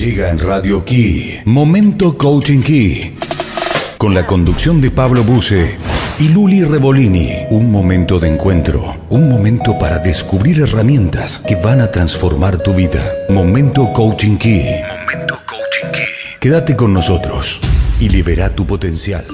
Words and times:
Llega 0.00 0.30
en 0.30 0.38
Radio 0.38 0.82
Key, 0.82 1.42
Momento 1.44 2.16
Coaching 2.16 2.62
Key, 2.62 3.18
con 3.98 4.14
la 4.14 4.26
conducción 4.26 4.80
de 4.80 4.90
Pablo 4.90 5.22
Buse 5.24 5.76
y 6.18 6.28
Luli 6.28 6.64
Revolini. 6.64 7.30
Un 7.50 7.70
momento 7.70 8.18
de 8.18 8.28
encuentro, 8.28 8.96
un 9.10 9.28
momento 9.28 9.78
para 9.78 9.98
descubrir 9.98 10.60
herramientas 10.60 11.44
que 11.46 11.54
van 11.54 11.82
a 11.82 11.90
transformar 11.90 12.56
tu 12.56 12.72
vida. 12.72 13.02
Momento 13.28 13.92
Coaching 13.92 14.38
Key. 14.38 14.64
Momento 14.88 15.38
Coaching 15.44 15.92
Key. 15.92 16.38
Quédate 16.40 16.74
con 16.74 16.94
nosotros 16.94 17.60
y 18.00 18.08
libera 18.08 18.48
tu 18.48 18.66
potencial. 18.66 19.26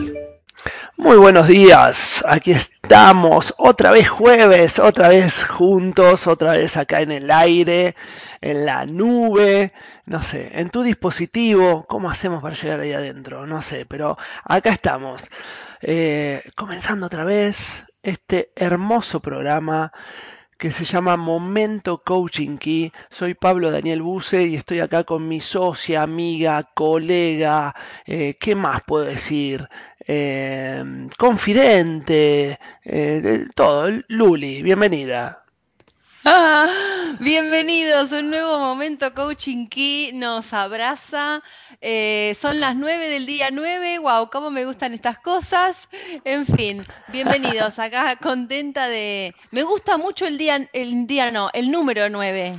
Muy 0.96 1.17
buenos 1.17 1.46
días, 1.46 2.25
aquí 2.27 2.51
estamos, 2.87 3.53
otra 3.59 3.91
vez 3.91 4.09
jueves, 4.09 4.79
otra 4.79 5.09
vez 5.09 5.45
juntos, 5.45 6.29
otra 6.29 6.52
vez 6.52 6.77
acá 6.77 7.01
en 7.01 7.11
el 7.11 7.32
aire, 7.32 7.96
en 8.41 8.64
la 8.64 8.87
nube, 8.87 9.73
no 10.05 10.23
sé, 10.23 10.52
en 10.61 10.70
tu 10.70 10.84
dispositivo, 10.84 11.84
¿cómo 11.88 12.09
hacemos 12.09 12.41
para 12.43 12.55
llegar 12.55 12.79
ahí 12.79 12.93
adentro? 12.93 13.45
No 13.45 13.60
sé, 13.60 13.87
pero 13.87 14.16
acá 14.45 14.70
estamos, 14.70 15.29
eh, 15.83 16.45
comenzando 16.55 17.07
otra 17.07 17.24
vez 17.24 17.84
este 18.05 18.52
hermoso 18.55 19.18
programa 19.18 19.93
que 20.57 20.73
se 20.73 20.84
llama 20.84 21.16
Momento 21.16 22.02
Coaching 22.02 22.57
Key. 22.57 22.93
Soy 23.10 23.34
Pablo 23.34 23.71
Daniel 23.71 24.02
Buse 24.02 24.45
y 24.46 24.57
estoy 24.57 24.80
acá 24.80 25.05
con 25.05 25.29
mi 25.29 25.41
socia, 25.41 26.02
amiga, 26.02 26.71
colega, 26.74 27.74
eh, 28.07 28.37
¿qué 28.41 28.55
más 28.55 28.82
puedo 28.87 29.05
decir? 29.05 29.68
Eh, 30.09 31.09
confidente, 31.19 32.60
eh, 32.84 33.46
todo. 33.56 33.91
Luli, 34.06 34.62
bienvenida. 34.62 35.42
bienvenidos, 37.20 38.12
un 38.12 38.30
nuevo 38.30 38.59
momento 38.59 39.12
Coaching 39.15 39.66
Key 39.66 40.12
nos 40.12 40.52
abraza. 40.52 41.42
Eh, 41.80 42.37
son 42.41 42.60
las 42.60 42.77
9 42.77 43.09
del 43.09 43.27
día 43.27 43.48
9, 43.52 43.99
wow, 43.99 44.30
cómo 44.30 44.51
me 44.51 44.65
gustan 44.65 44.95
estas 44.95 45.18
cosas. 45.18 45.88
En 46.24 46.46
fin, 46.46 46.87
bienvenidos, 47.09 47.80
acá 47.80 48.15
contenta 48.16 48.88
de... 48.88 49.34
Me 49.51 49.65
gusta 49.65 49.96
mucho 49.96 50.27
el 50.27 50.38
día, 50.38 50.68
el 50.73 51.09
día 51.09 51.32
no, 51.32 51.51
el 51.52 51.71
número 51.71 52.09
9. 52.09 52.59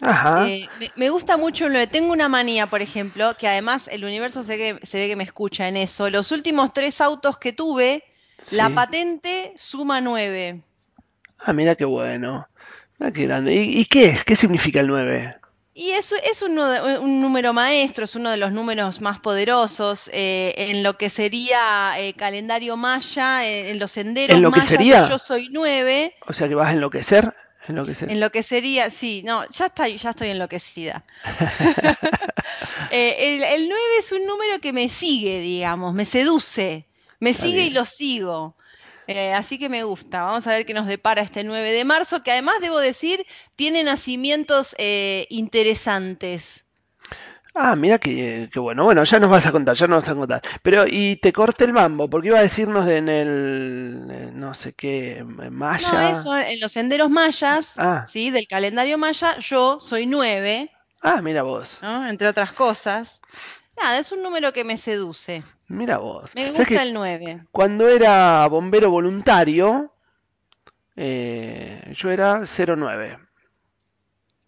Ajá. 0.00 0.48
Eh, 0.48 0.68
me, 0.96 1.10
gusta 1.10 1.36
mucho 1.36 1.66
el 1.66 1.72
9. 1.72 1.86
Tengo 1.88 2.12
una 2.12 2.28
manía, 2.28 2.68
por 2.68 2.82
ejemplo, 2.82 3.36
que 3.36 3.48
además 3.48 3.88
el 3.88 4.04
universo 4.04 4.42
se, 4.42 4.56
ve 4.56 4.78
que 4.82 5.16
me 5.16 5.24
escucha 5.24 5.68
en 5.68 5.76
eso. 5.76 6.10
Los 6.10 6.32
últimos 6.32 6.72
tres 6.72 7.00
autos 7.00 7.38
que 7.38 7.52
tuve, 7.52 8.04
la 8.50 8.70
patente 8.70 9.52
suma 9.56 10.00
9. 10.00 10.62
Ah, 11.38 11.52
mira 11.52 11.74
qué 11.74 11.84
bueno. 11.84 12.46
Ah, 13.00 13.10
qué 13.12 13.24
grande. 13.24 13.54
¿Y, 13.54 13.84
qué 13.86 14.06
es? 14.06 14.24
¿Qué 14.24 14.36
significa 14.36 14.80
el 14.80 14.88
9? 14.88 15.36
Y 15.74 15.90
eso 15.90 16.16
es 16.28 16.42
un, 16.42 16.56
número 17.20 17.52
maestro, 17.52 18.04
es 18.04 18.16
uno 18.16 18.30
de 18.30 18.36
los 18.36 18.50
números 18.50 19.00
más 19.00 19.20
poderosos 19.20 20.10
eh, 20.12 20.52
en 20.56 20.82
lo 20.82 20.98
que 20.98 21.08
sería 21.08 21.92
eh, 21.98 22.14
calendario 22.14 22.76
maya, 22.76 23.46
eh, 23.46 23.70
en 23.70 23.78
los 23.78 23.92
senderos 23.92 24.36
¿En 24.36 24.42
lo 24.42 24.50
que 24.50 24.62
sería? 24.62 25.08
yo 25.08 25.18
soy 25.18 25.48
9. 25.52 26.16
O 26.26 26.32
sea 26.32 26.48
que 26.48 26.56
vas 26.56 26.70
a 26.70 26.72
enloquecer. 26.72 27.32
Enloquecer. 27.68 28.10
En 28.10 28.20
lo 28.20 28.30
que 28.30 28.42
sería, 28.42 28.90
sí, 28.90 29.22
no, 29.24 29.48
ya, 29.48 29.66
está, 29.66 29.88
ya 29.88 30.10
estoy 30.10 30.30
enloquecida. 30.30 31.04
el, 32.90 33.42
el 33.42 33.68
9 33.68 33.82
es 33.98 34.12
un 34.12 34.26
número 34.26 34.60
que 34.60 34.72
me 34.72 34.88
sigue, 34.88 35.40
digamos, 35.40 35.94
me 35.94 36.04
seduce, 36.04 36.86
me 37.20 37.32
sigue 37.32 37.66
y 37.66 37.70
lo 37.70 37.84
sigo. 37.84 38.56
Eh, 39.08 39.32
así 39.32 39.58
que 39.58 39.70
me 39.70 39.84
gusta. 39.84 40.20
Vamos 40.20 40.46
a 40.46 40.50
ver 40.50 40.66
qué 40.66 40.74
nos 40.74 40.86
depara 40.86 41.22
este 41.22 41.42
9 41.42 41.72
de 41.72 41.84
marzo, 41.84 42.22
que 42.22 42.30
además 42.30 42.56
debo 42.60 42.78
decir, 42.78 43.26
tiene 43.56 43.82
nacimientos 43.82 44.74
eh, 44.78 45.26
interesantes. 45.30 46.66
Ah, 47.54 47.74
mira 47.76 47.98
que, 47.98 48.48
bueno. 48.56 48.84
Bueno, 48.84 49.04
ya 49.04 49.18
nos 49.18 49.30
vas 49.30 49.46
a 49.46 49.52
contar, 49.52 49.74
ya 49.74 49.86
nos 49.86 50.04
vas 50.04 50.10
a 50.10 50.14
contar. 50.14 50.42
Pero, 50.62 50.84
y 50.86 51.16
te 51.16 51.32
corté 51.32 51.64
el 51.64 51.72
mambo, 51.72 52.08
porque 52.08 52.28
iba 52.28 52.38
a 52.38 52.42
decirnos 52.42 52.88
en 52.88 53.08
el, 53.08 54.38
no 54.38 54.54
sé 54.54 54.74
qué, 54.74 55.24
maya. 55.24 55.92
No, 55.92 56.00
eso, 56.00 56.36
en 56.36 56.60
los 56.60 56.72
senderos 56.72 57.10
mayas, 57.10 57.74
ah. 57.78 58.04
¿sí? 58.06 58.30
Del 58.30 58.46
calendario 58.46 58.98
maya, 58.98 59.38
yo 59.38 59.80
soy 59.80 60.06
9. 60.06 60.70
Ah, 61.02 61.20
mira 61.22 61.42
vos. 61.42 61.78
Entre 61.82 62.28
otras 62.28 62.52
cosas. 62.52 63.22
Nada, 63.76 63.98
es 63.98 64.10
un 64.12 64.22
número 64.22 64.52
que 64.52 64.64
me 64.64 64.76
seduce. 64.76 65.42
Mira 65.68 65.98
vos. 65.98 66.34
Me 66.34 66.50
gusta 66.50 66.82
el 66.82 66.94
9. 66.94 67.44
Cuando 67.52 67.88
era 67.88 68.46
bombero 68.48 68.90
voluntario, 68.90 69.92
eh, 70.96 71.92
yo 71.94 72.10
era 72.10 72.44
09. 72.46 73.18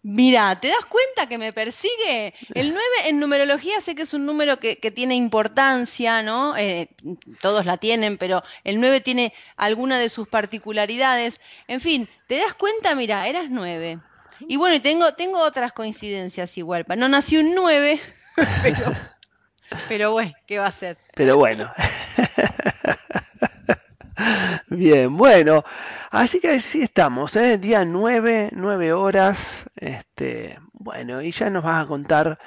Mira, 0.03 0.59
¿te 0.59 0.69
das 0.69 0.85
cuenta 0.85 1.27
que 1.27 1.37
me 1.37 1.53
persigue? 1.53 2.33
El 2.53 2.69
9 2.73 2.85
en 3.05 3.19
numerología 3.19 3.79
sé 3.81 3.95
que 3.95 4.01
es 4.03 4.13
un 4.13 4.25
número 4.25 4.59
que, 4.59 4.75
tiene 4.91 5.15
importancia, 5.15 6.21
¿no? 6.23 6.57
Eh, 6.57 6.89
todos 7.39 7.65
la 7.65 7.77
tienen, 7.77 8.17
pero 8.17 8.43
el 8.63 8.79
9 8.79 9.01
tiene 9.01 9.33
alguna 9.55 9.99
de 9.99 10.09
sus 10.09 10.27
particularidades. 10.27 11.39
En 11.67 11.81
fin, 11.81 12.09
¿te 12.27 12.37
das 12.37 12.53
cuenta? 12.55 12.95
Mira, 12.95 13.27
eras 13.27 13.49
9. 13.49 13.99
Y 14.47 14.57
bueno, 14.57 14.81
tengo, 14.81 15.13
tengo 15.13 15.39
otras 15.39 15.71
coincidencias 15.71 16.57
igual. 16.57 16.85
No 16.97 17.07
nací 17.07 17.37
un 17.37 17.53
9, 17.53 17.99
pero 18.63 18.95
pero 19.87 20.11
bueno, 20.11 20.33
¿qué 20.45 20.59
va 20.59 20.67
a 20.67 20.71
ser? 20.71 20.97
Pero 21.15 21.37
bueno. 21.37 21.71
Bien, 24.67 25.15
bueno, 25.15 25.63
así 26.09 26.39
que 26.39 26.49
así 26.49 26.81
estamos, 26.81 27.35
¿eh? 27.35 27.57
día 27.57 27.85
9, 27.85 28.49
9 28.53 28.93
horas, 28.93 29.65
este, 29.75 30.59
bueno, 30.73 31.21
y 31.21 31.31
ya 31.31 31.49
nos 31.49 31.63
vas 31.63 31.83
a 31.83 31.87
contar 31.87 32.39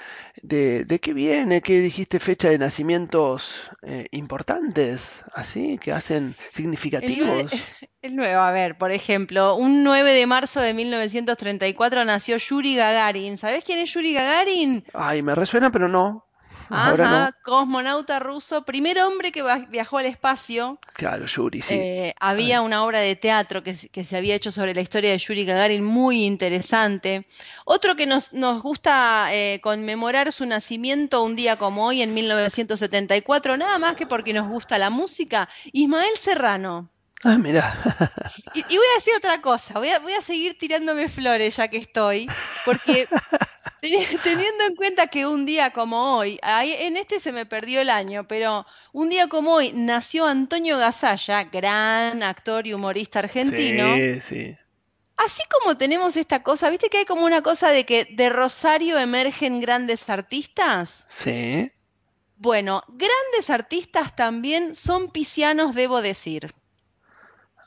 de, 0.42 0.84
de 0.84 0.98
qué 1.00 1.12
viene, 1.12 1.62
qué 1.62 1.80
dijiste, 1.80 2.20
fecha 2.20 2.50
de 2.50 2.58
nacimientos 2.58 3.54
eh, 3.82 4.08
importantes, 4.10 5.22
así, 5.34 5.78
que 5.78 5.92
hacen 5.92 6.36
significativos. 6.52 7.52
El 8.02 8.16
9, 8.16 8.34
a 8.34 8.50
ver, 8.50 8.76
por 8.76 8.90
ejemplo, 8.90 9.56
un 9.56 9.82
9 9.82 10.12
de 10.12 10.26
marzo 10.26 10.60
de 10.60 10.74
1934 10.74 12.04
nació 12.04 12.36
Yuri 12.36 12.76
Gagarin. 12.76 13.38
¿Sabés 13.38 13.64
quién 13.64 13.78
es 13.78 13.94
Yuri 13.94 14.12
Gagarin? 14.12 14.84
Ay, 14.92 15.22
me 15.22 15.34
resuena, 15.34 15.72
pero 15.72 15.88
no. 15.88 16.26
Ajá, 16.70 17.32
cosmonauta 17.42 18.18
ruso, 18.18 18.64
primer 18.64 18.98
hombre 19.00 19.32
que 19.32 19.42
viajó 19.68 19.98
al 19.98 20.06
espacio. 20.06 20.78
Claro, 20.94 21.26
Yuri, 21.26 21.62
sí. 21.62 21.74
Eh, 21.74 22.14
había 22.20 22.62
una 22.62 22.84
obra 22.84 23.00
de 23.00 23.16
teatro 23.16 23.62
que, 23.62 23.74
se 23.74 24.16
había 24.16 24.34
hecho 24.34 24.50
sobre 24.50 24.74
la 24.74 24.80
historia 24.80 25.10
de 25.10 25.18
Yuri 25.18 25.44
Gagarin 25.44 25.84
muy 25.84 26.24
interesante. 26.24 27.26
Otro 27.64 27.96
que 27.96 28.06
nos, 28.06 28.30
gusta 28.62 29.28
eh, 29.32 29.60
conmemorar 29.62 30.32
su 30.32 30.46
nacimiento 30.46 31.22
un 31.22 31.36
día 31.36 31.56
como 31.56 31.86
hoy, 31.86 32.02
en 32.02 32.14
1974, 32.14 33.56
nada 33.56 33.78
más 33.78 33.96
que 33.96 34.06
porque 34.06 34.32
nos 34.32 34.48
gusta 34.48 34.78
la 34.78 34.90
música, 34.90 35.48
Ismael 35.72 36.16
Serrano. 36.16 36.90
Ah, 37.24 37.38
mira. 37.38 37.74
y, 38.54 38.62
voy 38.62 38.86
a 38.92 38.98
decir 38.98 39.14
otra 39.16 39.40
cosa, 39.40 39.78
voy 39.78 39.88
a, 39.88 39.98
voy 39.98 40.12
a 40.12 40.20
seguir 40.20 40.58
tirándome 40.58 41.08
flores 41.08 41.56
ya 41.56 41.68
que 41.68 41.78
estoy, 41.78 42.28
porque 42.64 43.08
Teniendo 44.22 44.64
en 44.64 44.76
cuenta 44.76 45.08
que 45.08 45.26
un 45.26 45.44
día 45.44 45.70
como 45.70 46.16
hoy, 46.16 46.38
en 46.42 46.96
este 46.96 47.20
se 47.20 47.32
me 47.32 47.44
perdió 47.44 47.82
el 47.82 47.90
año, 47.90 48.26
pero 48.26 48.66
un 48.92 49.10
día 49.10 49.28
como 49.28 49.54
hoy 49.54 49.72
nació 49.74 50.24
Antonio 50.26 50.78
Gasalla, 50.78 51.44
gran 51.44 52.22
actor 52.22 52.66
y 52.66 52.72
humorista 52.72 53.18
argentino. 53.18 53.94
Sí, 53.94 54.20
sí. 54.22 54.56
Así 55.16 55.42
como 55.50 55.76
tenemos 55.76 56.16
esta 56.16 56.42
cosa, 56.42 56.70
¿viste 56.70 56.88
que 56.88 56.98
hay 56.98 57.04
como 57.04 57.26
una 57.26 57.42
cosa 57.42 57.68
de 57.70 57.84
que 57.84 58.06
de 58.06 58.30
Rosario 58.30 58.98
emergen 58.98 59.60
grandes 59.60 60.08
artistas? 60.08 61.04
Sí. 61.08 61.70
Bueno, 62.36 62.82
grandes 62.88 63.50
artistas 63.50 64.16
también 64.16 64.74
son 64.74 65.10
piscianos, 65.10 65.74
debo 65.74 66.00
decir. 66.00 66.52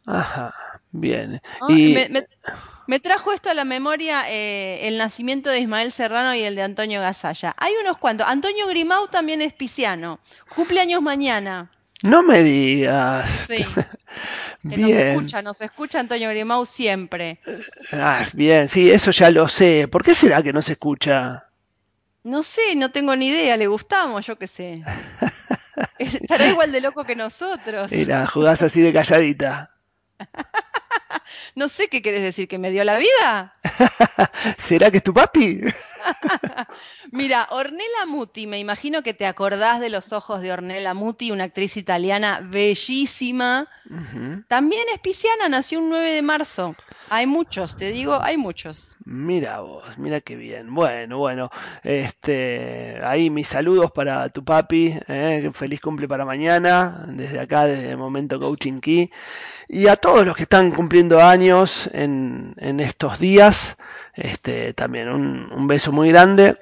Ajá, 0.08 0.56
bien. 0.92 1.40
y... 1.70 1.96
Me 2.88 3.02
trajo 3.02 3.34
esto 3.34 3.50
a 3.50 3.54
la 3.54 3.66
memoria 3.66 4.32
eh, 4.32 4.88
el 4.88 4.98
nacimiento 4.98 5.50
de 5.50 5.60
Ismael 5.60 5.92
Serrano 5.92 6.34
y 6.34 6.44
el 6.44 6.56
de 6.56 6.62
Antonio 6.62 7.02
Gasalla. 7.02 7.54
Hay 7.58 7.74
unos 7.82 7.98
cuantos. 7.98 8.26
Antonio 8.26 8.66
Grimau 8.66 9.10
también 9.10 9.42
es 9.42 9.52
pisciano. 9.52 10.22
Cumpleaños 10.56 11.02
mañana. 11.02 11.70
No 12.02 12.24
me 12.24 12.42
digas. 12.42 13.46
Sí. 13.48 13.66
Que 14.68 14.78
nos 14.78 14.90
escucha, 14.90 15.42
nos 15.42 15.62
escucha 15.62 16.00
Antonio 16.00 16.30
Grimau 16.30 16.66
siempre. 16.66 17.40
Ah, 17.92 18.24
bien, 18.34 18.68
sí, 18.68 18.90
eso 18.90 19.12
ya 19.12 19.30
lo 19.30 19.48
sé. 19.48 19.88
¿Por 19.88 20.04
qué 20.04 20.14
será 20.14 20.42
que 20.42 20.52
no 20.52 20.62
se 20.62 20.74
escucha? 20.74 21.46
No 22.24 22.44
sé, 22.44 22.76
no 22.76 22.90
tengo 22.92 23.16
ni 23.16 23.28
idea, 23.28 23.56
le 23.56 23.68
gustamos, 23.68 24.26
yo 24.26 24.38
qué 24.38 24.48
sé. 24.48 24.82
Estará 26.00 26.48
igual 26.48 26.72
de 26.72 26.82
loco 26.82 27.06
que 27.06 27.16
nosotros. 27.16 27.92
Mira, 27.92 28.26
jugás 28.26 28.62
así 28.62 28.82
de 28.82 28.92
calladita. 28.92 29.77
no 31.56 31.70
sé 31.70 31.88
qué 31.88 32.02
quieres 32.02 32.22
decir, 32.22 32.48
que 32.48 32.58
me 32.58 32.72
dio 32.72 32.84
la 32.84 32.98
vida. 32.98 33.56
¿Será 34.58 34.92
que 34.92 34.98
es 34.98 35.04
tu 35.04 35.14
papi? 35.14 35.62
Mira, 37.12 37.48
Ornella 37.52 38.06
Muti, 38.08 38.48
me 38.48 38.60
imagino 38.60 39.04
que 39.04 39.14
te 39.14 39.26
acordás 39.26 39.80
de 39.80 39.90
los 39.90 40.14
ojos 40.14 40.42
de 40.42 40.52
Ornella 40.52 40.94
Muti, 40.94 41.32
una 41.32 41.46
actriz 41.46 41.78
italiana 41.78 42.42
bellísima. 42.44 43.68
También 44.48 44.84
es 44.94 45.00
pisciana, 45.00 45.48
nació 45.48 45.80
un 45.80 45.90
9 45.90 46.12
de 46.12 46.22
marzo. 46.22 46.76
Hay 47.10 47.26
muchos, 47.26 47.78
te 47.78 47.92
digo, 47.92 48.22
hay 48.22 48.36
muchos. 48.36 48.98
Mira 49.06 49.62
vos, 49.62 49.98
mira 49.98 50.20
qué 50.20 50.36
bien. 50.36 50.74
Bueno, 50.74 51.20
bueno, 51.20 51.50
este, 51.84 53.00
ahí 53.02 53.30
mis 53.30 53.48
saludos 53.48 53.92
para 53.92 54.28
tu 54.30 54.44
papi, 54.44 54.94
eh, 55.08 55.50
feliz 55.54 55.80
cumple 55.80 56.08
para 56.08 56.26
mañana, 56.26 57.06
desde 57.08 57.40
acá, 57.40 57.66
desde 57.66 57.92
el 57.92 57.98
Momento 57.98 58.40
Coaching 58.40 58.82
Key, 58.82 59.10
y 59.70 59.88
a 59.88 59.96
todos 59.96 60.26
los 60.26 60.36
que 60.36 60.44
están 60.44 60.72
cumpliendo 60.72 61.22
años 61.22 61.90
en, 61.94 62.54
en 62.58 62.82
estos 62.82 63.20
días, 63.20 63.78
este, 64.18 64.74
también 64.74 65.10
un, 65.10 65.52
un 65.54 65.68
beso 65.68 65.92
muy 65.94 66.10
grande. 66.10 66.58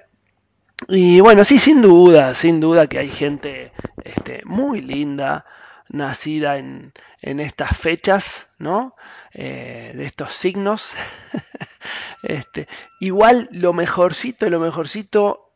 Y 0.89 1.21
bueno, 1.21 1.45
sí, 1.45 1.57
sin 1.57 1.81
duda, 1.81 2.35
sin 2.35 2.59
duda 2.59 2.87
que 2.87 2.99
hay 2.99 3.09
gente 3.09 3.71
este, 4.03 4.41
muy 4.45 4.81
linda, 4.81 5.45
nacida 5.87 6.57
en, 6.57 6.93
en 7.21 7.39
estas 7.39 7.77
fechas, 7.77 8.47
¿no? 8.59 8.95
Eh, 9.33 9.93
de 9.95 10.05
estos 10.05 10.33
signos. 10.33 10.91
este, 12.23 12.67
igual 12.99 13.47
lo 13.51 13.73
mejorcito, 13.73 14.49
lo 14.49 14.59
mejorcito 14.59 15.53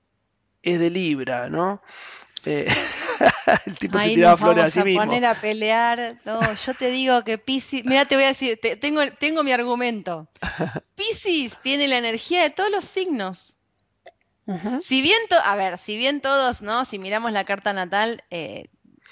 es 0.64 0.80
de 0.80 0.90
Libra, 0.90 1.50
¿no? 1.50 1.82
Eh, 2.46 2.68
el 3.66 3.78
tipo 3.78 4.00
se 4.00 4.10
tiraba 4.10 4.38
flores 4.38 4.66
a 4.66 4.72
sí 4.72 4.84
mismo. 4.84 5.02
poner 5.02 5.26
a 5.26 5.36
pelear. 5.36 6.18
No, 6.26 6.40
yo 6.54 6.74
te 6.74 6.90
digo 6.90 7.24
que 7.24 7.38
Pisces, 7.38 7.86
mira, 7.86 8.06
te 8.06 8.16
voy 8.16 8.26
a 8.26 8.30
decir, 8.30 8.60
tengo, 8.80 9.02
tengo 9.20 9.44
mi 9.44 9.52
argumento. 9.52 10.28
Pisces 10.96 11.58
tiene 11.62 11.88
la 11.88 11.98
energía 11.98 12.44
de 12.44 12.50
todos 12.50 12.72
los 12.72 12.86
signos. 12.86 13.56
Si 14.82 15.04
bien, 15.04 15.20
a 15.46 15.56
ver, 15.56 15.78
si 15.78 15.96
bien 15.96 16.22
todos, 16.22 16.64
¿no? 16.64 16.84
Si 16.84 16.98
miramos 16.98 17.32
la 17.32 17.46
carta 17.46 17.72
natal, 17.72 18.24
eh, 18.32 18.66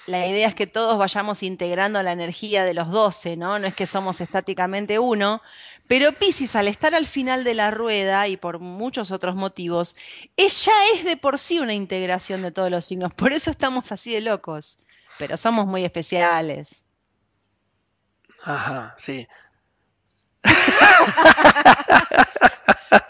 la 0.08 0.26
idea 0.26 0.48
es 0.48 0.56
que 0.56 0.66
todos 0.68 0.98
vayamos 0.98 1.44
integrando 1.44 2.02
la 2.02 2.14
energía 2.14 2.64
de 2.64 2.74
los 2.74 2.90
12, 2.90 3.38
¿no? 3.38 3.60
No 3.60 3.68
es 3.68 3.76
que 3.76 3.86
somos 3.86 4.20
estáticamente 4.20 4.98
uno, 4.98 5.42
pero 5.88 6.12
Pisces 6.12 6.56
al 6.56 6.68
estar 6.68 6.94
al 6.94 7.06
final 7.06 7.44
de 7.44 7.54
la 7.54 7.72
rueda 7.72 8.28
y 8.28 8.38
por 8.38 8.60
muchos 8.60 9.12
otros 9.12 9.36
motivos, 9.36 9.96
ella 10.36 10.74
es 10.94 11.06
de 11.06 11.18
por 11.18 11.40
sí 11.40 11.60
una 11.60 11.74
integración 11.74 12.42
de 12.42 12.52
todos 12.52 12.70
los 12.70 12.86
signos, 12.86 13.14
por 13.14 13.32
eso 13.34 13.52
estamos 13.52 13.92
así 13.92 14.14
de 14.14 14.22
locos, 14.22 14.80
pero 15.18 15.38
somos 15.38 15.66
muy 15.66 15.86
especiales. 15.86 16.84
Ajá, 18.44 18.96
sí. 18.98 19.28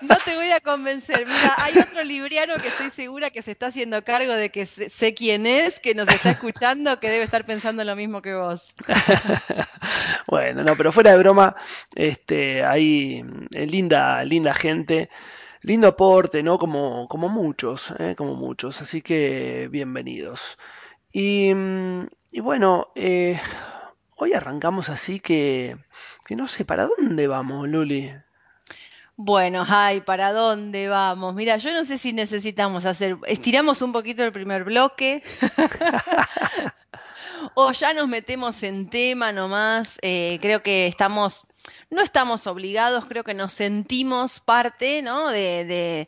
No 0.02 0.16
te 0.24 0.36
voy 0.36 0.52
a 0.52 0.60
convencer. 0.60 1.26
Mira, 1.26 1.54
hay 1.58 1.78
otro 1.80 2.04
libriano 2.04 2.56
que 2.56 2.68
estoy 2.68 2.90
segura 2.90 3.30
que 3.30 3.42
se 3.42 3.52
está 3.52 3.68
haciendo 3.68 4.04
cargo 4.04 4.34
de 4.34 4.50
que 4.50 4.66
sé, 4.66 5.14
quién 5.14 5.46
es, 5.46 5.80
que 5.80 5.94
nos 5.96 6.08
está 6.10 6.32
escuchando, 6.32 7.00
que 7.00 7.10
debe 7.10 7.24
estar 7.24 7.46
pensando 7.46 7.84
lo 7.84 7.96
mismo 7.96 8.22
que 8.22 8.34
vos. 8.34 8.76
bueno, 10.28 10.64
no, 10.64 10.76
pero 10.76 10.92
fuera 10.92 11.12
de 11.12 11.18
broma, 11.18 11.56
este, 11.96 12.64
hay 12.64 13.24
eh, 13.54 13.66
linda, 13.66 14.24
linda 14.24 14.54
gente, 14.54 15.10
lindo 15.62 15.88
aporte, 15.88 16.44
¿no? 16.44 16.58
Como, 16.58 17.08
como 17.08 17.30
muchos, 17.30 17.94
¿eh? 18.00 18.16
como 18.18 18.36
muchos. 18.36 18.82
Así 18.82 19.02
que 19.02 19.68
bienvenidos. 19.72 20.58
Y, 21.12 21.54
mm, 21.54 22.08
bueno, 22.42 22.92
eh, 22.96 23.40
hoy 24.18 24.34
arrancamos 24.34 24.90
así 24.90 25.20
que, 25.20 25.78
que 26.26 26.36
no 26.36 26.48
sé 26.48 26.66
para 26.66 26.90
dónde 26.98 27.28
vamos, 27.28 27.70
Luli. 27.70 28.12
Bueno, 29.16 29.66
ay, 29.68 30.02
¿para 30.02 30.32
dónde 30.32 30.90
vamos? 30.90 31.34
Mira, 31.34 31.58
yo 31.58 31.74
no 31.74 31.86
sé 31.86 31.98
si 31.98 32.14
necesitamos 32.14 32.86
hacer, 32.86 33.18
estiramos 33.26 33.82
un 33.82 33.92
poquito 33.92 34.24
el 34.24 34.32
primer 34.32 34.64
bloque 34.64 35.24
o 37.56 37.72
ya 37.72 37.94
nos 37.94 38.08
metemos 38.08 38.62
en 38.62 38.92
tema 38.92 39.32
nomás. 39.32 39.98
Eh, 40.04 40.38
creo 40.40 40.62
que 40.62 40.86
estamos 40.86 41.47
no 41.90 42.02
estamos 42.02 42.48
obligados, 42.48 43.06
creo 43.06 43.24
que 43.24 43.34
nos 43.34 43.54
sentimos 43.54 44.42
parte 44.42 45.02
¿no? 45.02 45.30
de, 45.30 46.08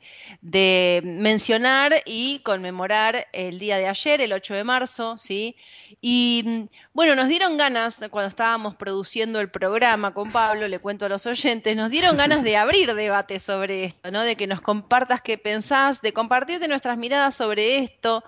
mencionar 1.03 1.95
y 2.05 2.39
conmemorar 2.39 3.27
el 3.31 3.59
día 3.59 3.77
de 3.77 3.87
ayer, 3.87 4.19
el 4.19 4.33
8 4.33 4.55
de 4.55 4.63
marzo, 4.65 5.17
¿sí? 5.17 5.55
Y 6.01 6.43
mm, 6.45 6.75
bueno, 6.93 7.15
nos 7.15 7.29
dieron 7.29 7.57
ganas, 7.57 7.97
cuando 8.11 8.27
estábamos 8.27 8.75
produciendo 8.75 9.39
el 9.39 9.49
programa 9.49 10.13
con 10.13 10.31
Pablo, 10.31 10.67
le 10.67 10.79
cuento 10.79 11.05
a 11.05 11.09
los 11.09 11.25
oyentes, 11.25 11.75
nos 11.77 11.89
dieron 11.89 12.17
ganas 12.17 12.43
de 12.43 12.57
abrir 12.57 12.93
debate 12.93 13.39
sobre 13.39 13.85
esto, 13.85 14.11
¿no? 14.11 14.23
De 14.23 14.35
que 14.35 14.47
nos 14.47 14.61
compartas 14.61 15.21
qué 15.21 15.37
pensás, 15.37 16.01
de 16.01 16.11
compartirte 16.11 16.67
nuestras 16.67 16.97
miradas 16.97 17.35
sobre 17.35 17.77
esto. 17.77 18.23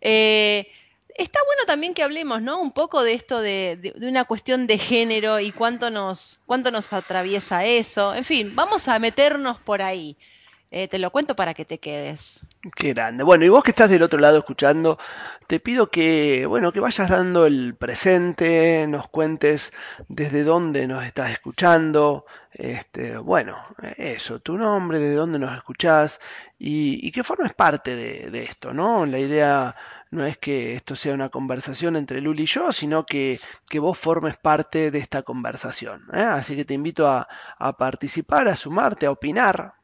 Eh, 0.00 0.70
está 1.18 1.38
bueno 1.46 1.62
también 1.66 1.94
que 1.94 2.02
hablemos, 2.02 2.42
¿no? 2.42 2.60
Un 2.60 2.72
poco 2.72 3.02
de 3.02 3.14
esto 3.14 3.40
de, 3.40 3.94
una 4.00 4.24
cuestión 4.24 4.66
de 4.66 4.78
género 4.78 5.40
y 5.40 5.52
cuánto 5.52 5.90
nos, 5.90 6.40
cuánto 6.46 6.70
nos 6.70 6.92
atraviesa 6.92 7.64
eso. 7.64 8.14
En 8.14 8.24
fin, 8.24 8.54
vamos 8.54 8.88
a 8.88 8.98
meternos 8.98 9.58
por 9.58 9.82
ahí. 9.82 10.16
Eh, 10.72 10.88
te 10.88 10.98
lo 10.98 11.10
cuento 11.10 11.36
para 11.36 11.54
que 11.54 11.64
te 11.64 11.78
quedes. 11.78 12.44
Qué 12.74 12.92
grande. 12.92 13.22
Bueno, 13.22 13.44
y 13.44 13.48
vos 13.48 13.62
que 13.62 13.70
estás 13.70 13.88
del 13.88 14.02
otro 14.02 14.18
lado 14.18 14.38
escuchando, 14.38 14.98
te 15.46 15.60
pido 15.60 15.88
que, 15.88 16.44
bueno, 16.46 16.72
que 16.72 16.80
vayas 16.80 17.08
dando 17.08 17.46
el 17.46 17.76
presente, 17.76 18.84
nos 18.88 19.08
cuentes 19.08 19.72
desde 20.08 20.42
dónde 20.42 20.88
nos 20.88 21.04
estás 21.04 21.30
escuchando, 21.30 22.26
este, 22.52 23.16
bueno, 23.16 23.62
eso, 23.96 24.40
tu 24.40 24.58
nombre, 24.58 24.98
de 24.98 25.14
dónde 25.14 25.38
nos 25.38 25.56
escuchás 25.56 26.20
y, 26.58 27.06
y 27.06 27.12
que 27.12 27.22
formes 27.22 27.54
parte 27.54 27.94
de, 27.94 28.30
de, 28.30 28.42
esto, 28.42 28.72
¿no? 28.72 29.06
La 29.06 29.18
idea 29.18 29.76
no 30.10 30.24
es 30.24 30.38
que 30.38 30.74
esto 30.74 30.96
sea 30.96 31.14
una 31.14 31.28
conversación 31.28 31.96
entre 31.96 32.20
Luli 32.20 32.44
y 32.44 32.46
yo, 32.46 32.72
sino 32.72 33.04
que, 33.04 33.40
que 33.68 33.78
vos 33.78 33.98
formes 33.98 34.36
parte 34.36 34.90
de 34.90 34.98
esta 34.98 35.22
conversación. 35.22 36.04
¿eh? 36.12 36.20
Así 36.20 36.56
que 36.56 36.64
te 36.64 36.74
invito 36.74 37.08
a, 37.08 37.26
participar, 37.76 38.48
a 38.48 38.56
sumarte, 38.56 39.06
a 39.06 39.10
opinar. 39.10 39.74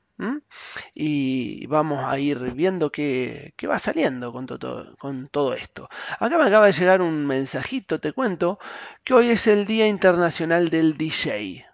Y 0.95 1.67
vamos 1.67 2.05
a 2.05 2.17
ir 2.17 2.39
viendo 2.53 2.93
qué, 2.93 3.55
qué 3.57 3.67
va 3.67 3.81
saliendo 3.81 4.33
con, 4.33 4.47
todo, 4.47 4.97
con 4.97 5.27
todo 5.27 5.53
esto. 5.53 5.89
Acá 6.21 6.39
me 6.39 6.45
acaba 6.45 6.67
de 6.67 6.73
llegar 6.73 7.03
un 7.03 7.27
mensajito, 7.27 7.99
te 7.99 8.13
cuento, 8.13 8.61
que 9.03 9.15
hoy 9.15 9.31
es 9.31 9.49
el 9.49 9.67
Día 9.67 9.89
Internacional 9.89 10.71
del 10.71 10.97
DJ. 10.97 11.67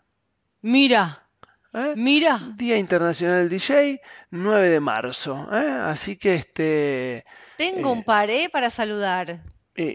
Mira, 0.62 1.28
¿Eh? 1.74 1.92
Mira. 1.96 2.40
Día 2.56 2.78
Internacional 2.78 3.48
del 3.48 3.50
DJ, 3.50 4.00
9 4.30 4.68
de 4.70 4.80
marzo. 4.80 5.46
¿eh? 5.52 5.68
Así 5.82 6.16
que 6.16 6.34
este 6.34 7.26
tengo 7.58 7.92
un 7.92 7.98
eh, 7.98 8.04
paré 8.06 8.48
para 8.50 8.70
saludar. 8.70 9.42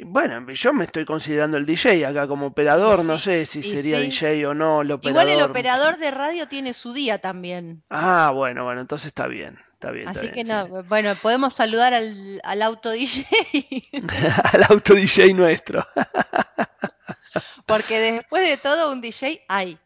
bueno, 0.06 0.52
yo 0.52 0.74
me 0.74 0.84
estoy 0.84 1.06
considerando 1.06 1.58
el 1.58 1.66
DJ 1.66 2.06
acá 2.06 2.28
como 2.28 2.48
operador, 2.48 3.04
no 3.04 3.18
sé 3.18 3.46
si 3.46 3.64
sería 3.64 4.00
DJ 4.00 4.46
o 4.46 4.54
no 4.54 4.82
el 4.82 4.92
operador. 4.92 5.24
Igual 5.24 5.40
el 5.40 5.50
operador 5.50 5.98
de 5.98 6.12
radio 6.12 6.48
tiene 6.48 6.74
su 6.74 6.94
día 6.94 7.20
también. 7.20 7.84
Ah, 7.90 8.32
bueno, 8.34 8.66
bueno, 8.66 8.82
entonces 8.82 9.08
está 9.08 9.28
bien. 9.28 9.58
Está 9.74 9.92
bien, 9.92 10.08
Así 10.08 10.32
que 10.32 10.46
no, 10.46 10.84
bueno, 10.86 11.14
podemos 11.16 11.54
saludar 11.54 11.94
al, 11.94 12.40
al 12.46 12.62
auto 12.62 12.92
DJ. 12.92 13.26
al 14.54 14.64
auto 14.70 14.94
DJ 14.94 15.34
nuestro. 15.34 15.86
Porque 17.66 18.00
después 18.00 18.48
de 18.48 18.56
todo 18.56 18.92
un 18.92 19.02
DJ 19.02 19.44
hay. 19.50 19.78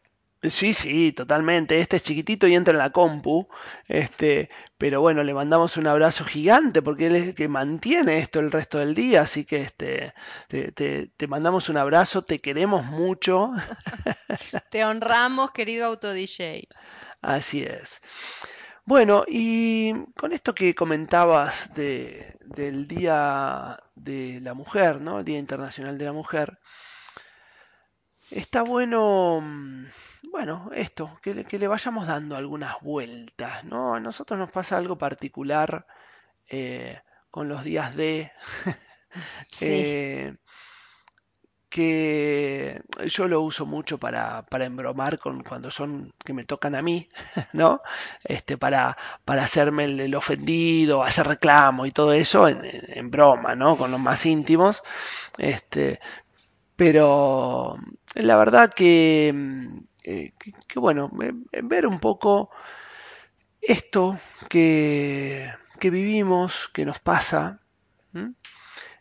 Sí, 0.42 0.72
sí, 0.72 1.12
totalmente. 1.12 1.80
Este 1.80 1.96
es 1.96 2.02
chiquitito 2.04 2.46
y 2.46 2.54
entra 2.54 2.72
en 2.72 2.78
la 2.78 2.90
compu. 2.90 3.48
Este, 3.88 4.48
pero 4.76 5.00
bueno, 5.00 5.24
le 5.24 5.34
mandamos 5.34 5.76
un 5.76 5.88
abrazo 5.88 6.24
gigante 6.24 6.80
porque 6.80 7.08
él 7.08 7.16
es 7.16 7.28
el 7.28 7.34
que 7.34 7.48
mantiene 7.48 8.18
esto 8.18 8.38
el 8.38 8.52
resto 8.52 8.78
del 8.78 8.94
día. 8.94 9.22
Así 9.22 9.44
que 9.44 9.62
este, 9.62 10.14
te, 10.46 10.70
te, 11.08 11.26
mandamos 11.26 11.68
un 11.68 11.76
abrazo, 11.76 12.22
te 12.22 12.40
queremos 12.40 12.84
mucho. 12.84 13.50
te 14.70 14.84
honramos, 14.84 15.50
querido 15.50 15.86
auto 15.86 16.12
DJ. 16.12 16.68
Así 17.20 17.64
es. 17.64 18.00
Bueno, 18.84 19.24
y 19.26 19.92
con 20.14 20.32
esto 20.32 20.54
que 20.54 20.74
comentabas 20.74 21.74
de, 21.74 22.38
del 22.44 22.86
Día 22.86 23.78
de 23.96 24.40
la 24.40 24.54
Mujer, 24.54 25.00
¿no? 25.00 25.18
El 25.18 25.24
Día 25.24 25.38
Internacional 25.38 25.98
de 25.98 26.04
la 26.04 26.12
Mujer, 26.12 26.58
está 28.30 28.62
bueno 28.62 29.40
mm, 29.42 29.86
bueno, 30.22 30.70
esto, 30.74 31.18
que 31.22 31.34
le, 31.34 31.68
vayamos 31.68 32.06
dando 32.06 32.36
algunas 32.36 32.80
vueltas, 32.80 33.64
¿no? 33.64 33.94
A 33.94 34.00
nosotros 34.00 34.38
nos 34.38 34.50
pasa 34.50 34.76
algo 34.76 34.98
particular 34.98 35.86
eh, 36.46 37.00
con 37.30 37.48
los 37.48 37.64
días 37.64 37.94
de... 37.96 38.32
Eh, 39.62 40.36
que 41.68 42.82
yo 43.06 43.28
lo 43.28 43.42
uso 43.42 43.66
mucho 43.66 43.98
para, 43.98 44.42
para 44.46 44.64
embromar 44.64 45.18
con 45.18 45.42
cuando 45.42 45.70
son 45.70 46.14
que 46.24 46.32
me 46.32 46.44
tocan 46.44 46.74
a 46.74 46.82
mí, 46.82 47.08
¿no? 47.52 47.82
Este, 48.24 48.56
para, 48.56 48.96
para 49.24 49.44
hacerme 49.44 49.84
el, 49.84 50.14
ofendido, 50.14 51.02
hacer 51.02 51.26
reclamo 51.26 51.86
y 51.86 51.92
todo 51.92 52.12
eso 52.12 52.48
en, 52.48 52.60
en, 52.64 53.10
broma, 53.10 53.54
¿no? 53.54 53.76
Con 53.76 53.90
los 53.90 54.00
más 54.00 54.24
íntimos. 54.26 54.82
Este, 55.38 56.00
pero 56.76 57.76
la 58.14 58.36
verdad 58.36 58.72
que, 58.72 59.34
eh, 60.10 60.32
que, 60.66 60.80
bueno, 60.80 61.10
ver 61.12 61.86
un 61.86 61.98
poco 62.00 62.50
esto 63.60 64.18
que, 64.48 65.52
que 65.78 65.90
vivimos, 65.90 66.70
que 66.72 66.86
nos 66.86 66.98
pasa. 66.98 67.60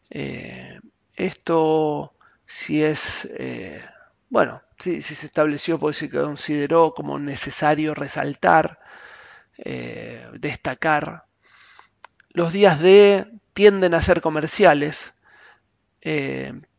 Eh, 0.09 0.77
esto, 1.15 2.13
si 2.45 2.83
es, 2.83 3.25
eh, 3.37 3.81
bueno, 4.29 4.61
si, 4.79 5.01
se 5.01 5.25
estableció 5.25 5.79
porque 5.79 5.97
se 5.97 6.09
consideró 6.09 6.93
como 6.93 7.17
necesario 7.19 7.93
resaltar, 7.93 8.77
destacar, 10.33 11.23
los 12.31 12.51
días 12.51 12.81
de 12.81 13.31
tienden 13.53 13.93
a 13.93 14.01
ser 14.01 14.19
comerciales, 14.19 15.13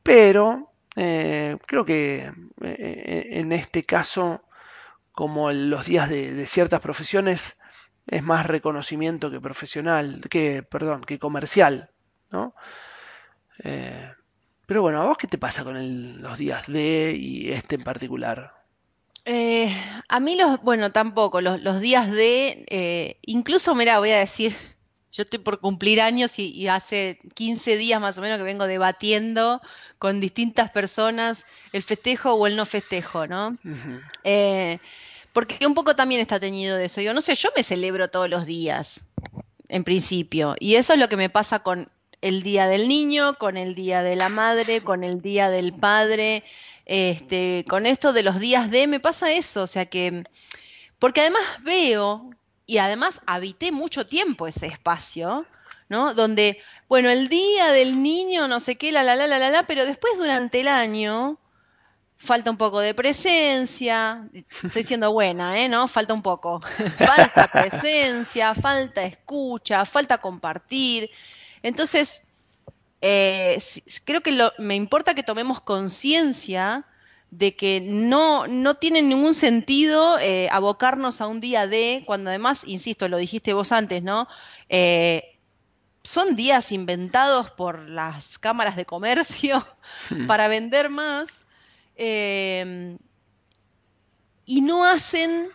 pero 0.03 0.71
creo 1.67 1.85
que 1.85 2.33
en 2.61 3.52
este 3.52 3.85
caso, 3.85 4.43
como 5.12 5.52
los 5.52 5.87
días 5.87 6.09
de 6.09 6.47
ciertas 6.47 6.81
profesiones, 6.81 7.57
es 8.09 8.23
más 8.23 8.47
reconocimiento 8.47 9.31
que 9.31 9.40
profesional, 9.40 10.21
que, 10.31 10.62
perdón, 10.62 11.05
que 11.05 11.19
comercial, 11.19 11.90
¿no? 12.31 12.55
Eh, 13.62 14.11
pero 14.67 14.83
bueno, 14.83 15.02
¿a 15.02 15.07
vos 15.07 15.19
qué 15.19 15.26
te 15.26 15.38
pasa 15.38 15.62
con 15.62 16.23
los 16.23 16.38
días 16.38 16.67
de 16.67 17.14
y 17.19 17.52
este 17.52 17.76
en 17.76 17.85
particular? 17.85 18.55
Eh, 19.25 19.75
a 20.09 20.21
mí 20.21 20.37
los, 20.37 20.61
bueno, 20.62 20.90
tampoco, 20.90 21.40
los, 21.40 21.81
días 21.81 22.11
de, 22.11 22.64
eh, 22.69 23.19
incluso, 23.23 23.75
mira, 23.75 23.99
voy 23.99 24.11
a 24.11 24.19
decir, 24.19 24.57
yo 25.12 25.23
estoy 25.23 25.38
por 25.38 25.61
cumplir 25.61 26.00
años 26.00 26.38
y, 26.38 26.69
hace 26.69 27.19
15 27.35 27.77
días 27.77 28.00
más 28.00 28.19
o 28.19 28.21
menos 28.21 28.38
que 28.38 28.45
vengo 28.45 28.67
debatiendo 28.67 29.61
con 29.99 30.21
distintas 30.21 30.71
personas 30.71 31.45
el 31.73 31.83
festejo 31.83 32.35
o 32.35 32.47
el 32.47 32.57
no 32.57 32.67
festejo, 32.67 33.27
¿no? 33.27 33.57
porque 35.33 35.67
un 35.67 35.75
poco 35.75 35.95
también 35.95 36.21
está 36.21 36.41
teñido 36.41 36.77
de 36.77 36.87
eso. 36.87 37.00
Yo 37.00 37.15
no 37.15 37.21
sé, 37.21 37.35
yo 37.35 37.50
me 37.57 37.62
celebro 37.62 38.09
todos 38.11 38.29
los 38.29 38.45
días, 38.45 39.03
en 39.69 39.85
principio, 39.85 40.57
y 40.59 40.75
eso 40.75 40.95
es 40.95 40.99
lo 40.99 41.09
que 41.09 41.17
me 41.17 41.31
pasa 41.31 41.61
con 41.61 41.88
el 42.21 42.43
día 42.43 42.67
del 42.67 42.88
niño, 42.88 43.35
con 43.35 43.57
el 43.57 43.75
día 43.75 44.03
de 44.03 44.17
la 44.17 44.29
madre, 44.29 44.83
con 44.83 45.05
el 45.05 45.21
día 45.21 45.50
del 45.50 45.73
padre, 45.73 46.43
este, 46.87 47.65
con 47.69 47.87
esto 47.87 48.12
de 48.12 48.23
los 48.23 48.41
días 48.41 48.71
de, 48.71 48.87
me 48.87 49.00
pasa 49.00 49.31
eso, 49.33 49.62
o 49.62 49.67
sea 49.67 49.87
que, 49.87 50.25
porque 50.99 51.21
además 51.21 51.43
veo, 51.62 52.31
y 52.69 52.79
además 52.79 53.23
habité 53.27 53.73
mucho 53.73 54.07
tiempo 54.07 54.47
ese 54.47 54.67
espacio, 54.67 55.47
¿no? 55.89 56.13
Donde, 56.15 56.61
bueno, 56.87 57.09
el 57.09 57.29
día 57.31 57.73
del 57.73 58.03
niño, 58.03 58.47
no 58.47 58.61
sé 58.61 58.77
qué, 58.77 58.93
la, 58.93 59.03
la, 59.03 59.17
la, 59.17 59.27
la, 59.27 59.39
la, 59.39 59.51
la, 59.51 59.67
pero 59.67 59.87
después 59.87 60.19
durante 60.19 60.61
el 60.61 60.69
año, 60.69 61.39
falta 62.19 62.51
un 62.51 62.59
poco 62.59 62.81
de 62.81 62.93
presencia, 62.93 64.29
estoy 64.65 64.83
siendo 64.83 65.13
buena, 65.13 65.59
¿eh? 65.59 65.69
¿No? 65.69 65.89
Falta 65.89 66.13
un 66.13 66.21
poco. 66.23 66.61
Falta 66.99 67.49
presencia, 67.53 68.55
falta 68.55 69.03
escucha, 69.03 69.87
falta 69.87 70.19
compartir. 70.19 71.11
Entonces, 71.63 72.23
eh, 73.01 73.59
creo 74.05 74.21
que 74.23 74.51
me 74.59 74.75
importa 74.75 75.15
que 75.15 75.23
tomemos 75.23 75.63
conciencia 75.63 76.85
de 77.31 77.55
que 77.55 77.81
no, 77.81 78.47
no 78.47 78.77
tiene 78.77 79.03
ningún 79.03 79.35
sentido 79.35 80.19
eh, 80.19 80.49
abocarnos 80.51 81.21
a 81.21 81.27
un 81.27 81.41
día 81.41 81.67
de, 81.67 82.03
cuando 82.07 82.31
además, 82.31 82.63
insisto, 82.67 83.09
lo 83.09 83.19
dijiste 83.19 83.53
vos 83.53 83.73
antes, 83.73 84.03
¿no? 84.03 84.29
Eh, 84.69 85.39
son 86.03 86.37
días 86.37 86.73
inventados 86.73 87.51
por 87.51 87.89
las 87.89 88.39
cámaras 88.39 88.77
de 88.77 88.87
comercio 88.87 89.67
hmm. 90.11 90.27
para 90.29 90.49
vender 90.49 90.91
más 90.91 91.47
y 94.49 94.63
no 94.63 94.85
hacen 94.85 95.49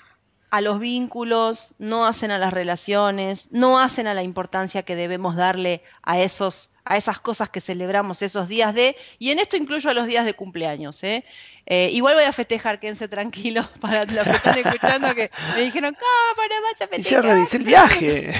a 0.52 0.62
los 0.62 0.78
vínculos, 0.80 1.74
no 1.80 2.06
hacen 2.06 2.30
a 2.30 2.38
las 2.38 2.54
relaciones, 2.54 3.48
no 3.52 3.80
hacen 3.80 4.06
a 4.06 4.14
la 4.14 4.22
importancia 4.22 4.84
que 4.84 4.96
debemos 4.96 5.36
darle 5.36 5.82
a 6.04 6.20
esos 6.20 6.73
a 6.86 6.98
esas 6.98 7.20
cosas 7.20 7.50
que 7.50 7.62
celebramos 7.62 8.22
esos 8.22 8.48
días 8.48 8.74
de, 8.74 8.96
y 9.20 9.32
en 9.32 9.40
esto 9.40 9.58
incluyo 9.58 9.90
a 9.90 9.94
los 9.94 10.08
días 10.08 10.26
de 10.26 10.34
cumpleaños. 10.34 11.04
¿eh? 11.04 11.24
eh 11.66 11.90
igual 11.92 12.16
voy 12.16 12.26
a 12.26 12.34
festejar, 12.34 12.80
quédense 12.80 13.08
tranquilos 13.08 13.68
para 13.80 14.06
los 14.06 14.24
que 14.26 14.32
están 14.32 14.58
escuchando 14.58 15.16
que 15.16 15.32
me 15.56 15.62
dijeron, 15.62 15.96
para 16.36 16.62
vas 16.62 16.82
a 16.82 16.88
festejar. 16.88 17.26
Y 17.26 17.28
ya 17.28 17.58
el 17.58 17.64
viaje. 17.64 18.34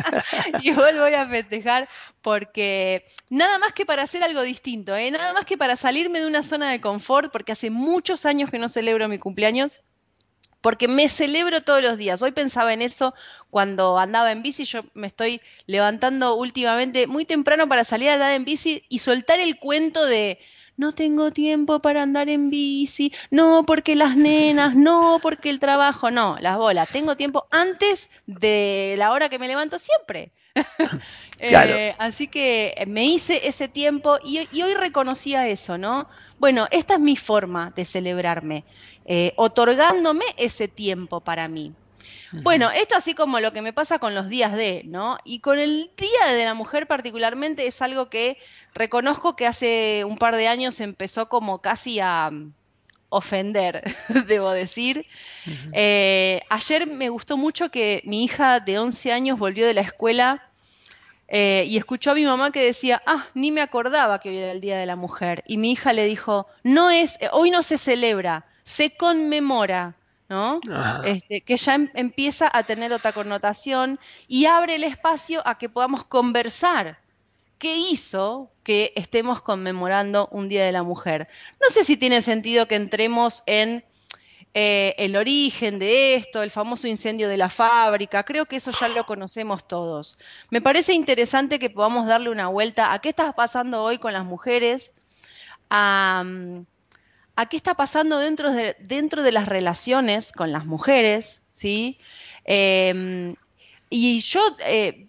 igual 0.62 0.98
voy 0.98 1.14
a 1.14 1.26
festejar 1.26 1.88
porque 2.22 3.06
nada 3.28 3.58
más 3.58 3.72
que 3.72 3.86
para 3.86 4.02
hacer 4.02 4.22
algo 4.22 4.42
distinto, 4.42 4.94
¿eh? 4.96 5.10
nada 5.10 5.32
más 5.32 5.44
que 5.44 5.58
para 5.58 5.76
salirme 5.76 6.20
de 6.20 6.26
una 6.26 6.42
zona 6.42 6.70
de 6.70 6.80
confort, 6.80 7.32
porque 7.32 7.52
hace 7.52 7.70
muchos 7.70 8.24
años 8.26 8.50
que 8.50 8.58
no 8.58 8.68
celebro 8.68 9.08
mi 9.08 9.18
cumpleaños 9.18 9.80
porque 10.60 10.88
me 10.88 11.08
celebro 11.08 11.62
todos 11.62 11.82
los 11.82 11.98
días. 11.98 12.22
Hoy 12.22 12.32
pensaba 12.32 12.72
en 12.72 12.82
eso 12.82 13.14
cuando 13.50 13.98
andaba 13.98 14.32
en 14.32 14.42
bici, 14.42 14.64
yo 14.64 14.84
me 14.94 15.06
estoy 15.06 15.40
levantando 15.66 16.34
últimamente 16.36 17.06
muy 17.06 17.24
temprano 17.24 17.68
para 17.68 17.84
salir 17.84 18.10
a 18.10 18.14
andar 18.14 18.32
en 18.32 18.44
bici 18.44 18.84
y 18.88 18.98
soltar 18.98 19.40
el 19.40 19.58
cuento 19.58 20.04
de 20.04 20.38
no 20.76 20.94
tengo 20.94 21.30
tiempo 21.30 21.80
para 21.80 22.02
andar 22.02 22.30
en 22.30 22.48
bici, 22.48 23.12
no 23.30 23.64
porque 23.66 23.94
las 23.94 24.16
nenas, 24.16 24.74
no 24.74 25.18
porque 25.20 25.50
el 25.50 25.60
trabajo, 25.60 26.10
no, 26.10 26.38
las 26.40 26.56
bolas, 26.56 26.88
tengo 26.88 27.16
tiempo 27.16 27.46
antes 27.50 28.10
de 28.26 28.94
la 28.96 29.12
hora 29.12 29.28
que 29.28 29.38
me 29.38 29.48
levanto 29.48 29.78
siempre. 29.78 30.32
Eh, 31.42 31.94
así 31.96 32.28
que 32.28 32.84
me 32.86 33.06
hice 33.06 33.48
ese 33.48 33.66
tiempo 33.66 34.18
y, 34.22 34.46
y 34.52 34.60
hoy 34.60 34.74
reconocía 34.74 35.48
eso, 35.48 35.78
¿no? 35.78 36.06
Bueno, 36.38 36.66
esta 36.70 36.94
es 36.94 37.00
mi 37.00 37.16
forma 37.16 37.70
de 37.70 37.86
celebrarme. 37.86 38.66
Eh, 39.06 39.32
otorgándome 39.36 40.24
ese 40.36 40.68
tiempo 40.68 41.20
para 41.20 41.48
mí. 41.48 41.72
Bueno, 42.32 42.70
esto 42.70 42.94
así 42.96 43.14
como 43.14 43.40
lo 43.40 43.52
que 43.52 43.62
me 43.62 43.72
pasa 43.72 43.98
con 43.98 44.14
los 44.14 44.28
días 44.28 44.52
de, 44.52 44.82
¿no? 44.84 45.18
Y 45.24 45.40
con 45.40 45.58
el 45.58 45.90
Día 45.96 46.32
de 46.32 46.44
la 46.44 46.54
Mujer 46.54 46.86
particularmente 46.86 47.66
es 47.66 47.82
algo 47.82 48.08
que 48.08 48.38
reconozco 48.72 49.34
que 49.34 49.46
hace 49.46 50.04
un 50.06 50.16
par 50.16 50.36
de 50.36 50.46
años 50.46 50.78
empezó 50.80 51.28
como 51.28 51.60
casi 51.60 51.98
a 51.98 52.30
mm, 52.30 52.52
ofender, 53.08 53.82
debo 54.28 54.52
decir. 54.52 55.06
Eh, 55.72 56.40
ayer 56.48 56.86
me 56.86 57.08
gustó 57.08 57.36
mucho 57.36 57.70
que 57.70 58.02
mi 58.04 58.22
hija 58.22 58.60
de 58.60 58.78
11 58.78 59.12
años 59.12 59.38
volvió 59.38 59.66
de 59.66 59.74
la 59.74 59.80
escuela 59.80 60.50
eh, 61.26 61.64
y 61.68 61.76
escuchó 61.76 62.12
a 62.12 62.14
mi 62.14 62.24
mamá 62.24 62.52
que 62.52 62.62
decía, 62.62 63.02
ah, 63.06 63.26
ni 63.34 63.50
me 63.50 63.60
acordaba 63.60 64.20
que 64.20 64.28
hoy 64.28 64.38
era 64.38 64.52
el 64.52 64.60
Día 64.60 64.78
de 64.78 64.86
la 64.86 64.96
Mujer. 64.96 65.42
Y 65.46 65.56
mi 65.56 65.72
hija 65.72 65.92
le 65.92 66.04
dijo, 66.04 66.46
no 66.62 66.90
es, 66.90 67.18
hoy 67.32 67.50
no 67.50 67.62
se 67.62 67.76
celebra, 67.76 68.46
se 68.62 68.96
conmemora, 68.96 69.94
¿no? 70.28 70.60
Este, 71.04 71.40
que 71.40 71.56
ya 71.56 71.74
em, 71.74 71.90
empieza 71.94 72.50
a 72.52 72.62
tener 72.62 72.92
otra 72.92 73.12
connotación 73.12 73.98
y 74.28 74.46
abre 74.46 74.76
el 74.76 74.84
espacio 74.84 75.42
a 75.46 75.58
que 75.58 75.68
podamos 75.68 76.04
conversar. 76.04 76.98
¿Qué 77.58 77.76
hizo 77.76 78.50
que 78.62 78.92
estemos 78.96 79.42
conmemorando 79.42 80.28
un 80.30 80.48
Día 80.48 80.64
de 80.64 80.72
la 80.72 80.82
Mujer? 80.82 81.28
No 81.60 81.68
sé 81.68 81.84
si 81.84 81.96
tiene 81.96 82.22
sentido 82.22 82.66
que 82.66 82.76
entremos 82.76 83.42
en 83.44 83.84
eh, 84.54 84.94
el 84.98 85.14
origen 85.14 85.78
de 85.78 86.14
esto, 86.14 86.42
el 86.42 86.50
famoso 86.50 86.88
incendio 86.88 87.28
de 87.28 87.36
la 87.36 87.50
fábrica, 87.50 88.24
creo 88.24 88.46
que 88.46 88.56
eso 88.56 88.72
ya 88.72 88.88
lo 88.88 89.06
conocemos 89.06 89.66
todos. 89.68 90.18
Me 90.50 90.60
parece 90.60 90.92
interesante 90.92 91.60
que 91.60 91.70
podamos 91.70 92.08
darle 92.08 92.30
una 92.30 92.48
vuelta 92.48 92.92
a 92.92 92.98
qué 93.00 93.10
está 93.10 93.32
pasando 93.32 93.82
hoy 93.82 93.98
con 93.98 94.12
las 94.12 94.24
mujeres, 94.24 94.92
a, 95.68 96.24
a 97.40 97.46
qué 97.46 97.56
está 97.56 97.74
pasando 97.74 98.18
dentro 98.18 98.52
de, 98.52 98.76
dentro 98.80 99.22
de 99.22 99.32
las 99.32 99.48
relaciones 99.48 100.30
con 100.30 100.52
las 100.52 100.66
mujeres, 100.66 101.40
¿sí? 101.54 101.98
Em, 102.44 103.34
y 103.88 104.20
yo 104.20 104.40
eh, 104.66 105.06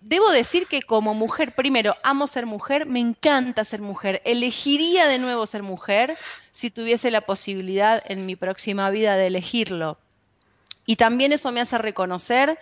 debo 0.00 0.32
decir 0.32 0.66
que 0.66 0.82
como 0.82 1.14
mujer, 1.14 1.52
primero, 1.52 1.94
amo 2.02 2.26
ser 2.26 2.44
mujer, 2.44 2.86
me 2.86 2.98
encanta 2.98 3.64
ser 3.64 3.82
mujer, 3.82 4.20
elegiría 4.24 5.06
de 5.06 5.20
nuevo 5.20 5.46
ser 5.46 5.62
mujer 5.62 6.18
si 6.50 6.70
tuviese 6.70 7.12
la 7.12 7.20
posibilidad 7.20 8.02
en 8.04 8.26
mi 8.26 8.34
próxima 8.34 8.90
vida 8.90 9.14
de 9.14 9.28
elegirlo. 9.28 9.96
Y 10.86 10.96
también 10.96 11.32
eso 11.32 11.52
me 11.52 11.60
hace 11.60 11.78
reconocer 11.78 12.58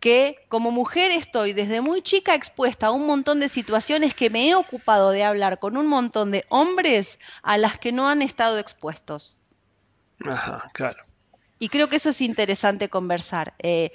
que 0.00 0.44
como 0.48 0.70
mujer 0.70 1.10
estoy 1.10 1.52
desde 1.52 1.80
muy 1.80 2.02
chica 2.02 2.34
expuesta 2.34 2.88
a 2.88 2.90
un 2.90 3.06
montón 3.06 3.40
de 3.40 3.48
situaciones 3.48 4.14
que 4.14 4.30
me 4.30 4.48
he 4.48 4.54
ocupado 4.54 5.10
de 5.10 5.24
hablar 5.24 5.58
con 5.58 5.76
un 5.76 5.86
montón 5.86 6.30
de 6.30 6.44
hombres 6.48 7.18
a 7.42 7.58
las 7.58 7.78
que 7.78 7.92
no 7.92 8.08
han 8.08 8.22
estado 8.22 8.58
expuestos. 8.58 9.38
Ajá, 10.24 10.70
claro. 10.72 11.05
Y 11.58 11.68
creo 11.70 11.88
que 11.88 11.96
eso 11.96 12.10
es 12.10 12.20
interesante 12.20 12.90
conversar. 12.90 13.54
Eh, 13.58 13.90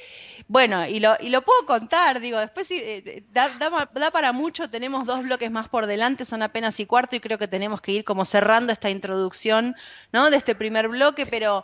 bueno, 0.48 0.88
y 0.88 1.00
lo, 1.00 1.42
puedo 1.44 1.66
contar, 1.68 2.20
digo, 2.20 2.40
después 2.40 2.70
eh, 2.72 3.24
da, 3.32 3.50
da, 3.50 4.12
para 4.12 4.32
mucho, 4.32 4.70
tenemos 4.70 5.06
dos 5.06 5.24
bloques 5.24 5.52
más 5.52 5.70
por 5.70 5.86
delante, 5.86 6.26
son 6.26 6.42
apenas 6.42 6.80
y 6.80 6.88
cuarto, 6.88 7.16
y 7.16 7.20
creo 7.20 7.38
que 7.38 7.48
tenemos 7.48 7.80
que 7.80 7.92
ir 7.92 8.04
como 8.04 8.26
cerrando 8.26 8.74
esta 8.74 8.90
introducción 8.90 9.76
¿no? 10.12 10.32
de 10.32 10.38
este 10.38 10.56
primer 10.56 10.88
bloque, 10.88 11.28
pero 11.28 11.64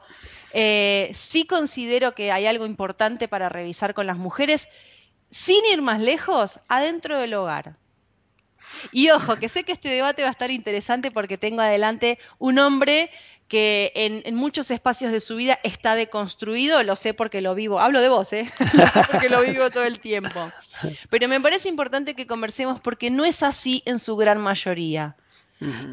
eh, 0.53 1.09
sí 1.13 1.47
considero 1.47 2.13
que 2.13 2.31
hay 2.31 2.45
algo 2.45 2.67
importante 2.67 3.27
para 3.27 3.49
revisar 3.49 3.95
con 3.95 4.05
las 4.05 4.17
mujeres, 4.17 4.69
sin 5.31 5.65
ir 5.65 5.81
más 5.81 5.99
lejos, 5.99 6.59
adentro 6.67 7.19
del 7.19 7.33
hogar. 7.33 7.75
Y 8.91 9.09
ojo, 9.09 9.37
que 9.37 9.49
sé 9.49 9.63
que 9.63 9.71
este 9.71 9.89
debate 9.89 10.21
va 10.21 10.27
a 10.27 10.31
estar 10.31 10.51
interesante 10.51 11.11
porque 11.11 11.37
tengo 11.37 11.61
adelante 11.61 12.19
un 12.37 12.59
hombre 12.59 13.09
que 13.47 13.93
en, 13.95 14.35
muchos 14.35 14.71
espacios 14.71 15.11
de 15.11 15.19
su 15.19 15.35
vida 15.37 15.59
está 15.63 15.95
deconstruido, 15.95 16.83
lo 16.83 16.95
sé 16.95 17.13
porque 17.13 17.41
lo 17.41 17.55
vivo, 17.55 17.79
hablo 17.79 18.01
de 18.01 18.09
vos, 18.09 18.33
¿eh? 18.33 18.51
porque 19.11 19.29
lo 19.29 19.41
vivo 19.41 19.69
todo 19.69 19.83
el 19.83 19.99
tiempo. 19.99 20.51
Pero 21.09 21.27
me 21.27 21.39
parece 21.39 21.69
importante 21.69 22.13
que 22.13 22.27
conversemos 22.27 22.81
porque 22.81 23.09
no 23.09 23.25
es 23.25 23.43
así 23.43 23.83
en 23.85 23.99
su 23.99 24.17
gran 24.17 24.39
mayoría. 24.41 25.15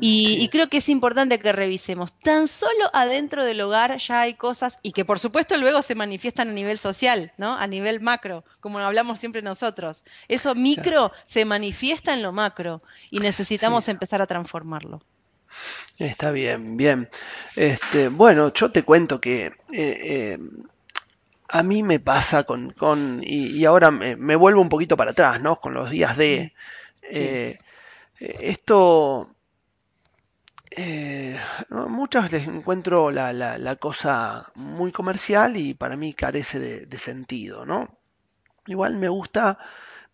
y, 0.00 0.46
creo 0.49 0.68
que 0.68 0.78
es 0.78 0.88
importante 0.90 1.38
que 1.38 1.52
revisemos. 1.52 2.12
Tan 2.20 2.49
solo 2.49 2.90
adentro 2.92 3.44
del 3.44 3.61
hogar 3.62 3.96
ya 3.96 4.20
hay 4.23 4.34
cosas 4.34 4.78
y 4.82 4.92
que 4.92 5.06
por 5.06 5.18
supuesto 5.18 5.56
luego 5.56 5.80
se 5.80 5.94
manifiestan 5.94 6.50
a 6.50 6.52
nivel 6.52 6.76
social, 6.76 7.32
¿no? 7.38 7.54
A 7.54 7.66
nivel 7.66 8.00
macro, 8.00 8.44
como 8.61 8.78
hablamos 8.80 9.20
siempre 9.20 9.40
nosotros. 9.40 10.04
Eso 10.28 10.54
micro 10.54 11.12
se 11.25 11.44
manifiesta 11.46 12.12
en 12.12 12.23
lo 12.23 12.32
macro 12.32 12.82
y 13.11 13.20
necesitamos 13.20 13.88
empezar 13.88 14.20
a 14.20 14.26
transformarlo. 14.26 15.00
Está 15.99 16.30
bien, 16.30 16.76
bien. 16.76 17.08
Este, 17.54 18.08
bueno, 18.08 18.52
yo 18.52 18.73
te 18.73 18.82
cuento 18.82 19.20
que 19.20 19.46
eh, 19.46 19.52
eh, 19.73 20.38
a 21.49 21.62
mí 21.62 21.82
me 21.82 22.00
pasa 22.00 22.44
con, 22.44 22.73
con 22.73 23.20
y, 23.23 23.64
ahora 23.64 23.90
me, 23.90 24.37
vuelvo 24.37 24.61
un 24.61 24.68
poquito 24.68 24.96
para 24.96 25.12
atrás, 25.12 25.40
¿no? 25.40 25.61
Con 25.61 25.75
los 25.75 25.90
días 25.90 26.16
de... 26.16 26.52
Eh, 27.02 27.58
esto... 28.18 29.30
muchas 31.70 32.32
les 32.32 32.49
encuentro 32.49 33.11
la, 33.12 33.32
la, 33.32 33.76
cosa 33.76 34.50
muy 34.54 34.90
comercial 34.90 35.56
y 35.56 35.75
para 35.75 35.96
mí 35.96 36.12
carece 36.14 36.58
de, 36.58 36.87
de 36.87 36.99
sentido, 36.99 37.64
¿no? 37.64 37.96
Igual 38.66 38.96
me 38.96 39.08
gusta 39.08 39.58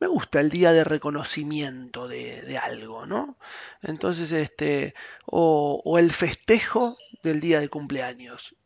me 0.01 0.07
gusta 0.07 0.41
el 0.41 0.49
día 0.49 0.73
de 0.73 0.83
reconocimiento 0.83 2.09
de, 2.09 2.59
algo, 2.59 3.07
¿no? 3.07 3.37
Entonces, 3.83 4.33
este, 4.33 4.95
o, 5.27 5.99
el 5.99 6.11
festejo 6.11 6.97
del 7.23 7.41
día 7.41 7.61
de 7.61 7.69
cumpleaños, 7.69 8.57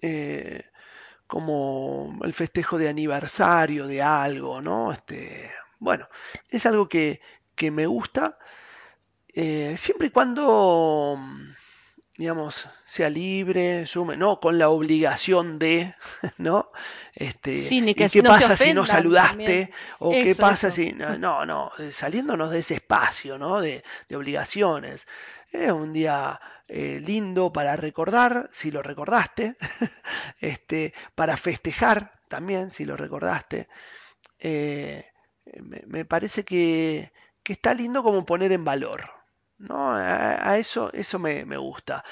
eh, 0.00 0.64
como 1.26 2.18
el 2.24 2.32
festejo 2.32 2.78
de 2.78 2.88
aniversario 2.88 3.86
de 3.86 4.02
algo, 4.02 4.62
¿no? 4.62 4.92
Este, 4.92 5.50
bueno, 5.78 6.08
es 6.48 6.64
algo 6.64 6.88
que, 6.88 7.20
me 7.70 7.86
gusta, 7.86 8.38
eh, 9.28 9.76
siempre 9.78 10.08
y 10.08 10.10
cuando 10.10 11.16
digamos, 12.22 12.68
sea 12.84 13.10
libre, 13.10 13.84
sume, 13.84 14.16
no 14.16 14.38
con 14.38 14.56
la 14.56 14.68
obligación 14.68 15.58
de, 15.58 15.92
¿no? 16.38 16.70
Este, 17.12 17.54
¿y 17.54 17.94
qué 17.96 18.22
pasa 18.22 18.56
si 18.56 18.72
no 18.72 18.86
saludaste? 18.86 19.72
¿O 19.98 20.12
qué 20.12 20.36
pasa 20.36 20.70
si.? 20.70 20.92
No, 20.92 21.44
no, 21.44 21.72
eh, 21.80 21.90
saliéndonos 21.90 22.52
de 22.52 22.60
ese 22.60 22.74
espacio, 22.74 23.38
¿no? 23.38 23.60
De, 23.60 23.82
obligaciones. 24.14 25.08
Es 25.50 25.72
un 25.72 25.92
día 25.92 26.40
eh, 26.68 27.02
lindo 27.04 27.52
para 27.52 27.74
recordar, 27.74 28.48
si 28.52 28.70
lo 28.70 28.82
recordaste, 28.82 29.56
este, 30.40 30.94
para 31.16 31.36
festejar 31.36 32.20
también, 32.28 32.70
si 32.70 32.84
lo 32.84 32.96
recordaste. 32.96 33.66
Eh, 34.38 35.04
me, 35.88 36.04
parece 36.04 36.44
que, 36.44 37.12
que 37.42 37.54
está 37.54 37.74
lindo 37.74 38.04
como 38.04 38.24
poner 38.24 38.52
en 38.52 38.64
valor. 38.64 39.21
¿No? 39.62 39.94
A, 39.94 40.58
eso, 40.58 40.92
eso 40.92 41.18
me, 41.18 41.44
gusta. 41.56 42.04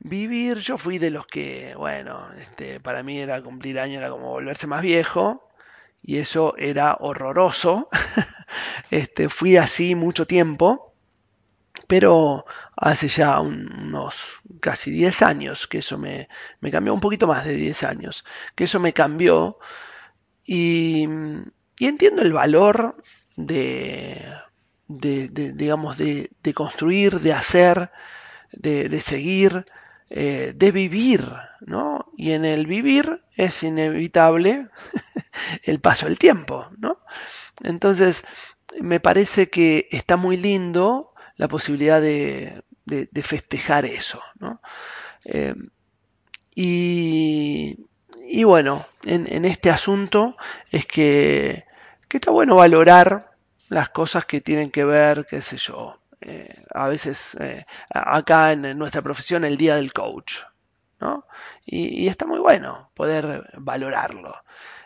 Vivir, 0.00 0.58
yo 0.58 0.78
fui 0.78 0.98
de 0.98 1.10
los 1.10 1.26
que, 1.26 1.74
bueno, 1.76 2.28
este, 2.38 2.80
para 2.80 3.02
mí 3.02 3.20
era 3.20 3.42
cumplir 3.42 3.78
año, 3.78 3.98
era 3.98 4.10
como 4.10 4.30
volverse 4.30 4.66
más 4.66 4.82
viejo, 4.82 5.48
y 6.02 6.18
eso 6.18 6.54
era 6.56 6.96
horroroso. 7.00 7.88
este, 8.90 9.28
fui 9.28 9.56
así 9.56 9.94
mucho 9.94 10.26
tiempo, 10.26 10.94
pero 11.86 12.46
hace 12.76 13.08
ya 13.08 13.40
unos 13.40 14.40
casi 14.60 14.90
10 14.90 15.22
años 15.22 15.66
que 15.66 15.78
eso 15.78 15.98
me, 15.98 16.28
me 16.60 16.70
cambió, 16.70 16.94
un 16.94 17.00
poquito 17.00 17.26
más 17.26 17.44
de 17.44 17.54
10 17.54 17.82
años, 17.84 18.24
que 18.54 18.64
eso 18.64 18.80
me 18.80 18.92
cambió, 18.92 19.58
y, 20.44 21.06
y 21.78 21.86
entiendo 21.86 22.22
el 22.22 22.32
valor 22.32 22.96
de 23.36 24.24
de, 24.88 25.28
digamos, 25.28 25.98
de, 25.98 26.30
construir, 26.54 27.20
de 27.20 27.32
hacer, 27.32 27.90
de, 28.52 29.00
seguir, 29.00 29.64
eh, 30.10 30.52
de 30.54 30.72
vivir, 30.72 31.24
¿no? 31.60 32.12
Y 32.16 32.32
en 32.32 32.44
el 32.44 32.66
vivir 32.66 33.22
es 33.36 33.62
inevitable 33.62 34.68
el 35.64 35.80
paso 35.80 36.06
del 36.06 36.18
tiempo, 36.18 36.68
¿no? 36.78 37.00
Entonces, 37.62 38.24
me 38.80 39.00
parece 39.00 39.48
que 39.48 39.88
está 39.90 40.16
muy 40.16 40.36
lindo 40.36 41.12
la 41.36 41.48
posibilidad 41.48 42.00
de, 42.00 42.62
festejar 43.22 43.84
eso, 43.84 44.22
¿no? 44.38 44.60
Eh, 45.24 45.54
y, 46.54 47.78
y, 48.26 48.44
bueno, 48.44 48.86
en, 49.04 49.30
en, 49.30 49.44
este 49.44 49.70
asunto 49.70 50.36
es 50.70 50.86
que, 50.86 51.64
que 52.08 52.16
está 52.16 52.30
bueno 52.30 52.56
valorar 52.56 53.35
las 53.68 53.88
cosas 53.90 54.24
que 54.24 54.40
tienen 54.40 54.70
que 54.70 54.84
ver, 54.84 55.26
qué 55.26 55.42
sé 55.42 55.56
yo, 55.56 55.98
eh, 56.20 56.64
a 56.74 56.88
veces 56.88 57.36
eh, 57.40 57.64
acá 57.90 58.52
en 58.52 58.78
nuestra 58.78 59.02
profesión 59.02 59.44
el 59.44 59.56
día 59.56 59.76
del 59.76 59.92
coach, 59.92 60.38
¿no? 61.00 61.26
Y, 61.64 62.06
está 62.06 62.26
muy 62.26 62.38
bueno 62.38 62.90
poder 62.94 63.50
valorarlo. 63.54 64.34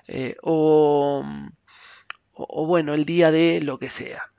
Eh, 0.08 0.36
o, 0.42 1.24
o, 2.32 2.66
bueno, 2.66 2.94
el 2.94 3.04
día 3.04 3.30
de 3.30 3.60
lo 3.62 3.78
que 3.78 3.88
sea. 3.88 4.30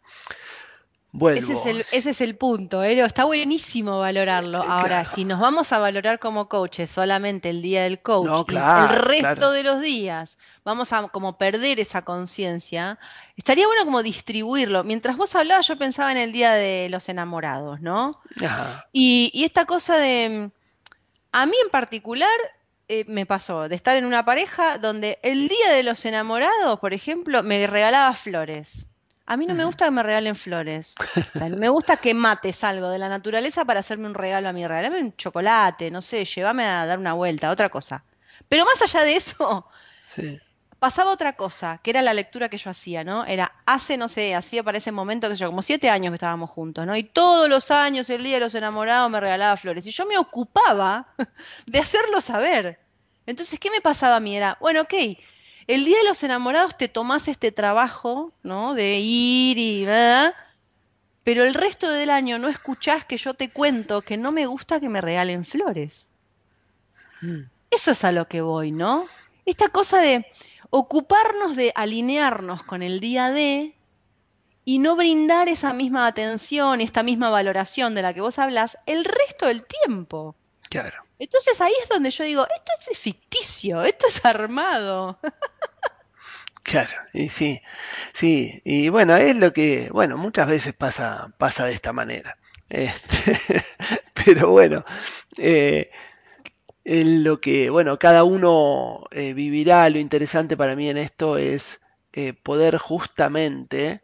Ese 1.13 1.54
es, 1.54 1.65
el, 1.65 1.80
ese 1.91 2.10
es 2.12 2.21
el 2.21 2.38
punto, 2.38 2.84
¿eh? 2.84 2.97
está 3.02 3.26
buenísimo 3.26 4.00
valorarlo. 4.00 4.63
Ahora, 4.63 5.04
si 5.04 5.26
nos 5.26 5.41
vamos 5.41 5.74
a 5.74 5.78
valorar 5.78 6.19
como 6.19 6.47
coaches 6.47 6.89
solamente 6.89 7.50
el 7.50 7.62
día 7.62 7.84
del 7.84 8.02
coach, 8.02 8.50
el 8.50 8.89
resto 8.89 9.52
de 9.52 9.63
los 9.63 9.82
días 9.82 10.38
vamos 10.63 10.93
a 10.93 11.10
como 11.10 11.38
perder 11.38 11.82
esa 11.82 12.04
conciencia, 12.04 12.97
estaría 13.36 13.67
bueno 13.67 13.84
como 13.84 14.04
distribuirlo. 14.04 14.86
Mientras 14.86 15.17
vos 15.17 15.36
hablabas, 15.36 15.67
yo 15.67 15.78
pensaba 15.78 16.13
en 16.13 16.17
el 16.17 16.32
día 16.32 16.54
de 16.54 16.88
los 16.89 17.10
enamorados, 17.10 17.82
¿no? 17.82 18.21
Y, 18.93 19.43
esta 19.43 19.65
cosa 19.65 19.97
de, 19.97 20.50
a 21.34 21.45
mí 21.45 21.56
en 21.62 21.69
particular, 21.69 22.30
eh, 22.88 23.04
me 23.08 23.26
pasó 23.26 23.67
de 23.67 23.76
estar 23.76 23.97
en 23.97 24.06
una 24.06 24.24
pareja 24.24 24.78
donde 24.78 25.19
el 25.24 25.50
día 25.50 25.71
de 25.71 25.84
los 25.84 26.06
enamorados, 26.06 26.80
por 26.80 26.93
ejemplo, 26.93 27.43
me 27.43 27.67
regalaba 27.67 28.13
flores. 28.13 28.88
A 29.32 29.38
mí 29.38 29.46
no 29.46 29.56
me 29.56 29.63
gusta 29.63 29.86
que 29.86 29.91
me 29.91 30.04
regalen 30.04 30.36
flores. 30.36 30.94
me 31.58 31.70
gusta 31.70 31.96
que 31.96 32.13
mates 32.13 32.65
algo 32.65 32.89
de 32.89 33.00
la 33.00 33.08
naturaleza 33.08 33.63
para 33.63 33.80
hacerme 33.80 34.08
un 34.08 34.13
regalo 34.13 34.50
a 34.50 34.52
mí. 34.52 34.67
Regálame 34.67 35.00
un 35.00 35.15
chocolate, 35.15 35.89
no 35.89 36.02
sé, 36.02 36.26
llévame 36.26 36.65
a 36.65 36.86
dar 36.86 37.00
una 37.00 37.13
vuelta, 37.13 37.50
otra 37.50 37.70
cosa. 37.70 38.04
Pero 38.50 38.65
más 38.65 38.82
allá 38.82 39.06
de 39.06 39.15
eso, 39.15 39.65
pasaba 40.80 41.12
otra 41.12 41.38
cosa, 41.38 41.80
que 41.82 41.91
era 41.91 42.02
la 42.02 42.13
lectura 42.13 42.50
que 42.50 42.58
yo 42.58 42.70
hacía, 42.70 43.06
¿no? 43.06 43.24
Era 43.24 43.54
hace, 43.65 43.96
no 43.96 44.10
sé, 44.10 44.36
hacía 44.36 44.63
para 44.63 44.80
ese 44.80 44.91
momento, 44.91 45.30
que 45.30 45.36
yo, 45.36 45.48
como 45.48 45.62
siete 45.62 45.89
años 45.89 46.12
que 46.12 46.15
estábamos 46.15 46.50
juntos, 46.50 46.86
¿no? 46.86 46.98
Y 46.98 47.04
todos 47.04 47.48
los 47.48 47.72
años, 47.72 48.10
el 48.10 48.26
día 48.26 48.34
de 48.34 48.41
los 48.41 48.54
enamorados, 48.54 49.10
me 49.10 49.22
regalaba 49.22 49.56
flores. 49.56 49.88
Y 49.88 49.91
yo 49.91 50.06
me 50.06 50.17
ocupaba 50.17 51.08
de 51.67 51.80
hacerlo 51.80 52.20
saber. 52.20 52.82
Entonces, 53.26 53.58
¿qué 53.62 53.72
me 53.72 53.80
pasaba 53.80 54.17
a 54.17 54.20
mí? 54.20 54.36
Era, 54.36 54.58
bueno, 54.60 54.82
ok, 54.82 54.94
el 55.67 55.86
día 55.86 55.97
de 56.00 56.04
los 56.06 56.24
enamorados 56.24 56.78
te 56.78 56.88
tomás 56.88 57.28
este 57.28 57.52
trabajo, 57.52 58.32
¿no? 58.43 58.74
De 58.74 59.00
ir 59.00 59.58
y... 59.58 59.86
¿verdad? 59.86 60.34
Pero 61.24 61.43
el 61.43 61.54
resto 61.54 61.89
del 61.89 62.10
año 62.10 62.39
no 62.39 62.50
escuchás 62.50 63.06
que 63.06 63.17
yo 63.17 63.34
te 63.34 63.50
cuento 63.50 64.02
que 64.02 64.17
no 64.17 64.32
me 64.32 64.47
gusta 64.47 64.80
que 64.80 64.89
me 64.89 65.02
regalen 65.02 65.45
flores. 65.45 66.10
Mm. 67.21 67.41
Eso 67.69 67.91
es 67.91 68.04
a 68.04 68.12
lo 68.12 68.28
que 68.28 68.41
voy, 68.41 68.71
¿no? 68.71 69.06
Esta 69.45 69.69
cosa 69.69 70.00
de 70.00 70.26
ocuparnos 70.71 71.56
de 71.56 71.71
alinearnos 71.76 72.63
con 72.63 72.82
el 72.82 73.00
día 73.00 73.30
de 73.30 73.76
y 74.65 74.80
no 74.80 74.95
brindar 74.95 75.50
esa 75.50 75.74
misma 75.74 76.08
atención, 76.08 76.82
esta 76.82 77.04
misma 77.04 77.30
valoración 77.30 77.95
de 77.95 78.02
la 78.02 78.13
que 78.13 78.21
vos 78.21 78.39
hablas 78.39 78.78
el 78.86 79.06
resto 79.06 79.47
del 79.47 79.63
tiempo. 79.63 80.36
Claro. 80.69 81.04
Entonces 81.22 81.62
ahí 81.62 81.72
es 81.84 81.88
donde 81.88 82.10
yo 82.10 82.24
digo, 82.24 82.44
esto 82.44 82.72
es 82.90 82.98
ficticio, 82.98 83.84
esto 83.84 84.08
es 84.08 84.26
armado. 84.26 85.20
Claro, 86.64 86.92
y 87.12 87.28
sí, 87.30 87.60
sí, 88.14 88.62
y 88.64 88.90
bueno, 88.90 89.18
es 89.18 89.36
lo 89.36 89.52
que, 89.52 89.90
bueno, 89.92 90.16
muchas 90.18 90.48
veces 90.48 90.74
pasa, 90.74 91.34
pasa 91.40 91.66
de 91.66 91.74
esta 91.74 91.92
manera. 91.92 92.38
Este, 92.70 93.36
pero 94.14 94.52
bueno, 94.52 94.86
eh, 95.38 95.90
lo 96.86 97.42
que, 97.42 97.72
bueno, 97.72 97.98
cada 97.98 98.24
uno 98.24 99.06
eh, 99.12 99.34
vivirá, 99.34 99.90
lo 99.90 99.98
interesante 99.98 100.56
para 100.56 100.76
mí 100.76 100.88
en 100.88 100.98
esto 100.98 101.38
es 101.38 101.82
eh, 102.14 102.34
poder 102.34 102.78
justamente 102.78 104.04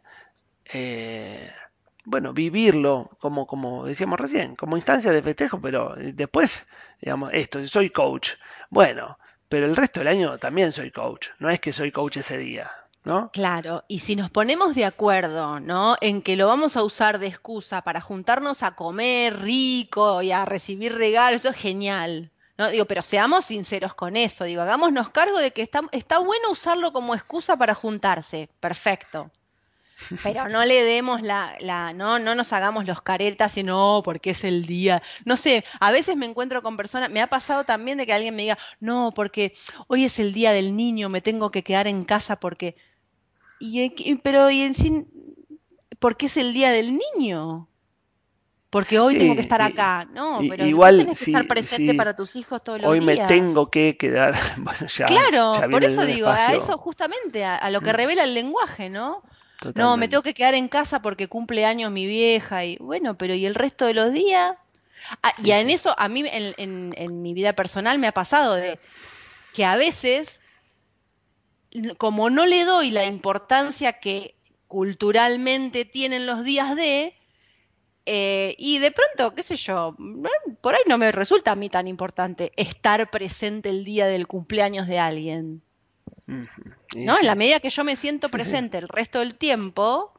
bueno, 2.08 2.32
vivirlo 2.32 3.10
como, 3.20 3.46
como 3.46 3.84
decíamos 3.84 4.18
recién, 4.18 4.56
como 4.56 4.78
instancia 4.78 5.12
de 5.12 5.22
festejo, 5.22 5.60
pero 5.60 5.94
después, 5.96 6.66
digamos, 7.02 7.30
esto, 7.34 7.66
soy 7.66 7.90
coach. 7.90 8.30
Bueno, 8.70 9.18
pero 9.50 9.66
el 9.66 9.76
resto 9.76 10.00
del 10.00 10.08
año 10.08 10.38
también 10.38 10.72
soy 10.72 10.90
coach. 10.90 11.28
No 11.38 11.50
es 11.50 11.60
que 11.60 11.74
soy 11.74 11.92
coach 11.92 12.16
ese 12.16 12.38
día. 12.38 12.70
¿no? 13.04 13.30
Claro, 13.30 13.84
y 13.88 14.00
si 14.00 14.16
nos 14.16 14.30
ponemos 14.30 14.74
de 14.74 14.86
acuerdo, 14.86 15.60
¿no? 15.60 15.96
En 16.00 16.22
que 16.22 16.36
lo 16.36 16.46
vamos 16.46 16.78
a 16.78 16.82
usar 16.82 17.18
de 17.18 17.26
excusa 17.26 17.82
para 17.82 18.00
juntarnos 18.00 18.62
a 18.62 18.74
comer 18.74 19.40
rico 19.40 20.22
y 20.22 20.32
a 20.32 20.46
recibir 20.46 20.94
regalos, 20.94 21.42
eso 21.42 21.50
es 21.50 21.56
genial. 21.56 22.30
¿no? 22.56 22.70
Digo, 22.70 22.86
pero 22.86 23.02
seamos 23.02 23.44
sinceros 23.44 23.92
con 23.94 24.16
eso, 24.16 24.44
digo, 24.44 24.62
hagámonos 24.62 25.10
cargo 25.10 25.38
de 25.38 25.52
que 25.52 25.62
está, 25.62 25.82
está 25.92 26.18
bueno 26.18 26.50
usarlo 26.50 26.92
como 26.92 27.14
excusa 27.14 27.56
para 27.56 27.74
juntarse, 27.74 28.48
perfecto. 28.60 29.30
Pero 30.22 30.48
no 30.48 30.64
le 30.64 30.84
demos 30.84 31.22
la, 31.22 31.54
la, 31.60 31.92
no, 31.92 32.18
no 32.18 32.34
nos 32.34 32.52
hagamos 32.52 32.86
los 32.86 33.02
caretas 33.02 33.56
y 33.56 33.62
no, 33.62 34.02
porque 34.04 34.30
es 34.30 34.44
el 34.44 34.64
día. 34.64 35.02
No 35.24 35.36
sé, 35.36 35.64
a 35.80 35.90
veces 35.90 36.16
me 36.16 36.26
encuentro 36.26 36.62
con 36.62 36.76
personas, 36.76 37.10
me 37.10 37.20
ha 37.20 37.26
pasado 37.26 37.64
también 37.64 37.98
de 37.98 38.06
que 38.06 38.12
alguien 38.12 38.34
me 38.34 38.42
diga, 38.42 38.58
no, 38.80 39.12
porque 39.14 39.54
hoy 39.88 40.04
es 40.04 40.18
el 40.18 40.32
día 40.32 40.52
del 40.52 40.76
niño, 40.76 41.08
me 41.08 41.20
tengo 41.20 41.50
que 41.50 41.62
quedar 41.62 41.86
en 41.86 42.04
casa 42.04 42.38
porque. 42.40 42.76
Y, 43.60 44.16
pero, 44.22 44.50
y 44.50 44.62
en 44.62 44.74
sí, 44.74 45.06
¿por 45.98 46.16
qué 46.16 46.26
es 46.26 46.36
el 46.36 46.52
día 46.52 46.70
del 46.70 46.98
niño? 47.16 47.68
Porque 48.70 48.98
hoy 48.98 49.16
tengo 49.16 49.34
que 49.34 49.40
estar 49.40 49.62
acá, 49.62 50.06
no, 50.12 50.40
pero 50.48 50.66
igual 50.66 50.96
tienes 50.96 51.24
que 51.24 51.30
estar 51.30 51.46
presente 51.48 51.94
para 51.94 52.14
tus 52.14 52.36
hijos 52.36 52.62
todos 52.62 52.80
los 52.82 52.92
días. 52.92 53.00
Hoy 53.00 53.06
me 53.06 53.26
tengo 53.26 53.70
que 53.70 53.96
quedar, 53.96 54.34
bueno, 54.58 54.86
ya, 54.86 55.06
Claro, 55.06 55.54
por 55.70 55.84
eso 55.84 56.04
digo, 56.04 56.28
a 56.28 56.52
eso 56.52 56.76
justamente, 56.76 57.44
a, 57.46 57.70
lo 57.70 57.80
que 57.80 57.92
mm. 57.92 57.96
revela 57.96 58.24
el 58.24 58.34
lenguaje, 58.34 58.90
¿no? 58.90 59.22
No, 59.74 59.96
me 59.96 60.08
tengo 60.08 60.22
que 60.22 60.34
quedar 60.34 60.54
en 60.54 60.68
casa 60.68 61.02
porque 61.02 61.26
cumple 61.28 61.64
años 61.64 61.90
mi 61.90 62.06
vieja 62.06 62.64
y 62.64 62.76
bueno, 62.76 63.18
pero 63.18 63.34
¿y 63.34 63.44
el 63.44 63.56
resto 63.56 63.86
de 63.86 63.94
los 63.94 64.12
días? 64.12 64.56
Ah, 65.22 65.34
y 65.42 65.50
en 65.50 65.70
eso, 65.70 65.94
a 65.98 66.08
mí 66.08 66.24
en, 66.26 66.92
en, 66.96 67.22
mi 67.22 67.34
vida 67.34 67.52
personal 67.54 67.98
me 67.98 68.06
ha 68.06 68.12
pasado 68.12 68.54
de 68.54 68.78
que 69.52 69.64
a 69.64 69.76
veces, 69.76 70.40
como 71.98 72.30
no 72.30 72.46
le 72.46 72.64
doy 72.64 72.90
la 72.90 73.04
importancia 73.04 73.94
que 73.94 74.36
culturalmente 74.68 75.84
tienen 75.84 76.26
los 76.26 76.44
días 76.44 76.76
de, 76.76 77.14
eh, 78.06 78.54
y 78.58 78.78
de 78.78 78.90
pronto, 78.90 79.34
qué 79.34 79.42
sé 79.42 79.56
yo, 79.56 79.96
por 80.60 80.74
ahí 80.74 80.82
no 80.86 80.98
me 80.98 81.10
resulta 81.10 81.52
a 81.52 81.56
mí 81.56 81.68
tan 81.68 81.88
importante 81.88 82.52
estar 82.56 83.10
presente 83.10 83.70
el 83.70 83.84
día 83.84 84.06
del 84.06 84.26
cumpleaños 84.26 84.86
de 84.86 84.98
alguien. 84.98 85.62
¿No? 86.28 87.18
En 87.18 87.26
la 87.26 87.34
medida 87.34 87.58
que 87.58 87.70
yo 87.70 87.84
me 87.84 87.96
siento 87.96 88.28
presente 88.28 88.76
el 88.76 88.88
resto 88.88 89.20
del 89.20 89.34
tiempo 89.34 90.12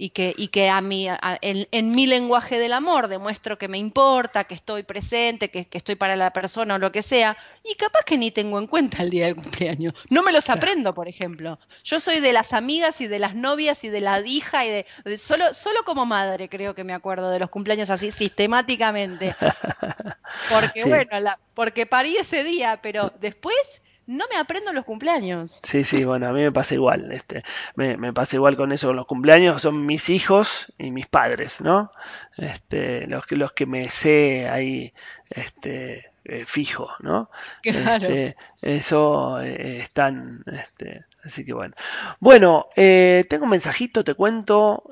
y 0.00 0.10
que, 0.10 0.32
y 0.36 0.48
que 0.48 0.68
a 0.68 0.80
mí, 0.80 1.08
en, 1.42 1.90
mi 1.90 2.06
lenguaje 2.06 2.60
del 2.60 2.72
amor 2.72 3.08
demuestro 3.08 3.58
que 3.58 3.66
me 3.66 3.78
importa, 3.78 4.44
que 4.44 4.54
estoy 4.54 4.84
presente, 4.84 5.50
que, 5.50 5.66
estoy 5.72 5.96
para 5.96 6.14
la 6.14 6.32
persona 6.32 6.76
o 6.76 6.78
lo 6.78 6.92
que 6.92 7.02
sea, 7.02 7.36
y 7.64 7.74
capaz 7.74 8.04
que 8.04 8.16
ni 8.16 8.30
tengo 8.30 8.60
en 8.60 8.68
cuenta 8.68 9.02
el 9.02 9.10
día 9.10 9.26
de 9.26 9.34
cumpleaños. 9.34 9.94
No 10.08 10.22
me 10.22 10.30
los 10.30 10.48
aprendo, 10.50 10.94
por 10.94 11.08
ejemplo. 11.08 11.58
Yo 11.82 11.98
soy 11.98 12.20
de 12.20 12.32
las 12.32 12.52
amigas 12.52 13.00
y 13.00 13.08
de 13.08 13.18
las 13.18 13.34
novias 13.34 13.82
y 13.82 13.88
de 13.88 14.00
la 14.00 14.20
hija 14.24 14.64
y 14.64 14.70
de, 14.70 15.18
solo, 15.18 15.52
solo 15.52 15.84
como 15.84 16.06
madre 16.06 16.48
creo 16.48 16.76
que 16.76 16.84
me 16.84 16.92
acuerdo 16.92 17.30
de 17.30 17.40
los 17.40 17.50
cumpleaños 17.50 17.90
así 17.90 18.12
sistemáticamente. 18.12 19.34
Porque 20.48 20.84
bueno, 20.84 21.30
porque 21.54 21.86
parí 21.86 22.16
ese 22.16 22.44
día, 22.44 22.78
pero 22.80 23.12
después 23.18 23.82
no 24.08 24.24
me 24.32 24.38
aprendo 24.38 24.72
los 24.72 24.86
cumpleaños. 24.86 25.60
Sí, 25.62 25.84
sí, 25.84 26.02
bueno, 26.04 26.28
a 26.28 26.32
mí 26.32 26.40
me 26.40 26.50
pasa 26.50 26.74
igual, 26.74 27.12
este, 27.12 27.42
me, 27.76 28.12
pasa 28.14 28.36
igual 28.36 28.56
con 28.56 28.72
eso, 28.72 28.86
con 28.88 28.96
los 28.96 29.04
cumpleaños 29.06 29.60
son 29.60 29.84
mis 29.84 30.08
hijos 30.08 30.72
y 30.78 30.90
mis 30.90 31.06
padres, 31.06 31.60
¿no? 31.60 31.92
Este, 32.38 33.06
los 33.06 33.26
que 33.26 33.36
los 33.36 33.52
que 33.52 33.66
me 33.66 33.90
sé 33.90 34.48
ahí, 34.48 34.94
este, 35.28 36.10
eh, 36.24 36.44
fijo, 36.46 36.88
¿no? 37.00 37.30
Claro. 37.62 38.06
Este, 38.06 38.36
eso 38.62 39.42
eh, 39.42 39.76
están, 39.76 40.42
este, 40.46 41.04
así 41.22 41.44
que 41.44 41.52
bueno. 41.52 41.74
Bueno, 42.18 42.68
eh, 42.76 43.26
tengo 43.28 43.44
un 43.44 43.50
mensajito, 43.50 44.04
te 44.04 44.14
cuento. 44.14 44.84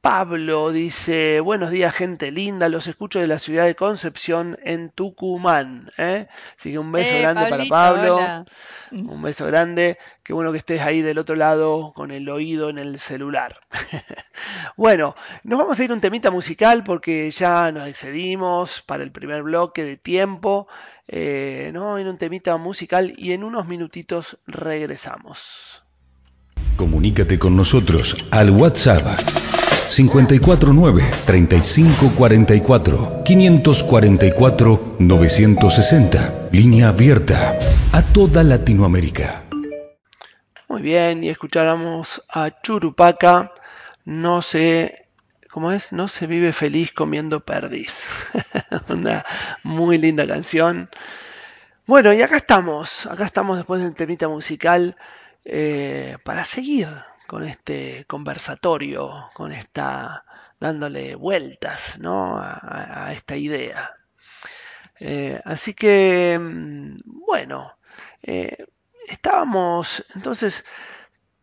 Pablo 0.00 0.70
dice, 0.70 1.40
buenos 1.40 1.70
días 1.70 1.92
gente 1.92 2.30
linda, 2.30 2.68
los 2.68 2.86
escucho 2.86 3.18
de 3.18 3.26
la 3.26 3.40
ciudad 3.40 3.66
de 3.66 3.74
Concepción 3.74 4.56
en 4.62 4.90
Tucumán. 4.90 5.90
¿eh? 5.98 6.28
Así 6.56 6.70
que 6.70 6.78
un 6.78 6.92
beso 6.92 7.14
eh, 7.14 7.20
grande 7.22 7.46
para 7.50 7.64
Pablo. 7.64 8.44
Un 8.92 9.22
beso 9.22 9.44
grande. 9.46 9.98
Qué 10.22 10.32
bueno 10.32 10.52
que 10.52 10.58
estés 10.58 10.82
ahí 10.82 11.02
del 11.02 11.18
otro 11.18 11.34
lado 11.34 11.92
con 11.96 12.12
el 12.12 12.28
oído 12.28 12.70
en 12.70 12.78
el 12.78 13.00
celular. 13.00 13.56
bueno, 14.76 15.16
nos 15.42 15.58
vamos 15.58 15.80
a 15.80 15.84
ir 15.84 15.90
un 15.90 16.00
temita 16.00 16.30
musical 16.30 16.84
porque 16.84 17.28
ya 17.32 17.72
nos 17.72 17.88
excedimos 17.88 18.82
para 18.82 19.02
el 19.02 19.10
primer 19.10 19.42
bloque 19.42 19.82
de 19.82 19.96
tiempo. 19.96 20.68
Eh, 21.08 21.70
¿no? 21.72 21.98
En 21.98 22.06
un 22.06 22.18
temita 22.18 22.56
musical 22.56 23.14
y 23.16 23.32
en 23.32 23.42
unos 23.42 23.66
minutitos 23.66 24.38
regresamos. 24.46 25.82
Comunícate 26.76 27.38
con 27.40 27.56
nosotros 27.56 28.28
al 28.30 28.50
WhatsApp 28.50 29.47
549 29.88 31.02
3544 31.26 33.22
544 33.24 34.96
960. 34.98 36.48
Línea 36.52 36.88
abierta 36.88 37.58
a 37.92 38.02
toda 38.02 38.42
Latinoamérica. 38.42 39.44
Muy 40.68 40.82
bien, 40.82 41.24
y 41.24 41.30
escucháramos 41.30 42.22
a 42.28 42.60
Churupaca. 42.62 43.52
No 44.04 44.42
se, 44.42 45.06
¿cómo 45.50 45.72
es? 45.72 45.92
No 45.92 46.08
se 46.08 46.26
vive 46.26 46.52
feliz 46.52 46.92
comiendo 46.92 47.40
perdiz. 47.40 48.06
Una 48.88 49.24
muy 49.62 49.98
linda 49.98 50.26
canción. 50.26 50.90
Bueno, 51.86 52.12
y 52.12 52.20
acá 52.20 52.36
estamos, 52.36 53.06
acá 53.06 53.24
estamos 53.24 53.56
después 53.56 53.82
del 53.82 53.94
temita 53.94 54.28
musical 54.28 54.96
eh, 55.46 56.18
para 56.22 56.44
seguir 56.44 56.88
con 57.28 57.44
este 57.44 58.06
conversatorio, 58.06 59.28
con 59.34 59.52
esta 59.52 60.24
dándole 60.58 61.14
vueltas 61.14 61.98
¿no? 61.98 62.38
a, 62.40 63.10
esta 63.12 63.36
idea. 63.36 63.94
Eh, 64.98 65.38
así 65.44 65.74
que, 65.74 66.38
mm, 66.40 66.96
bueno, 67.04 67.76
eh, 68.22 68.66
estábamos 69.06 70.06
entonces 70.14 70.64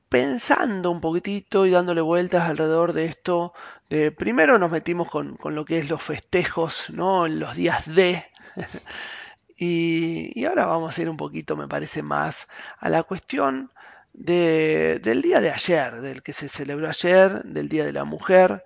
pensando 0.10 0.89
un 0.89 1.02
poquitito 1.02 1.67
y 1.67 1.69
dándole 1.69 2.02
vueltas 2.02 2.50
alrededor 2.50 2.93
de 2.93 3.06
esto. 3.06 3.54
De, 3.88 4.12
primero 4.12 4.58
nos 4.58 4.71
metimos 4.71 5.08
con, 5.08 5.38
lo 5.43 5.65
que 5.65 5.78
es 5.78 5.88
los 5.88 6.02
festejos, 6.02 6.89
¿no? 6.89 7.28
los 7.28 7.56
días 7.56 7.86
de. 7.86 8.26
y, 9.56 10.32
y 10.34 10.45
ahora 10.45 10.65
vamos 10.65 10.98
a 10.98 11.02
ir 11.04 11.10
un 11.12 11.17
poquito, 11.17 11.56
me 11.56 11.67
parece, 11.67 12.02
más 12.02 12.48
a 12.80 12.89
la 12.89 13.04
cuestión 13.04 13.71
del 14.17 15.21
día 15.21 15.41
de 15.41 15.51
ayer, 15.51 16.01
del 16.01 16.23
que 16.23 16.34
se 16.34 16.49
celebró 16.49 16.89
ayer, 16.89 17.43
del 17.43 17.69
Día 17.69 17.86
de 17.86 17.93
la 17.93 18.06
Mujer. 18.06 18.63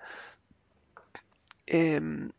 Em, 1.65 2.31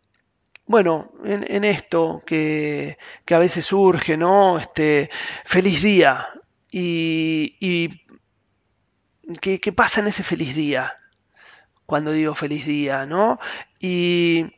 bueno, 0.66 1.12
en, 1.24 1.64
esto 1.64 2.22
que, 2.24 2.96
a 3.28 3.38
veces 3.38 3.66
surge, 3.66 4.16
¿no? 4.16 4.58
Este, 4.58 5.10
feliz 5.44 5.82
día. 5.82 6.28
Y, 6.70 7.56
y 7.58 8.06
¿qué, 9.40 9.72
pasa 9.72 10.00
en 10.00 10.08
ese 10.08 10.22
feliz 10.22 10.54
día? 10.54 10.96
Cuando 11.86 12.12
digo 12.12 12.34
feliz 12.34 12.66
día, 12.66 13.06
¿no? 13.06 13.38
Y, 13.78 14.52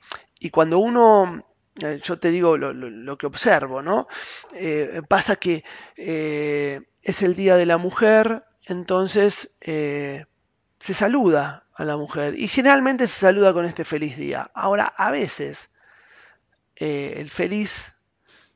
cuando 0.51 0.79
uno 0.79 1.47
eh, 1.81 2.01
yo 2.03 2.19
te 2.19 2.31
digo 2.31 2.59
lo, 2.59 3.17
que 3.17 3.27
observo, 3.27 3.83
¿no? 3.83 4.07
Eh, 4.55 5.01
pasa 5.09 5.37
que 5.37 5.65
eh, 5.97 6.83
es 7.03 7.23
el 7.23 7.35
Día 7.35 7.57
de 7.57 7.67
la 7.67 7.79
Mujer, 7.79 8.45
entonces 8.67 9.57
se 9.61 10.95
saluda 10.95 11.65
a 11.75 11.85
la 11.85 11.97
mujer 11.97 12.39
y 12.39 12.49
generalmente 12.49 13.07
se 13.07 13.21
saluda 13.21 13.53
con 13.53 13.65
este 13.65 13.85
feliz 13.85 14.17
día. 14.17 14.51
Ahora, 14.55 14.85
a 14.85 15.11
veces 15.11 15.71
el 16.77 17.31
feliz 17.31 17.95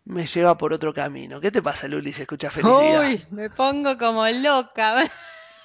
me 0.04 0.26
lleva 0.26 0.58
por 0.58 0.72
otro 0.72 0.92
camino. 0.92 1.40
¿Qué 1.40 1.50
te 1.50 1.62
pasa, 1.62 1.88
Luli, 1.88 2.12
si 2.12 2.22
escuchas 2.22 2.52
feliz 2.52 2.70
día? 2.80 3.00
Uy, 3.00 3.24
me 3.30 3.50
pongo 3.50 3.96
como 3.96 4.26
loca. 4.28 5.10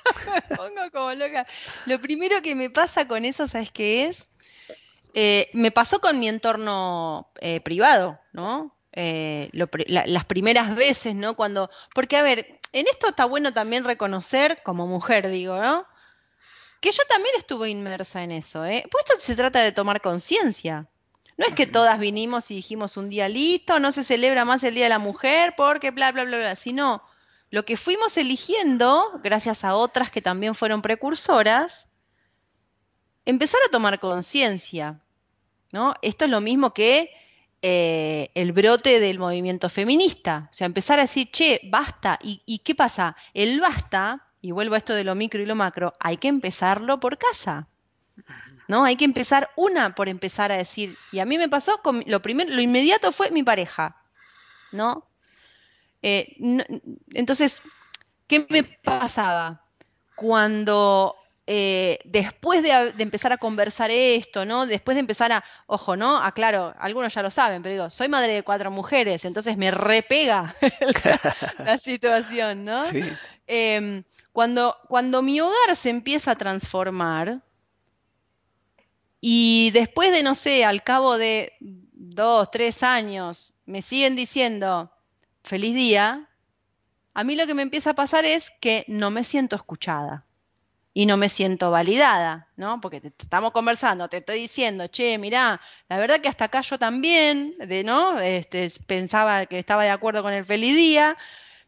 me 0.50 0.56
pongo 0.56 0.92
como 0.92 1.14
loca. 1.14 1.46
Lo 1.86 2.00
primero 2.00 2.42
que 2.42 2.56
me 2.56 2.70
pasa 2.70 3.08
con 3.08 3.26
eso, 3.26 3.48
¿sabes 3.48 3.72
qué 3.72 4.06
es? 4.06 4.31
Eh, 5.14 5.50
me 5.54 5.72
pasó 5.72 6.00
con 6.00 6.20
mi 6.20 6.30
entorno 6.30 7.32
privado, 7.64 8.20
¿no? 8.34 8.76
las 8.94 10.26
primeras 10.26 10.76
veces, 10.76 11.16
¿no? 11.16 11.36
Cuando, 11.36 11.70
porque 11.94 12.18
a 12.18 12.22
ver, 12.22 12.60
en 12.74 12.88
esto 12.88 13.08
está 13.10 13.26
bueno 13.26 13.54
también 13.54 13.84
reconocer, 13.84 14.62
como 14.64 14.88
mujer 14.88 15.30
digo, 15.30 15.58
¿no? 15.58 15.86
Que 16.80 16.92
yo 16.92 17.04
también 17.08 17.36
estuve 17.38 17.70
inmersa 17.70 18.24
en 18.24 18.32
eso, 18.32 18.66
¿eh? 18.66 18.86
Pues 18.90 19.06
esto 19.08 19.20
se 19.20 19.36
trata 19.36 19.62
de 19.62 19.72
tomar 19.72 20.02
conciencia. 20.02 20.88
No 21.38 21.46
es 21.46 21.54
que 21.54 21.68
todas 21.68 22.00
vinimos 22.00 22.52
y 22.52 22.56
dijimos 22.56 22.98
un 22.98 23.10
día 23.10 23.28
listo, 23.30 23.80
no 23.80 23.92
se 23.92 24.04
celebra 24.04 24.46
más 24.46 24.64
el 24.64 24.76
Día 24.76 24.86
de 24.86 24.90
la 24.90 25.00
Mujer 25.00 25.54
porque 25.56 25.92
bla, 25.92 26.12
bla, 26.12 26.24
bla, 26.24 26.38
bla, 26.38 26.56
sino 26.56 27.04
lo 27.50 27.66
que 27.66 27.78
fuimos 27.78 28.16
eligiendo, 28.18 29.20
gracias 29.24 29.64
a 29.64 29.76
otras 29.76 30.12
que 30.12 30.22
también 30.22 30.56
fueron 30.56 30.82
precursoras, 30.82 31.88
empezar 33.26 33.60
a 33.68 33.72
tomar 33.72 34.00
conciencia, 34.00 35.00
¿no? 35.72 35.94
Esto 36.02 36.26
es 36.26 36.32
lo 36.32 36.42
mismo 36.42 36.74
que 36.74 37.12
eh, 37.64 38.32
el 38.34 38.54
brote 38.54 39.00
del 39.00 39.20
movimiento 39.20 39.70
feminista. 39.70 40.50
O 40.52 40.54
sea, 40.54 40.66
empezar 40.66 41.00
a 41.00 41.04
decir, 41.04 41.30
che, 41.32 41.62
basta. 41.64 42.18
¿Y, 42.24 42.60
qué 42.60 42.74
pasa? 42.74 43.16
El 43.34 43.60
basta 43.60 44.28
y 44.42 44.52
vuelvo 44.52 44.74
a 44.74 44.80
esto 44.80 44.96
de 44.96 45.04
lo 45.04 45.14
micro 45.14 45.42
y 45.42 45.46
lo 45.46 45.56
macro, 45.56 45.94
hay 46.00 46.18
que 46.18 46.28
empezarlo 46.28 47.00
por 47.00 47.18
casa. 47.18 47.68
¿No? 48.68 48.84
Hay 48.84 48.96
que 48.96 49.06
empezar 49.06 49.52
una 49.56 49.96
por 49.96 50.10
empezar 50.10 50.52
a 50.52 50.58
decir, 50.58 50.98
y 51.12 51.20
a 51.20 51.26
mí 51.26 51.38
me 51.38 51.50
pasó 51.50 51.82
lo 52.06 52.22
primero, 52.22 52.52
lo 52.54 52.62
inmediato 52.62 53.12
fue 53.12 53.30
mi 53.30 53.44
pareja, 53.44 53.98
¿no? 54.72 55.08
Eh, 56.02 56.36
entonces, 57.14 57.62
¿qué 58.28 58.46
me 58.50 58.64
pasaba? 58.64 59.62
Cuando 60.16 61.16
eh, 61.48 62.00
después 62.06 62.62
de, 62.62 62.94
empezar 63.00 63.34
a 63.34 63.38
conversar 63.38 63.90
esto, 63.90 64.46
¿no? 64.46 64.68
Después 64.68 64.96
de 64.96 65.00
empezar 65.00 65.32
a, 65.32 65.44
ojo, 65.66 65.96
¿no? 65.96 66.18
Aclaro, 66.18 66.74
algunos 66.80 67.14
ya 67.14 67.24
lo 67.24 67.32
saben, 67.32 67.62
pero 67.64 67.74
digo, 67.74 67.90
soy 67.90 68.08
madre 68.08 68.36
de 68.36 68.44
cuatro 68.44 68.70
mujeres, 68.70 69.26
entonces 69.26 69.58
me 69.58 69.72
repega 69.72 70.56
la, 71.66 71.78
situación, 71.78 72.64
¿no? 72.66 72.84
Em, 73.48 74.04
cuando, 74.32 74.78
cuando 74.88 75.22
mi 75.22 75.42
hogar 75.42 75.76
se 75.76 75.90
empieza 75.90 76.32
a 76.32 76.36
transformar, 76.36 77.42
y 79.20 79.72
después 79.72 80.12
de, 80.12 80.24
no 80.24 80.36
sé, 80.36 80.64
al 80.64 80.84
cabo 80.84 81.18
de 81.18 81.54
dos, 81.60 82.50
tres 82.52 82.82
años, 82.84 83.54
me 83.66 83.82
siguen 83.82 84.16
diciendo, 84.16 84.92
feliz 85.44 85.76
día, 85.76 86.30
a 87.14 87.24
mí 87.24 87.36
lo 87.36 87.46
que 87.46 87.54
me 87.54 87.62
empieza 87.62 87.92
a 87.92 87.96
pasar 87.96 88.26
es 88.26 88.52
que 88.62 88.86
no 88.88 89.12
me 89.12 89.24
siento 89.24 89.56
escuchada 89.56 90.26
y 90.94 91.06
no 91.06 91.16
me 91.16 91.30
siento 91.30 91.72
validada, 91.72 92.50
¿no? 92.58 92.82
Porque 92.82 93.00
te, 93.00 93.14
estamos 93.18 93.52
conversando, 93.52 94.10
te 94.10 94.18
estoy 94.18 94.40
diciendo, 94.40 94.88
che, 94.88 95.18
mirá, 95.18 95.62
la 95.88 95.98
verdad 95.98 96.20
que 96.20 96.28
hasta 96.28 96.46
acá 96.46 96.62
yo 96.62 96.78
también, 96.78 97.56
de, 97.60 97.84
¿no? 97.84 98.20
Este, 98.20 98.70
pensaba 98.88 99.46
que 99.46 99.60
estaba 99.60 99.84
de 99.84 99.90
acuerdo 99.90 100.22
con 100.22 100.34
el 100.34 100.44
feliz 100.44 100.76
día, 100.76 101.18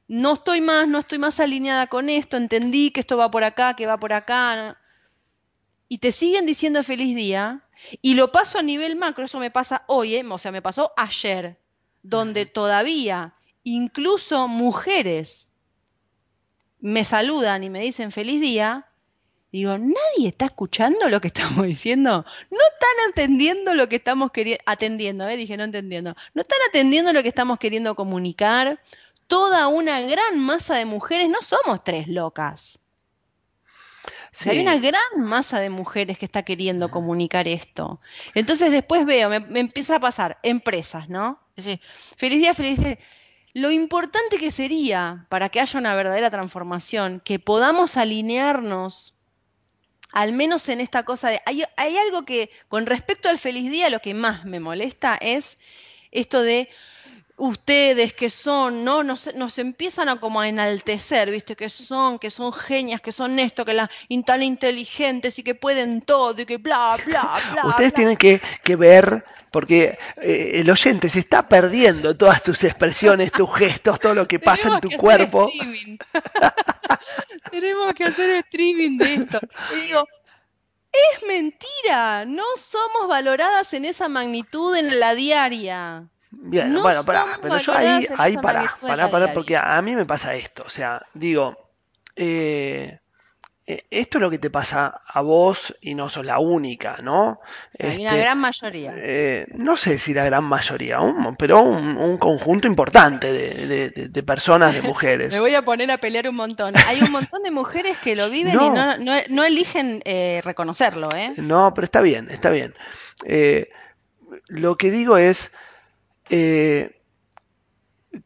no 0.08 0.34
estoy 0.34 0.60
más, 0.60 0.88
no 0.88 1.00
estoy 1.00 1.20
más 1.20 1.40
alineada 1.40 1.88
con 1.88 2.10
esto, 2.10 2.36
entendí 2.36 2.92
que 2.92 3.00
esto 3.00 3.16
va 3.16 3.32
por 3.32 3.46
acá, 3.46 3.76
que 3.76 3.88
va 3.88 3.98
por 3.98 4.12
acá, 4.12 4.78
y 5.88 6.00
te 6.00 6.12
siguen 6.12 6.46
diciendo 6.46 6.84
feliz 6.84 7.16
día, 7.16 7.62
y 8.02 8.16
lo 8.16 8.32
paso 8.32 8.60
a 8.60 8.64
nivel 8.64 8.98
macro, 8.98 9.26
eso 9.26 9.40
me 9.40 9.52
pasa 9.52 9.84
hoy, 9.88 10.16
¿eh? 10.16 10.24
o 10.30 10.38
sea, 10.38 10.52
me 10.52 10.62
pasó 10.62 10.92
ayer, 10.98 11.58
donde 12.02 12.46
todavía 12.46 13.36
incluso 13.64 14.50
mujeres 14.50 15.50
me 16.82 17.06
saludan 17.06 17.64
y 17.64 17.70
me 17.70 17.80
dicen 17.80 18.12
feliz 18.12 18.42
día, 18.42 18.88
Digo, 19.54 19.78
nadie 19.78 20.30
está 20.30 20.46
escuchando 20.46 21.08
lo 21.10 21.22
que 21.22 21.28
estamos 21.28 21.64
diciendo. 21.68 22.26
No 22.50 22.58
están 22.74 23.12
atendiendo 23.12 23.76
lo 23.76 23.88
que 23.88 23.98
estamos 23.98 24.32
queriendo, 24.32 24.64
atendiendo, 24.66 25.30
¿eh? 25.30 25.38
dije 25.38 25.56
no 25.56 25.64
entendiendo. 25.64 26.16
No 26.34 26.42
están 26.42 26.58
atendiendo 26.68 27.14
lo 27.14 27.22
que 27.22 27.30
estamos 27.30 27.60
queriendo 27.60 27.96
comunicar. 27.96 28.82
Toda 29.28 29.68
una 29.68 30.02
gran 30.02 30.40
masa 30.40 30.76
de 30.76 30.86
mujeres, 30.86 31.30
no 31.30 31.40
somos 31.44 31.84
tres 31.84 32.08
locas. 32.08 32.80
hay 34.48 34.60
una 34.60 34.80
gran 34.80 35.24
masa 35.24 35.60
de 35.60 35.70
mujeres 35.70 36.18
que 36.18 36.26
está 36.26 36.42
queriendo 36.42 36.90
comunicar 36.90 37.48
esto. 37.48 38.02
Entonces 38.34 38.72
después 38.72 39.06
veo, 39.06 39.30
me, 39.30 39.60
empieza 39.60 39.98
a 39.98 40.00
pasar, 40.00 40.40
empresas, 40.42 41.10
¿no? 41.10 41.40
feliz 42.18 42.40
día, 42.40 42.56
feliz 42.56 42.80
día. 42.80 42.98
Lo 43.54 43.70
importante 43.70 44.40
que 44.40 44.50
sería 44.50 45.28
para 45.30 45.50
que 45.50 45.60
haya 45.60 45.78
una 45.78 45.96
verdadera 45.96 46.32
transformación, 46.32 47.22
que 47.24 47.38
podamos 47.38 47.98
alinearnos 47.98 49.13
al 50.14 50.32
menos 50.32 50.70
en 50.70 50.80
esta 50.80 51.04
cosa 51.04 51.30
de... 51.30 51.42
Hay, 51.46 51.98
algo 51.98 52.24
que, 52.24 52.52
con 52.70 52.86
respecto 52.86 53.30
al 53.30 53.40
feliz 53.40 53.70
día, 53.70 53.90
lo 53.90 54.00
que 54.00 54.14
más 54.14 54.46
me 54.46 54.60
molesta 54.60 55.18
es 55.20 55.58
esto 56.12 56.44
de 56.44 56.70
ustedes 57.36 58.14
que 58.14 58.30
son, 58.30 58.86
¿no? 58.86 59.04
Nos, 59.04 59.34
nos, 59.34 59.58
empiezan 59.58 60.10
a 60.10 60.20
como 60.20 60.40
a 60.40 60.48
enaltecer, 60.48 61.32
¿viste? 61.32 61.56
Que 61.56 61.68
son, 61.68 62.20
que 62.20 62.30
son 62.30 62.54
genias, 62.54 63.02
que 63.02 63.12
son 63.12 63.40
esto, 63.40 63.66
que 63.66 63.74
la, 63.74 63.90
tan 64.24 64.44
inteligentes 64.44 65.40
y 65.40 65.44
que 65.44 65.56
pueden 65.56 66.02
todo 66.04 66.40
y 66.40 66.46
que 66.46 66.58
bla, 66.58 66.96
bla, 67.08 67.34
bla. 67.52 67.66
Ustedes 67.66 67.96
tienen 67.96 68.16
que, 68.16 68.40
que, 68.64 68.76
ver, 68.76 69.26
porque 69.54 70.00
eh, 70.18 70.54
el 70.56 70.70
oyente 70.72 71.10
se 71.10 71.20
está 71.20 71.48
perdiendo 71.48 72.18
todas 72.18 72.42
tus 72.42 72.64
expresiones, 72.64 73.32
tus 73.32 73.48
gestos, 73.56 74.00
todo 74.00 74.16
lo 74.16 74.28
que 74.28 74.40
pasa 74.40 74.74
en 74.74 74.82
tu 74.82 74.90
cuerpo. 74.98 75.48
Tenemos 77.52 77.94
que 77.94 78.06
hacer 78.06 78.32
streaming 78.46 78.98
de 78.98 79.14
esto. 79.14 79.40
Y 79.78 79.82
digo, 79.82 80.08
es 80.92 81.28
mentira, 81.28 82.26
no 82.26 82.44
somos 82.58 83.08
valoradas 83.08 83.72
en 83.76 83.86
esa 83.86 84.10
magnitud 84.10 84.76
en 84.76 85.00
la 85.00 85.14
diaria. 85.14 86.10
Bien, 86.32 86.74
bueno, 86.82 87.04
pero 87.06 87.60
yo 87.60 87.74
ahí, 87.74 88.08
ahí 88.18 88.38
para, 88.38 88.76
para, 88.82 89.12
para, 89.12 89.34
porque 89.34 89.56
a, 89.56 89.80
mí 89.84 89.96
me 89.96 90.08
pasa 90.08 90.34
esto, 90.34 90.64
o 90.66 90.70
sea, 90.72 91.00
digo, 91.14 91.56
eh, 92.16 92.98
esto 93.66 94.18
es 94.18 94.22
lo 94.22 94.30
que 94.30 94.40
te 94.40 94.50
pasa 94.50 95.02
a 95.08 95.22
vos 95.22 95.76
y 95.80 95.96
no 95.96 96.10
sos 96.10 96.26
la 96.26 96.40
única, 96.40 96.98
¿no? 97.02 97.40
Hay 97.80 98.02
una 98.02 98.10
este, 98.10 98.22
gran 98.22 98.38
mayoría. 98.38 98.94
Eh, 98.96 99.48
no 99.56 99.78
sé 99.78 99.98
si 99.98 100.14
la 100.14 100.26
gran 100.26 100.44
mayoría, 100.44 101.00
pero 101.38 101.62
un, 101.62 102.18
conjunto 102.18 102.68
importante 102.68 103.32
de, 103.32 104.24
personas, 104.24 104.74
de 104.74 104.82
mujeres. 104.88 105.32
Me 105.32 105.40
voy 105.40 105.56
a 105.56 105.64
poner 105.64 105.92
a 105.92 105.98
pelear 105.98 106.28
un 106.28 106.36
montón. 106.36 106.74
Hay 106.88 107.02
un 107.02 107.12
montón 107.12 107.44
de 107.44 107.52
mujeres 107.52 107.98
que 108.00 108.16
lo 108.16 108.30
viven 108.30 108.54
y 108.54 109.34
no, 109.34 109.44
eligen 109.44 110.02
eh, 110.04 110.42
reconocerlo, 110.44 111.10
¿eh? 111.16 111.34
No, 111.38 111.74
pero 111.74 111.86
está 111.86 112.02
bien, 112.02 112.30
está 112.30 112.50
bien. 112.50 112.74
lo 114.48 114.78
que 114.78 114.92
digo 114.92 115.18
es 115.18 115.52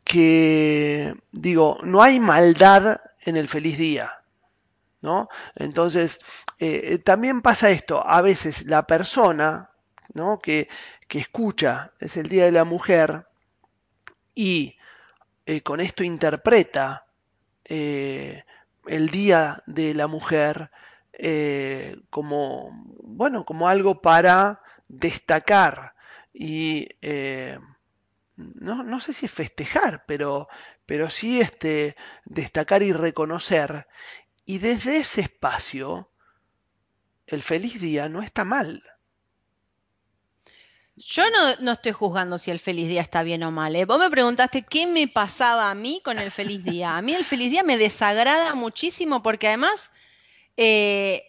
que, 0.04 1.16
digo, 1.32 1.78
no 1.84 2.02
hay 2.02 2.20
maldad 2.20 3.02
en 3.22 3.38
el 3.38 3.48
feliz 3.48 3.78
día. 3.78 4.14
Entonces, 5.56 6.20
eh, 6.60 7.00
también 7.00 7.42
pasa 7.42 7.70
esto, 7.70 8.06
a 8.06 8.22
veces 8.22 8.66
la 8.66 8.86
persona 8.88 9.72
¿no? 10.14 10.40
que, 10.40 10.68
escucha, 11.10 11.94
es 12.00 12.18
el 12.18 12.30
Día 12.30 12.46
de 12.46 12.52
la 12.52 12.64
Mujer, 12.64 13.28
y 14.36 14.78
eh, 15.46 15.62
con 15.62 15.80
esto 15.80 16.04
interpreta 16.04 17.06
eh, 17.66 18.44
el 18.86 19.10
Día 19.10 19.64
de 19.66 19.94
la 19.94 20.08
Mujer 20.08 20.72
como, 22.12 22.70
bueno, 23.02 23.44
como 23.44 23.68
algo 23.68 24.04
para 24.04 24.62
destacar 24.88 25.96
y 26.32 26.88
no, 28.38 28.84
no, 28.84 29.00
sé 29.00 29.14
si 29.14 29.26
es 29.26 29.32
festejar, 29.32 30.04
pero, 30.06 30.48
pero 30.86 31.10
sí 31.10 31.42
este, 31.42 31.96
destacar 32.26 32.84
y 32.84 32.94
reconocer. 32.94 33.88
Y 34.50 34.60
desde 34.60 35.00
ese 35.00 35.20
espacio, 35.20 36.10
el 37.26 37.44
feliz 37.44 37.82
día 37.82 38.08
no 38.08 38.22
está 38.22 38.46
mal. 38.46 38.82
Yo 40.96 41.24
no, 41.60 41.74
estoy 41.74 41.92
juzgando 41.92 42.38
si 42.38 42.50
el 42.50 42.60
feliz 42.60 42.88
día 42.88 43.02
está 43.02 43.24
bien 43.24 43.44
o 43.44 43.52
mal. 43.52 43.76
¿eh? 43.76 43.84
Vos 43.84 44.00
me 44.00 44.10
preguntaste 44.10 44.64
qué 44.64 44.88
me 44.88 45.10
pasaba 45.10 45.70
a 45.70 45.76
mí 45.76 46.02
con 46.02 46.18
el 46.18 46.32
feliz 46.32 46.64
día. 46.64 46.96
A 46.96 47.02
mí 47.02 47.14
el 47.14 47.26
feliz 47.26 47.52
día 47.52 47.62
me 47.62 47.78
desagrada 47.78 48.56
muchísimo 48.56 49.22
porque 49.22 49.50
además 49.50 49.92
eh, 50.56 51.26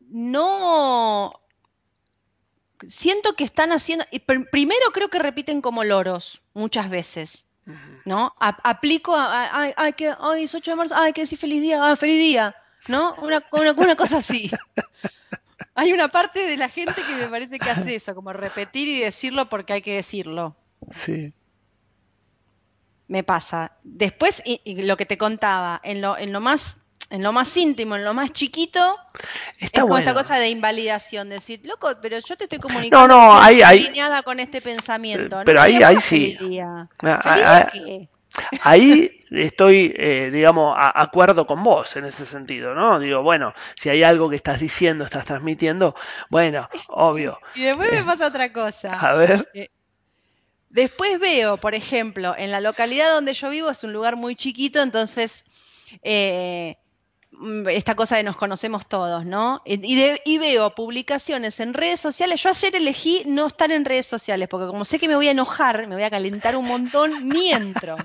no 0.00 1.38
siento 2.86 3.36
que 3.36 3.44
están 3.44 3.70
haciendo. 3.70 4.06
Primero 4.50 4.92
creo 4.94 5.10
que 5.10 5.18
repiten 5.18 5.60
como 5.60 5.84
loros 5.84 6.40
muchas 6.54 6.88
veces. 6.88 7.46
¿No? 8.04 8.34
aplico, 8.38 9.14
a, 9.14 9.72
ay, 9.76 9.92
que, 9.94 10.14
ay, 10.18 10.44
es 10.44 10.54
8 10.54 10.70
de 10.70 10.76
marzo, 10.76 10.94
ay, 10.96 11.12
que 11.12 11.22
decir 11.22 11.38
feliz 11.38 11.60
día, 11.60 11.84
ah, 11.84 11.96
feliz 11.96 12.18
día, 12.18 12.54
¿no? 12.88 13.14
Una, 13.14 13.42
una, 13.52 13.96
cosa 13.96 14.18
así. 14.18 14.50
hay 15.74 15.92
una 15.92 16.08
parte 16.08 16.46
de 16.46 16.56
la 16.56 16.68
gente 16.68 17.02
que 17.02 17.16
me 17.16 17.26
parece 17.26 17.58
que 17.58 17.70
hace 17.70 17.96
eso, 17.96 18.14
como 18.14 18.32
repetir 18.32 18.88
y 18.88 19.00
decirlo 19.00 19.48
porque 19.48 19.74
hay 19.74 19.82
que 19.82 19.96
decirlo. 19.96 20.56
Sí. 20.90 21.32
Me 23.08 23.22
pasa. 23.22 23.76
Después, 23.82 24.42
y, 24.44 24.82
lo 24.82 24.96
que 24.96 25.06
te 25.06 25.18
contaba, 25.18 25.80
en 25.82 26.00
lo, 26.00 26.16
en 26.18 26.32
lo 26.32 26.40
más 26.40 26.76
en 27.10 27.22
lo 27.22 27.32
más 27.32 27.56
íntimo, 27.56 27.96
en 27.96 28.04
lo 28.04 28.14
más 28.14 28.32
chiquito, 28.32 28.98
es 29.58 29.70
como 29.70 29.96
esta 29.96 30.14
cosa 30.14 30.36
de 30.38 30.48
invalidación, 30.48 31.28
decir, 31.28 31.60
loco, 31.64 31.90
pero 32.02 32.18
yo 32.18 32.36
te 32.36 32.44
estoy 32.44 32.58
comunicando 32.58 33.06
no, 33.06 33.26
no, 33.26 33.38
ahí, 33.38 33.62
alineada 33.62 34.22
con 34.22 34.40
este 34.40 34.60
pensamiento. 34.60 35.40
Pero 35.44 35.60
ahí, 35.60 35.82
ahí 35.82 36.00
sí. 36.00 36.36
Ah, 36.60 36.88
ah, 37.02 37.20
ah, 37.24 37.72
ahí 38.62 39.24
estoy, 39.30 39.94
eh, 39.96 40.30
digamos, 40.32 40.74
a 40.76 41.00
acuerdo 41.00 41.46
con 41.46 41.62
vos 41.62 41.96
en 41.96 42.06
ese 42.06 42.26
sentido, 42.26 42.74
¿no? 42.74 42.98
Digo, 42.98 43.22
bueno, 43.22 43.54
si 43.76 43.88
hay 43.88 44.02
algo 44.02 44.28
que 44.28 44.36
estás 44.36 44.58
diciendo, 44.58 45.04
estás 45.04 45.24
transmitiendo, 45.24 45.94
bueno, 46.28 46.68
obvio. 46.88 47.38
y 47.54 47.62
después 47.62 47.90
me 47.90 47.98
eh, 47.98 48.04
pasa 48.04 48.26
otra 48.26 48.52
cosa. 48.52 48.94
A 48.94 49.14
ver. 49.14 49.48
Eh, 49.54 49.68
después 50.70 51.20
veo, 51.20 51.56
por 51.58 51.74
ejemplo, 51.74 52.34
en 52.36 52.50
la 52.50 52.60
localidad 52.60 53.12
donde 53.12 53.32
yo 53.32 53.48
vivo 53.48 53.70
es 53.70 53.84
un 53.84 53.92
lugar 53.92 54.16
muy 54.16 54.34
chiquito, 54.34 54.82
entonces 54.82 55.44
esta 57.70 57.94
cosa 57.94 58.16
de 58.16 58.22
nos 58.22 58.36
conocemos 58.36 58.86
todos, 58.86 59.24
¿no? 59.24 59.62
Y, 59.64 60.38
veo 60.38 60.74
publicaciones 60.74 61.60
en 61.60 61.74
redes 61.74 62.00
sociales. 62.00 62.42
Yo 62.42 62.50
ayer 62.50 62.76
elegí 62.76 63.22
no 63.26 63.46
estar 63.46 63.70
en 63.72 63.84
redes 63.84 64.06
sociales, 64.06 64.48
porque 64.48 64.66
como 64.66 64.84
sé 64.84 64.98
que 64.98 65.08
me 65.08 65.16
voy 65.16 65.28
a 65.28 65.32
enojar, 65.32 65.86
me 65.86 65.94
voy 65.94 66.04
a 66.04 66.10
calentar 66.10 66.56
un 66.56 66.66
montón, 66.66 67.28
mientras. 67.28 68.00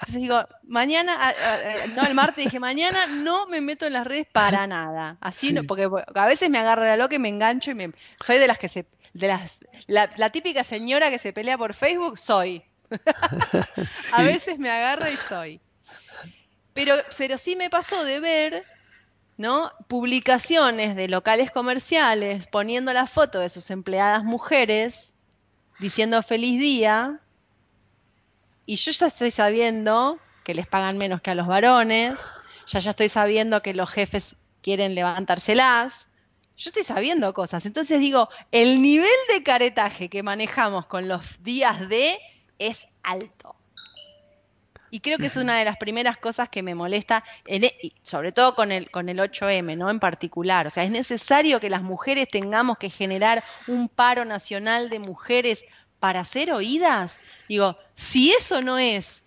Entonces 0.00 0.22
digo, 0.22 0.42
mañana, 0.66 1.34
no 1.94 2.06
el 2.06 2.14
martes 2.14 2.44
dije, 2.44 2.58
mañana 2.58 3.06
no 3.06 3.46
me 3.46 3.60
meto 3.60 3.86
en 3.86 3.92
las 3.92 4.06
redes 4.06 4.26
para 4.32 4.66
nada. 4.66 5.18
Así 5.20 5.52
no, 5.52 5.64
porque 5.64 5.88
a 6.14 6.26
veces 6.26 6.48
me 6.48 6.58
agarra 6.58 6.86
la 6.86 6.96
loca 6.96 7.16
y 7.16 7.18
me 7.18 7.28
engancho 7.28 7.70
y 7.70 7.74
me, 7.74 7.92
soy 8.20 8.38
de 8.38 8.46
las 8.46 8.58
que 8.58 8.68
se, 8.68 8.86
de 9.12 9.28
las, 9.28 9.60
la, 9.86 10.30
típica 10.30 10.64
señora 10.64 11.10
que 11.10 11.18
se 11.18 11.32
pelea 11.32 11.58
por 11.58 11.74
Facebook, 11.74 12.18
soy. 12.18 12.62
A 14.12 14.22
veces 14.22 14.58
me 14.58 14.70
agarra 14.70 15.10
y 15.10 15.16
soy. 15.16 15.60
Pero, 16.74 16.96
pero 17.16 17.38
sí 17.38 17.56
me 17.56 17.70
pasó 17.70 18.04
de 18.04 18.20
ver 18.20 18.64
¿no? 19.40 19.72
Publicaciones 19.88 20.94
de 20.96 21.08
locales 21.08 21.50
comerciales 21.50 22.46
poniendo 22.46 22.92
la 22.92 23.06
foto 23.06 23.38
de 23.38 23.48
sus 23.48 23.70
empleadas 23.70 24.22
mujeres 24.22 25.14
diciendo 25.78 26.22
feliz 26.22 26.60
día 26.60 27.20
y 28.66 28.76
yo 28.76 28.92
ya 28.92 29.06
estoy 29.06 29.30
sabiendo 29.30 30.18
que 30.44 30.54
les 30.54 30.66
pagan 30.66 30.98
menos 30.98 31.22
que 31.22 31.30
a 31.30 31.34
los 31.34 31.46
varones, 31.46 32.20
ya 32.66 32.80
ya 32.80 32.90
estoy 32.90 33.08
sabiendo 33.08 33.62
que 33.62 33.72
los 33.72 33.88
jefes 33.88 34.36
quieren 34.60 34.94
levantárselas, 34.94 36.06
yo 36.58 36.68
estoy 36.68 36.82
sabiendo 36.82 37.32
cosas. 37.32 37.64
Entonces 37.64 37.98
digo, 37.98 38.28
el 38.52 38.82
nivel 38.82 39.08
de 39.32 39.42
caretaje 39.42 40.10
que 40.10 40.22
manejamos 40.22 40.84
con 40.84 41.08
los 41.08 41.42
días 41.42 41.88
de 41.88 42.18
es 42.58 42.86
alto. 43.02 43.56
Y 44.90 45.00
creo 45.00 45.18
que 45.18 45.26
es 45.26 45.36
una 45.36 45.56
de 45.58 45.64
las 45.64 45.76
primeras 45.76 46.16
cosas 46.18 46.48
que 46.48 46.62
me 46.62 46.74
molesta, 46.74 47.24
e, 47.46 47.92
sobre 48.02 48.32
todo 48.32 48.54
con 48.54 48.72
el, 48.72 48.90
con 48.90 49.08
el 49.08 49.18
8M, 49.18 49.76
¿no? 49.76 49.90
En 49.90 50.00
particular. 50.00 50.66
O 50.66 50.70
sea, 50.70 50.84
es 50.84 50.90
necesario 50.90 51.60
que 51.60 51.70
las 51.70 51.82
mujeres 51.82 52.28
tengamos 52.28 52.78
que 52.78 52.90
generar 52.90 53.44
un 53.68 53.88
paro 53.88 54.24
nacional 54.24 54.90
de 54.90 54.98
mujeres 54.98 55.64
para 56.00 56.24
ser 56.24 56.52
oídas. 56.52 57.18
Digo, 57.48 57.76
si 57.94 58.32
eso 58.32 58.62
no 58.62 58.78
es 58.78 59.22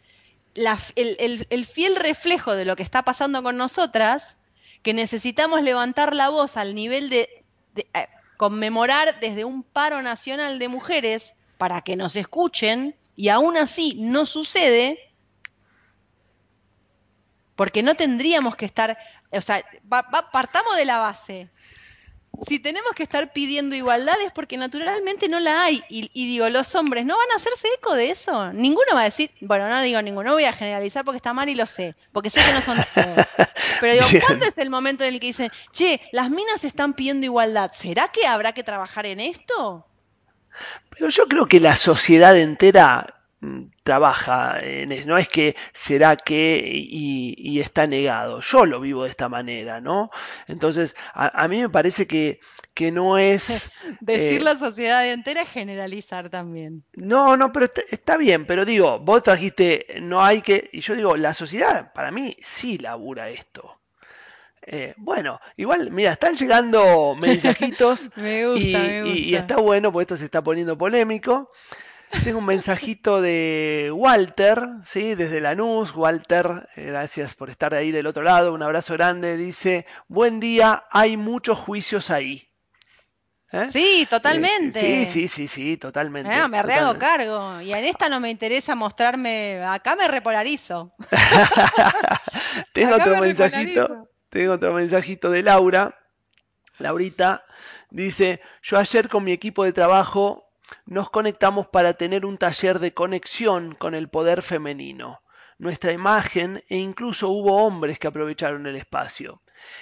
el, 0.55 1.65
fiel 1.65 1.95
reflejo 1.95 2.55
de 2.55 2.65
lo 2.65 2.75
que 2.75 2.83
está 2.83 3.03
pasando 3.03 3.41
con 3.41 3.57
nosotras, 3.57 4.35
que 4.81 4.93
necesitamos 4.93 5.63
levantar 5.63 6.13
la 6.13 6.29
voz 6.29 6.57
al 6.57 6.75
nivel 6.75 7.09
de, 7.09 7.43
de 7.73 7.87
eh, 7.93 8.07
conmemorar 8.37 9.19
desde 9.21 9.45
un 9.45 9.63
paro 9.63 10.01
nacional 10.01 10.59
de 10.59 10.67
mujeres 10.67 11.33
para 11.57 11.81
que 11.81 11.95
nos 11.95 12.15
escuchen, 12.15 12.95
y 13.15 13.29
aún 13.29 13.57
así 13.57 13.95
no 13.99 14.25
sucede, 14.25 14.99
porque 17.55 17.83
no 17.83 17.95
tendríamos 17.95 18.55
que 18.55 18.65
estar, 18.65 18.97
o 19.31 19.41
sea, 19.41 19.63
partamos 20.31 20.75
de 20.77 20.85
la 20.85 20.97
base. 20.97 21.49
Si 22.47 22.57
tenemos 22.57 22.93
que 22.95 23.03
estar 23.03 23.31
pidiendo 23.31 23.75
igualdad 23.75 24.15
es 24.25 24.31
porque 24.31 24.57
naturalmente 24.57 25.29
no 25.29 25.39
la 25.39 25.65
hay. 25.65 25.83
Y, 25.87 26.09
digo, 26.13 26.49
los 26.49 26.73
hombres 26.73 27.05
no 27.05 27.15
van 27.15 27.31
a 27.31 27.35
hacerse 27.35 27.67
eco 27.77 27.93
de 27.93 28.09
eso. 28.09 28.51
Ninguno 28.53 28.95
va 28.95 29.01
a 29.01 29.05
decir, 29.05 29.29
bueno, 29.39 29.69
no 29.69 29.81
digo 29.83 30.01
ninguno, 30.01 30.29
no 30.29 30.35
voy 30.35 30.45
a 30.45 30.53
generalizar 30.53 31.05
porque 31.05 31.17
está 31.17 31.33
mal 31.33 31.47
y 31.47 31.55
lo 31.55 31.67
sé, 31.67 31.95
porque 32.11 32.31
sé 32.31 32.43
que 32.43 32.53
no 32.53 32.61
son 32.61 32.77
Pero 33.79 33.93
digo, 33.93 34.25
¿cuándo 34.25 34.45
es 34.45 34.57
el 34.57 34.71
momento 34.71 35.03
en 35.03 35.13
el 35.13 35.19
que 35.19 35.27
dicen, 35.27 35.51
che, 35.71 36.01
las 36.11 36.31
minas 36.31 36.63
están 36.65 36.95
pidiendo 36.95 37.25
igualdad? 37.25 37.71
¿Será 37.73 38.07
que 38.07 38.25
habrá 38.25 38.53
que 38.53 38.63
trabajar 38.63 39.05
en 39.05 39.19
esto? 39.19 39.85
Pero 40.89 41.09
yo 41.09 41.27
creo 41.27 41.45
que 41.47 41.59
la 41.59 41.75
sociedad 41.75 42.35
entera 42.37 43.22
trabaja 43.83 44.59
en 44.61 44.91
eso. 44.91 45.07
No 45.07 45.17
es 45.17 45.29
que 45.29 45.55
será 45.73 46.15
que 46.15 46.61
y, 46.73 47.59
está 47.59 47.85
negado. 47.85 48.41
Yo 48.41 48.65
lo 48.65 48.79
vivo 48.79 49.03
de 49.03 49.09
esta 49.09 49.29
manera, 49.29 49.81
¿no? 49.81 50.09
Entonces, 50.47 50.95
a, 51.13 51.47
mí 51.47 51.61
me 51.61 51.69
parece 51.69 52.07
que, 52.07 52.39
que 52.73 52.91
no 52.91 53.17
es... 53.17 53.71
Decir 53.99 54.41
eh, 54.41 54.43
la 54.43 54.55
sociedad 54.55 55.07
entera 55.11 55.43
es 55.43 55.49
generalizar 55.49 56.29
también. 56.29 56.83
No, 56.93 57.37
no, 57.37 57.51
pero 57.51 57.67
está, 57.89 58.17
bien, 58.17 58.45
pero 58.45 58.65
digo, 58.65 58.99
vos 58.99 59.23
trajiste, 59.23 59.85
no 60.01 60.23
hay 60.23 60.41
que... 60.41 60.69
Y 60.71 60.81
yo 60.81 60.95
digo, 60.95 61.17
la 61.17 61.33
sociedad 61.33 61.91
para 61.93 62.11
mí 62.11 62.35
sí 62.41 62.77
labura 62.77 63.29
esto. 63.29 63.79
Eh, 64.65 64.93
bueno, 64.97 65.41
igual, 65.57 65.91
mira, 65.91 66.11
están 66.11 66.35
llegando 66.35 67.15
mensajitos 67.19 68.09
me 68.15 68.47
gusta, 68.47 68.61
y, 68.61 68.73
me 68.73 69.01
gusta. 69.03 69.17
y, 69.17 69.35
está 69.35 69.57
bueno, 69.57 69.91
porque 69.91 70.03
esto 70.03 70.17
se 70.17 70.25
está 70.25 70.41
poniendo 70.41 70.77
polémico. 70.77 71.49
Tengo 72.21 72.39
un 72.39 72.45
mensajito 72.45 73.21
de 73.21 73.91
Walter, 73.93 74.61
¿sí? 74.85 75.15
desde 75.15 75.41
Lanús. 75.41 75.95
Walter, 75.95 76.69
eh, 76.75 76.85
gracias 76.85 77.33
por 77.33 77.49
estar 77.49 77.73
ahí 77.73 77.91
del 77.91 78.07
otro 78.07 78.23
lado. 78.23 78.53
Un 78.53 78.61
abrazo 78.61 78.93
grande. 78.93 79.35
Dice, 79.35 79.85
buen 80.07 80.39
día, 80.39 80.85
hay 80.91 81.17
muchos 81.17 81.57
juicios 81.57 82.11
ahí. 82.11 82.49
¿Eh? 83.51 83.67
Sí, 83.69 84.07
totalmente. 84.09 84.79
sí, 84.79 85.05
sí, 85.05 85.27
sí, 85.27 85.47
sí, 85.47 85.77
totalmente. 85.77 86.31
Ah, 86.33 86.47
me 86.47 86.61
rehago 86.61 86.97
cargo. 86.97 87.61
Y 87.61 87.73
en 87.73 87.85
esta 87.85 88.09
no 88.09 88.19
me 88.19 88.29
interesa 88.29 88.73
mostrarme. 88.73 89.63
Acá 89.63 89.95
me 89.95 90.07
repolarizo. 90.07 90.93
tengo 92.73 92.95
otro 92.95 93.17
mensajito. 93.19 94.09
Tengo 94.29 94.53
otro 94.53 94.73
mensajito 94.73 95.29
de 95.29 95.43
Laura. 95.43 95.99
Laurita 96.79 97.43
dice: 97.91 98.41
Yo 98.61 98.77
ayer 98.77 99.09
con 99.09 99.23
mi 99.23 99.33
equipo 99.33 99.63
de 99.63 99.73
trabajo 99.73 100.42
nos 100.85 101.09
conectamos 101.09 101.67
para 101.67 101.93
tener 101.93 102.25
un 102.25 102.37
taller 102.37 102.79
de 102.79 102.93
conexión 102.93 103.75
con 103.75 103.95
el 103.95 104.09
poder 104.09 104.41
femenino, 104.41 105.21
nuestra 105.57 105.91
imagen 105.91 106.63
e 106.69 106.77
incluso 106.77 107.29
hubo 107.29 107.65
hombres 107.65 107.99
que 107.99 108.07
aprovecharon 108.07 108.67
el 108.67 108.75
espacio. 108.75 109.41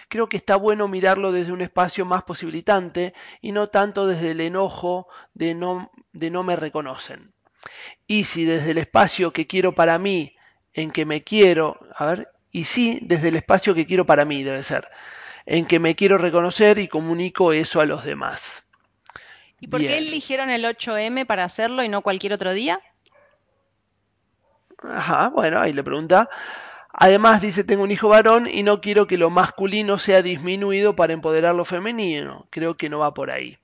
Creo 0.10 0.30
que 0.30 0.38
está 0.38 0.56
bueno 0.56 0.88
mirarlo 0.88 1.32
desde 1.32 1.52
un 1.52 1.62
espacio 1.62 2.06
más 2.06 2.24
posibilitante 2.24 3.14
y 3.42 3.52
no 3.52 3.70
tanto 3.70 4.06
desde 4.06 4.32
el 4.32 4.42
enojo 4.42 5.08
de 5.34 5.56
no, 5.56 5.92
de 6.14 6.30
no 6.30 6.44
me 6.44 6.56
reconocen. 6.56 7.34
Y 8.08 8.26
si 8.26 8.46
desde 8.46 8.72
el 8.72 8.78
espacio 8.78 9.34
que 9.34 9.48
quiero 9.48 9.74
para 9.74 9.98
mí, 9.98 10.36
en 10.74 10.92
que 10.92 11.06
me 11.06 11.24
quiero, 11.24 11.80
a 11.96 12.06
ver, 12.06 12.30
y 12.52 12.66
sí 12.66 13.00
desde 13.02 13.30
el 13.30 13.36
espacio 13.36 13.74
que 13.74 13.86
quiero 13.86 14.06
para 14.06 14.26
mí 14.26 14.44
debe 14.44 14.64
ser, 14.64 14.88
en 15.46 15.66
que 15.66 15.80
me 15.80 15.96
quiero 15.96 16.18
reconocer 16.18 16.80
y 16.80 16.88
comunico 16.88 17.54
eso 17.54 17.82
a 17.82 17.86
los 17.86 18.04
demás. 18.04 18.66
¿Y 19.62 19.68
por 19.68 19.80
qué 19.80 20.00
eligieron 20.00 20.50
el 20.50 20.66
8M 20.66 21.26
para 21.28 21.46
hacerlo 21.46 21.84
y 21.84 21.88
no 21.88 22.02
cualquier 22.02 22.34
otro 22.34 22.52
día? 22.52 22.82
Ajá, 24.84 25.30
bueno, 25.30 25.60
ahí 25.60 25.72
le 25.72 25.84
pregunta. 25.84 26.30
Además 26.92 27.42
dice, 27.42 27.64
tengo 27.64 27.84
un 27.84 27.92
hijo 27.92 28.10
varón 28.10 28.50
y 28.52 28.64
no 28.64 28.82
quiero 28.82 29.06
que 29.06 29.20
lo 29.20 29.30
masculino 29.30 30.00
sea 30.00 30.24
disminuido 30.24 30.96
para 30.96 31.14
empoderar 31.14 31.54
lo 31.54 31.64
femenino. 31.64 32.48
Creo 32.50 32.76
que 32.76 32.90
no 32.90 33.00
va 33.00 33.14
por 33.14 33.30
ahí. 33.30 33.60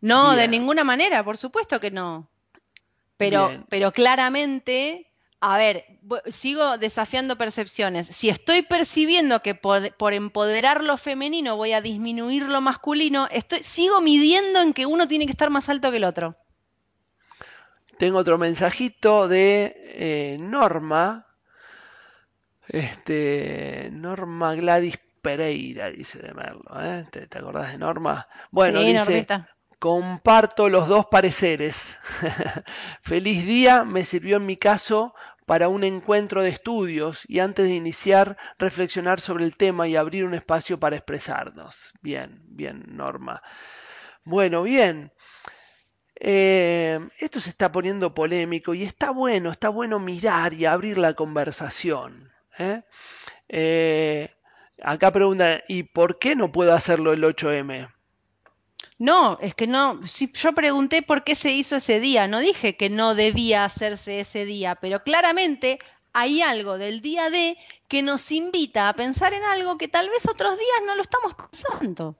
No, 0.00 0.36
de 0.36 0.46
ninguna 0.46 0.84
manera, 0.84 1.24
por 1.24 1.36
supuesto 1.36 1.80
que 1.80 1.90
no. 1.90 2.28
Pero, 3.16 3.64
pero 3.68 3.90
claramente 3.90 5.07
a 5.40 5.56
ver, 5.56 5.84
sigo 6.26 6.78
desafiando 6.78 7.36
percepciones. 7.36 8.08
Si 8.08 8.28
estoy 8.28 8.62
percibiendo 8.62 9.40
que 9.40 9.54
por, 9.54 10.12
empoderar 10.12 10.82
lo 10.82 10.96
femenino 10.96 11.56
voy 11.56 11.72
a 11.72 11.80
disminuir 11.80 12.48
lo 12.48 12.60
masculino, 12.60 13.28
estoy, 13.30 13.62
sigo 13.62 14.00
midiendo 14.00 14.60
en 14.60 14.72
que 14.72 14.86
uno 14.86 15.06
tiene 15.06 15.26
que 15.26 15.32
estar 15.32 15.50
más 15.50 15.68
alto 15.68 15.90
que 15.90 15.98
el 15.98 16.04
otro. 16.04 16.36
Tengo 17.98 18.18
otro 18.18 18.38
mensajito 18.38 19.28
de 19.28 19.74
eh, 19.76 20.36
Norma. 20.40 21.26
Este, 22.66 23.88
Norma 23.92 24.54
Gladys 24.54 24.98
Pereira, 25.22 25.90
dice 25.90 26.18
de 26.18 26.34
Merlo. 26.34 26.82
¿eh? 26.82 27.06
¿Te, 27.10 27.38
acordás 27.38 27.72
de 27.72 27.78
Norma? 27.78 28.28
Bueno, 28.50 28.80
dice, 28.80 29.26
Comparto 29.78 30.68
los 30.68 30.88
dos 30.88 31.06
pareceres. 31.06 31.96
Feliz 33.02 33.46
día 33.46 33.84
me 33.84 34.04
sirvió 34.04 34.38
en 34.38 34.46
mi 34.46 34.56
caso 34.56 35.14
para 35.48 35.70
un 35.70 35.82
encuentro 35.82 36.42
de 36.42 36.50
estudios 36.50 37.24
y 37.26 37.38
antes 37.38 37.64
de 37.66 37.74
iniciar 37.74 38.36
reflexionar 38.58 39.18
sobre 39.18 39.46
el 39.46 39.56
tema 39.56 39.88
y 39.88 39.96
abrir 39.96 40.26
un 40.26 40.34
espacio 40.34 40.78
para 40.78 40.96
expresarnos. 40.96 41.90
Bien, 42.02 42.42
bien, 42.44 42.84
Norma. 42.88 43.40
Bueno, 44.24 44.62
bien. 44.62 45.10
Eh, 46.20 47.00
esto 47.16 47.40
se 47.40 47.48
está 47.48 47.72
poniendo 47.72 48.12
polémico 48.12 48.74
y 48.74 48.82
está 48.82 49.10
bueno, 49.10 49.50
está 49.50 49.70
bueno 49.70 49.98
mirar 49.98 50.52
y 50.52 50.66
abrir 50.66 50.98
la 50.98 51.14
conversación. 51.14 52.30
¿eh? 52.58 52.82
Eh, 53.48 54.28
acá 54.82 55.10
pregunta, 55.12 55.62
¿y 55.66 55.84
por 55.84 56.18
qué 56.18 56.36
no 56.36 56.52
puedo 56.52 56.74
hacerlo 56.74 57.14
el 57.14 57.24
8M? 57.24 57.88
No, 58.98 59.38
es 59.40 59.54
que 59.54 59.68
no. 59.68 60.00
yo 60.04 60.52
pregunté 60.52 61.02
por 61.02 61.22
qué 61.22 61.36
se 61.36 61.52
hizo 61.52 61.76
ese 61.76 62.00
día. 62.00 62.26
No 62.26 62.40
dije 62.40 62.76
que 62.76 62.90
no 62.90 63.14
debía 63.14 63.64
hacerse 63.64 64.20
ese 64.20 64.44
día, 64.44 64.74
pero 64.74 65.02
claramente 65.04 65.78
hay 66.12 66.42
algo 66.42 66.78
del 66.78 67.00
día 67.00 67.30
D 67.30 67.56
que 67.86 68.02
nos 68.02 68.32
invita 68.32 68.88
a 68.88 68.94
pensar 68.94 69.32
en 69.34 69.44
algo 69.44 69.78
que 69.78 69.86
tal 69.86 70.08
vez 70.10 70.26
otros 70.28 70.58
días 70.58 70.82
no 70.84 70.96
lo 70.96 71.02
estamos 71.02 71.34
pensando. 71.34 72.16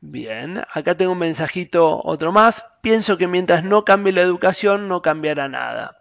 Bien, 0.00 0.64
acá 0.72 0.96
tengo 0.96 1.12
un 1.12 1.18
mensajito, 1.18 2.00
otro 2.02 2.32
más. 2.32 2.64
Pienso 2.80 3.18
que 3.18 3.28
mientras 3.28 3.62
no 3.64 3.84
cambie 3.84 4.12
la 4.12 4.22
educación, 4.22 4.88
no 4.88 5.02
cambiará 5.02 5.48
nada. 5.48 5.98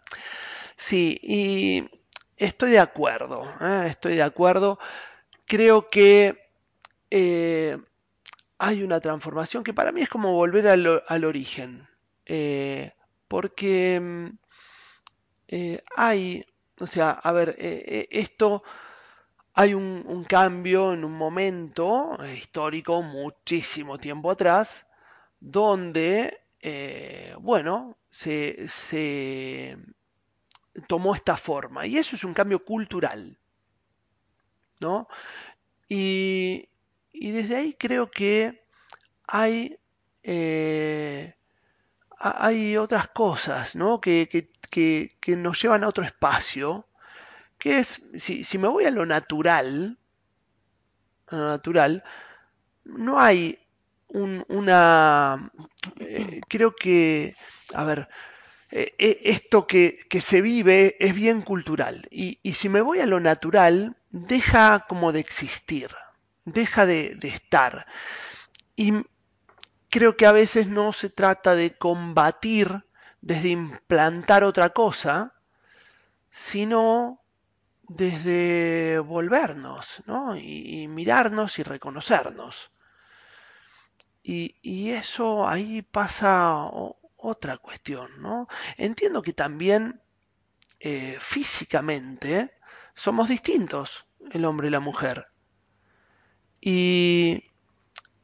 Sí, 0.76 1.20
y 1.22 1.84
estoy 2.38 2.72
de 2.72 2.80
acuerdo, 2.80 3.43
¿eh? 3.62 3.88
estoy 3.89 4.16
de 4.16 4.24
acuerdo. 4.24 4.80
Creo 5.45 5.89
que 5.89 6.49
eh, 7.12 7.78
hay 8.62 8.84
una 8.84 8.99
transformación 8.99 9.64
que 9.64 9.74
para 9.74 9.91
mí 9.91 10.01
es 10.01 10.09
como 10.09 10.34
volver 10.34 10.68
al, 10.68 11.26
origen. 11.26 11.88
Eh, 12.28 12.93
porque 13.28 13.99
mm, 13.99 14.28
eh, 15.47 15.82
hay 15.95 16.45
O 16.80 16.86
sea, 16.86 17.09
a 17.09 17.32
ver, 17.32 17.55
eh, 17.57 18.07
esto 18.12 18.64
hay 19.53 19.74
un, 19.74 20.24
cambio 20.26 20.93
en 20.93 21.03
un 21.03 21.14
momento 21.14 22.18
histórico 22.36 23.01
muchísimo 23.01 23.97
tiempo 23.97 24.30
atrás, 24.30 24.86
donde, 25.39 26.39
bueno, 27.39 27.97
se, 28.12 29.78
tomó 30.88 31.16
esta 31.16 31.36
forma. 31.36 31.88
Y 31.88 31.97
eso 31.97 32.16
es 32.16 32.24
un 32.24 32.36
cambio 32.36 32.64
cultural. 32.64 33.39
¿no? 34.80 35.07
Y, 35.89 36.70
desde 37.14 37.55
ahí 37.55 37.76
creo 37.78 38.09
que 38.09 38.64
hay, 39.28 39.78
eh, 40.24 41.36
hay 42.18 42.78
otras 42.78 43.07
cosas 43.09 43.76
¿no? 43.76 44.01
que, 44.01 44.28
que, 44.70 45.36
nos 45.36 45.62
llevan 45.62 45.84
a 45.84 45.88
otro 45.88 46.03
espacio, 46.03 46.88
que 47.57 47.80
es, 47.80 48.01
si, 48.16 48.43
si 48.43 48.57
me 48.57 48.68
voy 48.68 48.86
a 48.86 48.91
lo 48.91 49.05
natural, 49.05 49.97
natural, 51.32 52.03
no 52.84 53.20
hay 53.20 53.59
una, 54.09 55.51
eh, 55.99 56.41
creo 56.47 56.76
que, 56.76 57.36
a 57.74 57.84
ver, 57.84 58.09
eh, 58.72 58.93
esto 58.97 59.68
que, 59.68 59.95
que, 60.09 60.22
se 60.22 60.41
vive 60.41 60.97
es 60.99 61.14
bien 61.14 61.41
cultural. 61.41 62.07
Y, 62.12 62.39
y, 62.43 62.53
si 62.53 62.68
me 62.70 62.82
voy 62.82 62.99
a 62.99 63.05
lo 63.05 63.20
natural, 63.20 63.95
deja 64.09 64.86
como 64.88 65.12
de 65.12 65.22
existir, 65.22 65.89
deja 66.46 66.86
de, 66.86 67.18
estar. 67.24 67.86
Y 68.76 68.94
creo 69.89 70.18
que 70.18 70.26
a 70.26 70.32
veces 70.32 70.68
no 70.68 70.94
se 70.94 71.10
trata 71.10 71.56
de 71.56 71.78
combatir 71.78 72.86
desde 73.22 73.50
implantar 73.50 74.44
otra 74.44 74.72
cosa, 74.72 75.34
sino 76.32 77.22
desde 77.84 79.00
volvernos, 79.00 80.02
¿no? 80.06 80.36
Y, 80.38 80.88
mirarnos 80.88 81.60
y 81.60 81.64
reconocernos. 81.64 82.72
Y, 84.24 84.56
y, 84.62 84.92
eso 84.92 85.48
ahí 85.48 85.82
pasa 85.82 86.70
otra 87.18 87.58
cuestión, 87.58 88.22
¿no? 88.22 88.48
Entiendo 88.78 89.22
que 89.22 89.34
también 89.34 90.02
eh, 90.80 91.18
físicamente 91.20 92.52
somos 92.96 93.30
distintos, 93.30 94.08
el 94.32 94.46
hombre 94.46 94.68
y 94.68 94.72
la 94.72 94.80
mujer. 94.80 95.31
Y, 96.62 97.43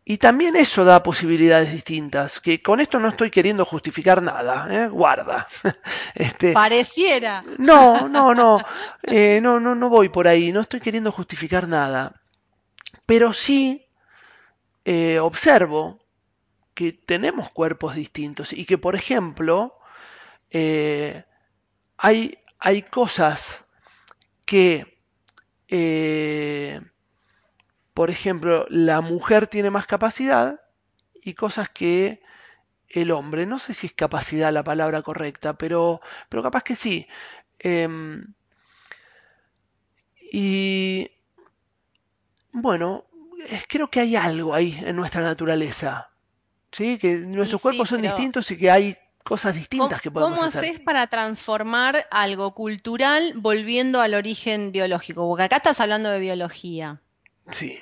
y 0.05 0.17
también 0.19 0.55
eso 0.55 0.85
da 0.85 1.03
posibilidades 1.03 1.71
distintas, 1.71 2.39
que 2.39 2.61
con 2.61 2.79
esto 2.79 2.99
no 2.99 3.09
estoy 3.09 3.31
queriendo 3.31 3.65
justificar 3.65 4.21
nada, 4.21 4.67
¿eh? 4.69 4.87
guarda. 4.87 5.47
Este, 6.15 6.53
Pareciera. 6.53 7.43
No, 7.57 8.07
no, 8.07 8.33
no, 8.33 8.59
eh, 9.03 9.39
no, 9.41 9.59
no, 9.59 9.75
no 9.75 9.89
voy 9.89 10.09
por 10.09 10.27
ahí, 10.27 10.51
no 10.51 10.61
estoy 10.61 10.79
queriendo 10.79 11.11
justificar 11.11 11.67
nada. 11.67 12.21
Pero 13.05 13.33
sí 13.33 13.85
eh, 14.85 15.19
observo 15.19 15.99
que 16.73 16.93
tenemos 16.93 17.51
cuerpos 17.51 17.95
distintos 17.95 18.53
y 18.53 18.65
que, 18.65 18.77
por 18.77 18.95
ejemplo, 18.95 19.77
hay, 21.97 22.37
hay 22.59 22.81
cosas 22.83 23.63
que, 24.45 24.97
eh, 25.67 26.79
por 27.97 28.11
ejemplo, 28.11 28.67
la 28.69 29.01
mujer 29.01 29.47
tiene 29.47 29.71
más 29.71 29.87
capacidad 29.87 30.61
y 31.15 31.33
cosas 31.33 31.67
que 31.67 32.21
el 32.89 33.09
hombre, 33.09 33.47
no 33.47 33.57
sé 33.57 33.73
si 33.73 33.87
es 33.87 33.93
capacidad 33.93 34.53
la 34.53 34.63
palabra 34.63 35.01
correcta, 35.01 35.57
pero, 35.57 35.99
pero 36.29 36.43
capaz 36.43 36.61
que 36.61 36.75
sí. 36.75 37.07
Em, 37.57 38.35
y 40.31 41.09
bueno, 42.51 43.05
creo 43.67 43.89
que 43.89 44.01
hay 44.01 44.15
algo 44.15 44.53
ahí 44.53 44.79
en 44.85 44.95
nuestra 44.95 45.23
naturaleza. 45.23 46.11
¿sí? 46.71 46.99
Que 46.99 47.15
nuestros 47.15 47.59
cuerpos 47.59 47.89
son 47.89 48.03
distintos 48.03 48.51
y 48.51 48.59
que 48.59 48.69
hay 48.69 48.95
cosas 49.23 49.55
distintas 49.55 50.03
que 50.03 50.11
podemos 50.11 50.39
hacer. 50.39 50.61
¿Cómo 50.61 50.71
haces 50.71 50.85
para 50.85 51.07
transformar 51.07 52.05
algo 52.11 52.53
cultural 52.53 53.33
volviendo 53.37 54.01
al 54.01 54.13
origen 54.13 54.71
biológico? 54.71 55.27
Porque 55.27 55.45
acá 55.45 55.55
estás 55.55 55.79
hablando 55.79 56.11
de 56.11 56.19
biología. 56.19 57.01
Sí. 57.49 57.79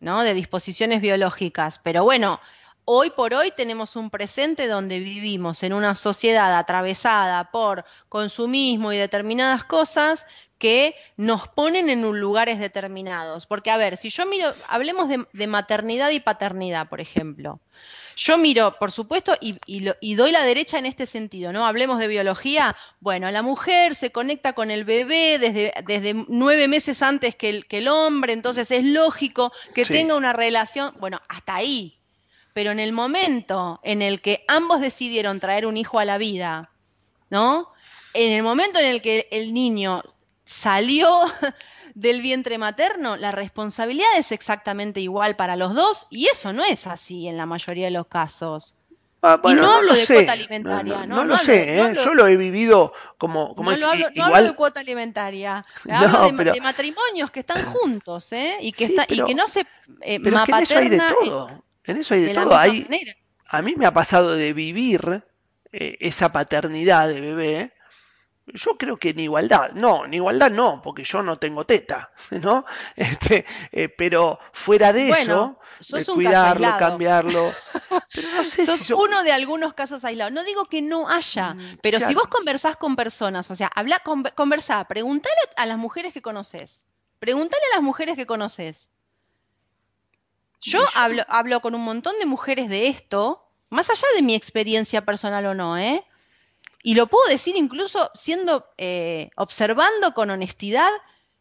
¿No? 0.00 0.22
De 0.22 0.34
disposiciones 0.34 1.00
biológicas. 1.00 1.78
Pero 1.78 2.04
bueno, 2.04 2.40
hoy 2.84 3.10
por 3.10 3.34
hoy 3.34 3.50
tenemos 3.50 3.96
un 3.96 4.10
presente 4.10 4.66
donde 4.66 5.00
vivimos 5.00 5.62
en 5.62 5.72
una 5.72 5.94
sociedad 5.94 6.56
atravesada 6.56 7.50
por 7.50 7.84
consumismo 8.08 8.92
y 8.92 8.96
determinadas 8.96 9.64
cosas 9.64 10.24
que 10.58 10.94
nos 11.16 11.48
ponen 11.48 11.88
en 11.88 12.02
lugares 12.18 12.58
determinados. 12.58 13.46
Porque, 13.46 13.70
a 13.70 13.76
ver, 13.76 13.96
si 13.96 14.10
yo 14.10 14.26
miro, 14.26 14.54
hablemos 14.68 15.08
de 15.32 15.46
maternidad 15.46 16.10
y 16.10 16.20
paternidad, 16.20 16.88
por 16.88 17.00
ejemplo. 17.00 17.60
Yo 18.18 18.36
miro, 18.36 18.76
por 18.80 18.90
supuesto, 18.90 19.36
y, 19.40 20.14
doy 20.16 20.32
la 20.32 20.42
derecha 20.42 20.76
en 20.76 20.86
este 20.86 21.06
sentido, 21.06 21.52
¿no? 21.52 21.64
Hablemos 21.64 22.00
de 22.00 22.08
biología. 22.08 22.74
Bueno, 22.98 23.30
la 23.30 23.42
mujer 23.42 23.94
se 23.94 24.10
conecta 24.10 24.54
con 24.54 24.72
el 24.72 24.82
bebé 24.82 25.38
desde, 25.38 25.72
desde 25.86 26.24
nueve 26.26 26.66
meses 26.66 27.00
antes 27.00 27.36
que 27.36 27.48
el, 27.48 27.66
que 27.66 27.78
el 27.78 27.86
hombre, 27.86 28.32
entonces 28.32 28.72
es 28.72 28.84
lógico 28.84 29.52
que 29.72 29.84
tenga 29.84 30.16
una 30.16 30.32
relación, 30.32 30.94
bueno, 30.98 31.22
hasta 31.28 31.54
ahí. 31.54 31.96
Pero 32.54 32.72
en 32.72 32.80
el 32.80 32.90
momento 32.90 33.78
en 33.84 34.02
el 34.02 34.20
que 34.20 34.44
ambos 34.48 34.80
decidieron 34.80 35.38
traer 35.38 35.64
un 35.64 35.76
hijo 35.76 36.00
a 36.00 36.04
la 36.04 36.18
vida, 36.18 36.72
¿no? 37.30 37.70
En 38.14 38.32
el 38.32 38.42
momento 38.42 38.80
en 38.80 38.86
el 38.86 39.00
que 39.00 39.28
el 39.30 39.54
niño 39.54 40.02
salió 40.44 41.08
del 41.98 42.22
vientre 42.22 42.58
materno, 42.58 43.16
la 43.16 43.32
responsabilidad 43.32 44.06
es 44.16 44.30
exactamente 44.30 45.00
igual 45.00 45.34
para 45.34 45.56
los 45.56 45.74
dos 45.74 46.06
y 46.10 46.28
eso 46.28 46.52
no 46.52 46.62
es 46.64 46.86
así 46.86 47.26
en 47.26 47.36
la 47.36 47.44
mayoría 47.44 47.86
de 47.86 47.90
los 47.90 48.06
casos. 48.06 48.76
Ah, 49.20 49.40
y 49.42 49.54
no, 49.54 49.72
hablo 49.72 49.94
de 49.94 50.06
cuota 50.06 50.30
alimentaria. 50.30 51.06
No, 51.06 51.24
lo 51.24 51.36
sé, 51.38 51.80
¿eh? 51.80 51.96
yo 51.96 52.14
lo 52.14 52.28
he 52.28 52.36
vivido 52.36 52.92
como, 53.16 53.52
como 53.56 53.72
no, 53.72 53.90
hablo, 53.90 54.10
no 54.14 54.24
hablo 54.26 54.42
de 54.44 54.54
cuota 54.54 54.78
alimentaria, 54.78 55.64
hablo 55.90 56.44
de, 56.44 56.60
matrimonios 56.60 57.32
que 57.32 57.40
están 57.40 57.64
juntos 57.64 58.32
¿eh? 58.32 58.58
y, 58.60 58.70
que 58.70 58.84
está, 58.84 59.04
y 59.08 59.24
que 59.24 59.34
no 59.34 59.48
se 59.48 59.66
eh, 60.02 60.20
pero 60.22 60.38
en 60.46 60.54
eso 60.62 60.78
hay 60.78 60.88
de 60.88 60.98
todo. 60.98 61.64
En 61.82 61.96
eso 61.96 62.14
hay 62.14 62.22
de, 62.22 62.34
todo. 62.34 62.56
a 62.56 63.62
mí 63.62 63.74
me 63.76 63.86
ha 63.86 63.92
pasado 63.92 64.36
de 64.36 64.52
vivir 64.52 65.24
eh, 65.72 65.96
esa 65.98 66.30
paternidad 66.30 67.08
de 67.08 67.20
bebé 67.20 67.72
yo 68.54 68.76
creo 68.76 68.96
que 68.96 69.10
en 69.10 69.20
igualdad, 69.20 69.72
no, 69.72 70.04
en 70.04 70.14
igualdad 70.14 70.50
no, 70.50 70.80
porque 70.82 71.04
yo 71.04 71.22
no 71.22 71.38
tengo 71.38 71.64
teta, 71.64 72.10
¿no? 72.30 72.64
Este, 72.96 73.44
eh, 73.72 73.88
pero 73.88 74.38
fuera 74.52 74.92
de 74.92 75.10
eso, 75.10 75.58
eh, 75.96 76.04
cuidarlo, 76.04 76.68
cambiarlo. 76.78 77.52
Pero 78.14 78.28
no 78.32 78.44
sé 78.44 78.66
sos 78.66 78.90
uno 78.90 79.22
de 79.22 79.32
algunos 79.32 79.74
casos 79.74 80.04
aislados. 80.04 80.32
No 80.32 80.42
digo 80.42 80.64
que 80.64 80.82
no 80.82 81.08
haya, 81.08 81.54
mm, 81.54 81.78
pero 81.82 82.00
si 82.00 82.14
vos 82.14 82.26
conversás 82.28 82.76
con 82.76 82.96
personas, 82.96 83.50
o 83.50 83.54
sea, 83.54 83.70
habla, 83.74 84.02
conversá, 84.34 84.84
preguntale 84.84 85.36
a 85.56 85.66
las 85.66 85.78
mujeres 85.78 86.12
que 86.12 86.22
conoces. 86.22 86.86
Preguntale 87.18 87.62
a 87.72 87.76
las 87.76 87.82
mujeres 87.82 88.16
que 88.16 88.26
conoces. 88.26 88.90
Yo, 90.60 90.80
Hablo, 90.94 91.24
hablo 91.28 91.60
con 91.60 91.74
un 91.74 91.82
montón 91.82 92.18
de 92.18 92.26
mujeres 92.26 92.68
de 92.68 92.88
esto, 92.88 93.48
más 93.70 93.90
allá 93.90 94.08
de 94.16 94.22
mi 94.22 94.34
experiencia 94.34 95.04
personal 95.04 95.46
o 95.46 95.54
no, 95.54 95.78
¿eh? 95.78 96.04
Y 96.82 96.94
lo 96.94 97.06
puedo 97.06 97.28
decir 97.28 97.56
incluso 97.56 98.10
siendo, 98.14 98.66
eh, 98.78 99.30
observando 99.36 100.14
con 100.14 100.30
honestidad 100.30 100.90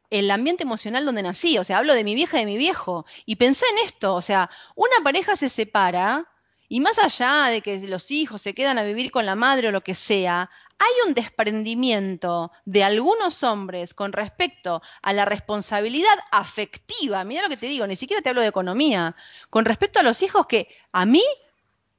el 0.09 0.31
ambiente 0.31 0.63
emocional 0.63 1.05
donde 1.05 1.23
nací. 1.23 1.57
O 1.57 1.63
sea, 1.63 1.77
hablo 1.77 1.93
de 1.93 2.03
mi 2.03 2.15
vieja 2.15 2.37
y 2.37 2.41
de 2.41 2.45
mi 2.45 2.57
viejo. 2.57 3.05
Y 3.25 3.35
pensé 3.35 3.65
en 3.73 3.85
esto, 3.85 4.15
o 4.15 4.21
sea, 4.21 4.49
una 4.75 4.97
pareja 5.03 5.35
se 5.35 5.49
separa 5.49 6.27
y 6.69 6.79
más 6.79 6.99
allá 6.99 7.45
de 7.45 7.61
que 7.61 7.79
los 7.87 8.11
hijos 8.11 8.41
se 8.41 8.53
quedan 8.53 8.77
a 8.77 8.83
vivir 8.83 9.11
con 9.11 9.25
la 9.25 9.35
madre 9.35 9.69
o 9.69 9.71
lo 9.71 9.83
que 9.83 9.93
sea, 9.93 10.49
hay 10.79 10.91
un 11.07 11.13
desprendimiento 11.13 12.51
de 12.65 12.83
algunos 12.83 13.41
hombres 13.43 13.93
con 13.93 14.11
respecto 14.11 14.81
a 15.01 15.13
la 15.13 15.25
responsabilidad 15.25 16.17
afectiva. 16.29 17.23
Mira 17.23 17.43
lo 17.43 17.49
que 17.49 17.57
te 17.57 17.67
digo, 17.67 17.87
ni 17.87 17.95
siquiera 17.95 18.21
te 18.21 18.29
hablo 18.29 18.41
de 18.41 18.47
economía. 18.47 19.15
Con 19.49 19.65
respecto 19.65 19.99
a 19.99 20.03
los 20.03 20.21
hijos 20.21 20.45
que 20.45 20.67
a 20.91 21.05
mí 21.05 21.23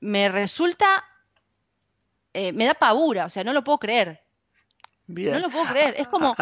me 0.01 0.29
resulta 0.29 1.05
eh, 2.39 2.53
me 2.53 2.67
da 2.67 2.75
pavura, 2.75 3.27
o 3.27 3.29
sea, 3.29 3.43
no 3.43 3.53
lo 3.53 3.65
puedo 3.65 3.79
creer. 3.79 4.23
No 5.09 5.39
lo 5.41 5.51
puedo 5.51 5.65
creer. 5.67 5.95
Es 5.99 6.07
como 6.07 6.37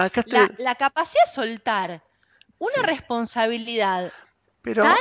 la, 0.58 0.74
capacidad 0.74 1.24
de 1.24 1.32
soltar 1.32 2.02
una 2.58 2.82
responsabilidad 2.82 4.12
tal 4.74 4.96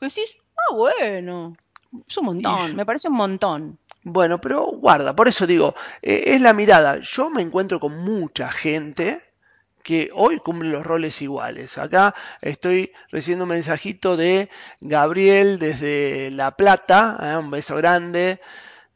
que 0.00 0.06
decís, 0.06 0.34
ah, 0.56 0.74
bueno, 0.74 1.54
es 2.08 2.16
un 2.16 2.24
montón, 2.24 2.74
me 2.74 2.84
parece 2.84 3.08
un 3.08 3.16
montón. 3.16 3.78
Bueno, 4.02 4.40
pero 4.40 4.64
guarda, 4.64 5.14
por 5.14 5.28
eso 5.28 5.46
digo, 5.46 5.76
eh, 6.00 6.24
es 6.26 6.40
la 6.40 6.54
mirada. 6.54 6.98
Yo 6.98 7.30
me 7.30 7.42
encuentro 7.42 7.78
con 7.78 7.98
mucha 7.98 8.50
gente 8.50 9.20
que 9.84 10.10
hoy 10.12 10.38
cumple 10.38 10.70
los 10.70 10.84
roles 10.84 11.22
iguales. 11.22 11.78
Acá 11.78 12.14
estoy 12.40 12.92
recibiendo 13.10 13.44
un 13.44 13.50
mensajito 13.50 14.16
de 14.16 14.48
Gabriel 14.80 15.60
desde 15.60 16.30
La 16.32 16.56
Plata, 16.56 17.18
¿eh? 17.22 17.36
un 17.36 17.50
beso 17.50 17.76
grande. 17.76 18.40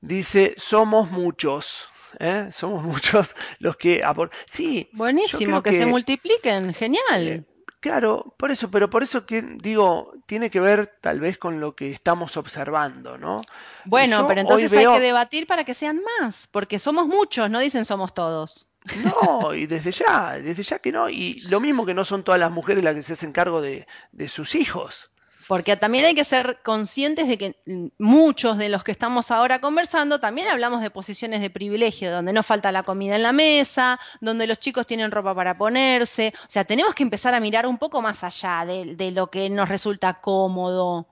Dice, 0.01 0.55
somos 0.57 1.11
muchos. 1.11 1.89
¿eh? 2.19 2.49
somos 2.53 2.83
muchos 2.85 3.35
los 3.59 3.77
que 3.77 4.03
Sí. 4.47 4.89
Buenísimo, 4.93 5.63
que, 5.63 5.73
se 5.73 5.87
multipliquen, 5.87 6.75
genial. 6.75 7.29
Eh, 7.29 7.45
claro, 7.81 8.35
por 8.37 8.51
eso, 8.51 8.71
pero 8.71 8.91
por 8.91 9.03
eso 9.03 9.27
que 9.27 9.43
digo, 9.43 10.13
tiene 10.27 10.51
que 10.51 10.61
ver 10.61 10.99
tal 11.01 11.21
vez 11.21 11.39
con 11.39 11.61
lo 11.61 11.75
que 11.75 11.91
estamos 11.91 12.37
observando, 12.37 13.19
¿no? 13.19 13.41
Bueno, 13.85 14.27
pero 14.27 14.41
entonces 14.41 14.73
hay 14.73 14.87
que 14.87 15.01
debatir 15.01 15.47
para 15.47 15.65
que 15.65 15.75
sean 15.75 16.01
más, 16.21 16.49
porque 16.51 16.79
somos 16.79 17.07
muchos, 17.07 17.51
no 17.51 17.61
dicen 17.61 17.85
somos 17.85 18.15
todos. 18.15 18.71
No, 19.03 19.53
y 19.53 19.67
desde 19.67 19.91
ya, 19.91 20.39
desde 20.39 20.63
ya 20.63 20.79
que 20.79 20.93
no. 20.93 21.09
Y 21.09 21.41
lo 21.41 21.59
mismo 21.59 21.85
que 21.85 21.95
no 21.95 22.05
son 22.05 22.23
todas 22.23 22.39
las 22.39 22.53
mujeres 22.53 22.85
las 22.85 22.95
que 22.95 23.03
se 23.03 23.15
hacen 23.15 23.33
cargo 23.33 23.61
de, 23.61 23.87
de 24.13 24.29
sus 24.29 24.55
hijos. 24.55 25.11
Porque 25.47 25.77
también 25.77 26.05
hay 26.05 26.15
que 26.15 26.25
ser 26.25 26.59
conscientes 26.65 27.29
de 27.29 27.39
que 27.39 27.57
muchos 27.99 28.59
de 28.59 28.69
los 28.69 28.83
que 28.83 28.91
estamos 28.91 29.31
ahora 29.31 29.61
conversando 29.61 30.19
también 30.19 30.49
hablamos 30.49 30.83
de 30.83 30.91
posiciones 30.91 31.41
de 31.41 31.51
privilegio, 31.51 32.11
donde 32.11 32.33
no 32.33 32.43
falta 32.43 32.73
la 32.73 32.83
comida 32.83 33.15
en 33.15 33.23
la 33.23 33.33
mesa, 33.33 34.01
donde 34.21 34.49
los 34.49 34.59
chicos 34.59 34.87
tienen 34.87 35.13
ropa 35.13 35.35
para 35.35 35.57
ponerse. 35.57 36.33
O 36.37 36.51
sea, 36.51 36.65
tenemos 36.65 36.95
que 36.95 37.05
empezar 37.05 37.33
a 37.35 37.41
mirar 37.41 37.67
un 37.67 37.79
poco 37.79 38.03
más 38.03 38.25
allá 38.25 38.65
de, 38.67 39.11
lo 39.13 39.31
que 39.31 39.49
nos 39.49 39.69
resulta 39.69 40.15
cómodo. 40.15 41.07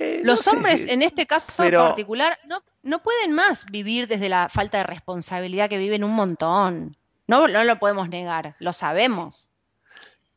Eh, 0.00 0.22
los 0.24 0.44
hombres, 0.48 0.86
en 0.88 1.02
este 1.02 1.26
caso 1.26 1.62
en 1.62 1.74
particular, 1.74 2.38
no, 2.44 2.62
no 2.82 3.02
pueden 3.04 3.32
más 3.32 3.66
vivir 3.66 4.08
desde 4.08 4.28
la 4.28 4.48
falta 4.48 4.78
de 4.78 4.84
responsabilidad 4.84 5.68
que 5.68 5.78
viven 5.78 6.02
un 6.02 6.12
montón. 6.12 6.96
No, 7.28 7.46
no 7.46 7.62
lo 7.62 7.78
podemos 7.78 8.08
negar, 8.08 8.56
lo 8.58 8.72
sabemos. 8.72 9.51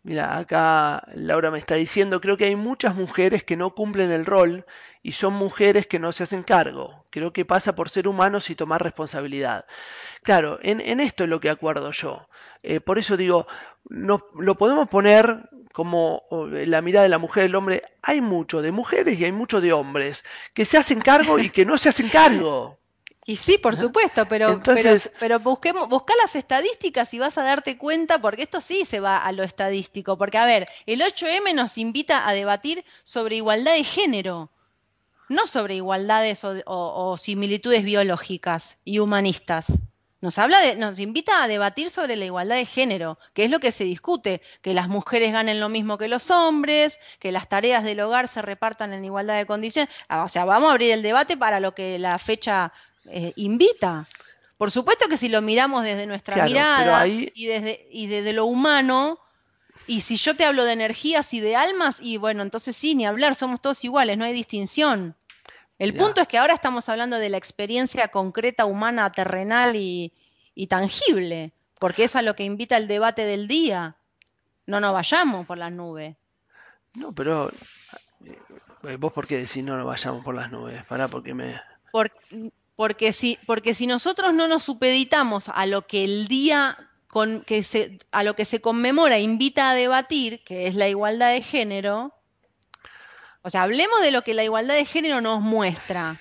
Mira, 0.06 0.38
acá 0.38 1.02
Laura 1.16 1.50
me 1.50 1.58
está 1.58 1.74
diciendo, 1.74 2.22
creo 2.22 2.38
que 2.38 2.46
hay 2.46 2.56
muchas 2.56 2.94
mujeres 2.94 3.44
que 3.44 3.58
no 3.58 3.74
cumplen 3.74 4.12
el 4.12 4.28
rol 4.28 4.64
y 5.02 5.14
son 5.14 5.34
mujeres 5.34 5.88
que 5.88 5.98
no 5.98 6.12
se 6.12 6.22
hacen 6.22 6.44
cargo. 6.44 7.04
Creo 7.10 7.34
que 7.34 7.44
pasa 7.44 7.74
por 7.74 7.90
ser 7.90 8.08
humanos 8.08 8.52
y 8.52 8.56
tomar 8.56 8.84
responsabilidad. 8.84 9.66
Claro, 10.22 10.60
en, 10.62 11.00
esto 11.00 11.24
es 11.24 11.30
lo 11.32 11.40
que 11.40 11.50
acuerdo 11.50 11.90
yo. 11.90 12.30
Eh, 12.62 12.82
por 12.82 13.00
eso 13.00 13.18
digo, 13.18 13.48
no, 13.90 14.28
lo 14.38 14.54
podemos 14.60 14.88
poner 14.90 15.50
como 15.74 16.22
la 16.52 16.84
mirada 16.84 17.02
de 17.02 17.10
la 17.10 17.18
mujer 17.18 17.46
y 17.46 17.48
del 17.48 17.56
hombre. 17.56 17.82
Hay 18.04 18.22
mucho 18.22 18.62
de 18.62 18.72
mujeres 18.72 19.20
y 19.20 19.26
hay 19.26 19.32
mucho 19.32 19.60
de 19.60 19.74
hombres 19.74 20.24
que 20.54 20.66
se 20.66 20.78
hacen 20.78 21.02
cargo 21.02 21.40
y 21.40 21.50
que 21.50 21.66
no 21.66 21.80
se 21.80 21.90
hacen 21.90 22.10
cargo. 22.10 22.78
Y 23.28 23.38
sí, 23.38 23.58
por 23.58 23.76
supuesto, 23.76 24.28
pero, 24.28 24.62
pero, 25.20 25.40
busquemos, 25.40 25.90
busca 25.90 26.14
las 26.22 26.36
estadísticas 26.36 27.12
y 27.12 27.18
vas 27.18 27.40
a 27.40 27.44
darte 27.44 27.76
cuenta, 27.76 28.22
porque 28.22 28.44
esto 28.44 28.62
sí 28.62 28.86
se 28.86 29.00
va 29.00 29.18
a 29.18 29.32
lo 29.32 29.42
estadístico. 29.42 30.16
Porque, 30.16 30.38
a 30.38 30.46
ver, 30.46 30.68
el 30.86 31.02
8M 31.02 31.56
nos 31.56 31.80
invita 31.80 32.28
a 32.28 32.34
debatir 32.34 32.86
sobre 33.04 33.38
igualdad 33.38 33.74
de 33.74 33.84
género, 33.84 34.52
no 35.28 35.48
sobre 35.48 35.74
igualdades 35.74 36.44
o, 36.44 37.18
similitudes 37.18 37.84
biológicas 37.84 38.78
y 38.86 39.00
humanistas. 39.00 39.74
Nos, 40.22 40.38
habla 40.38 40.60
de, 40.60 40.76
nos 40.76 41.00
invita 41.00 41.42
a 41.44 41.48
debatir 41.48 41.90
sobre 41.90 42.16
la 42.18 42.26
igualdad 42.26 42.58
de 42.58 42.66
género, 42.66 43.18
que 43.34 43.44
es 43.44 43.50
lo 43.50 43.60
que 43.60 43.72
se 43.72 43.86
discute, 43.86 44.44
que 44.62 44.76
las 44.76 44.88
mujeres 44.88 45.32
ganen 45.32 45.60
lo 45.60 45.70
mismo 45.70 45.98
que 45.98 46.08
los 46.08 46.30
hombres, 46.30 47.00
que 47.20 47.32
las 47.32 47.50
tareas 47.50 47.84
del 47.84 48.02
hogar 48.02 48.28
se 48.28 48.44
repartan 48.44 48.94
en 48.94 49.04
igualdad 49.04 49.38
de 49.38 49.48
condiciones. 49.48 49.94
Ah, 50.10 50.24
o 50.24 50.30
sea, 50.30 50.46
vamos 50.46 50.70
a 50.70 50.74
abrir 50.74 50.92
el 50.92 51.02
debate 51.02 51.38
para 51.38 51.60
lo 51.60 51.74
que 51.74 51.98
la 51.98 52.20
fecha 52.20 52.72
eh, 53.08 53.34
invita. 53.36 54.08
Por 54.58 54.72
supuesto 54.72 55.08
que 55.10 55.18
si 55.18 55.30
lo 55.30 55.42
miramos 55.42 55.84
desde 55.84 56.08
nuestra 56.08 56.46
mirada 56.46 57.08
y, 57.08 57.46
desde, 57.46 57.88
y 57.92 58.08
desde 58.08 58.34
lo 58.34 58.46
humano, 58.46 59.20
y 59.86 60.02
si 60.02 60.18
yo 60.18 60.36
te 60.36 60.46
hablo 60.46 60.64
de 60.64 60.72
energías 60.74 61.34
y 61.34 61.42
de 61.42 61.56
almas, 61.56 62.00
y 62.02 62.18
bueno, 62.18 62.42
entonces 62.42 62.76
sí, 62.76 62.96
ni 62.96 63.06
hablar, 63.06 63.36
somos 63.36 63.62
todos 63.62 63.84
iguales, 63.84 64.18
no 64.18 64.26
hay 64.26 64.34
distinción. 64.34 65.16
El 65.78 65.94
punto 65.94 66.22
es 66.22 66.28
que 66.30 66.38
ahora 66.38 66.54
estamos 66.54 66.88
hablando 66.88 67.18
de 67.18 67.28
la 67.28 67.38
experiencia 67.38 68.08
concreta, 68.08 68.66
humana, 68.66 69.12
terrenal 69.12 69.76
y, 69.76 70.14
y 70.56 70.68
tangible, 70.68 71.52
porque 71.80 72.06
es 72.06 72.16
a 72.16 72.22
lo 72.22 72.34
que 72.36 72.46
invita 72.46 72.78
el 72.78 72.88
debate 72.88 73.26
del 73.26 73.48
día. 73.50 73.98
No 74.66 74.80
nos 74.80 74.94
vayamos 74.94 75.46
por 75.46 75.58
las 75.58 75.74
nubes. 75.74 76.16
No, 76.94 77.14
pero 77.14 77.52
eh, 78.24 78.96
vos 78.98 79.12
por 79.12 79.28
qué 79.28 79.38
decís 79.38 79.64
no 79.64 79.76
nos 79.76 79.86
vayamos 79.86 80.24
por 80.24 80.34
las 80.34 80.50
nubes, 80.50 80.84
para 80.86 81.10
porque 81.10 81.34
me... 81.34 81.60
Por, 81.92 82.12
porque 82.76 83.14
si, 83.14 83.40
porque 83.46 83.74
si 83.74 83.88
nosotros 83.88 84.34
no 84.34 84.48
nos 84.48 84.64
supeditamos 84.64 85.50
a 85.50 85.66
lo 85.66 85.88
que 85.88 86.04
el 86.04 86.28
día 86.28 86.78
con, 87.08 87.42
que 87.42 87.64
se, 87.64 88.00
a 88.12 88.24
lo 88.24 88.36
que 88.36 88.46
se 88.46 88.62
conmemora 88.62 89.20
invita 89.20 89.70
a 89.70 89.76
debatir, 89.76 90.44
que 90.44 90.68
es 90.68 90.76
la 90.76 90.90
igualdad 90.90 91.32
de 91.32 91.42
género, 91.42 92.14
o 93.42 93.50
sea, 93.50 93.64
hablemos 93.64 94.02
de 94.02 94.12
lo 94.12 94.24
que 94.24 94.34
la 94.34 94.44
igualdad 94.44 94.76
de 94.76 94.86
género 94.86 95.22
nos 95.22 95.40
muestra. 95.40 96.20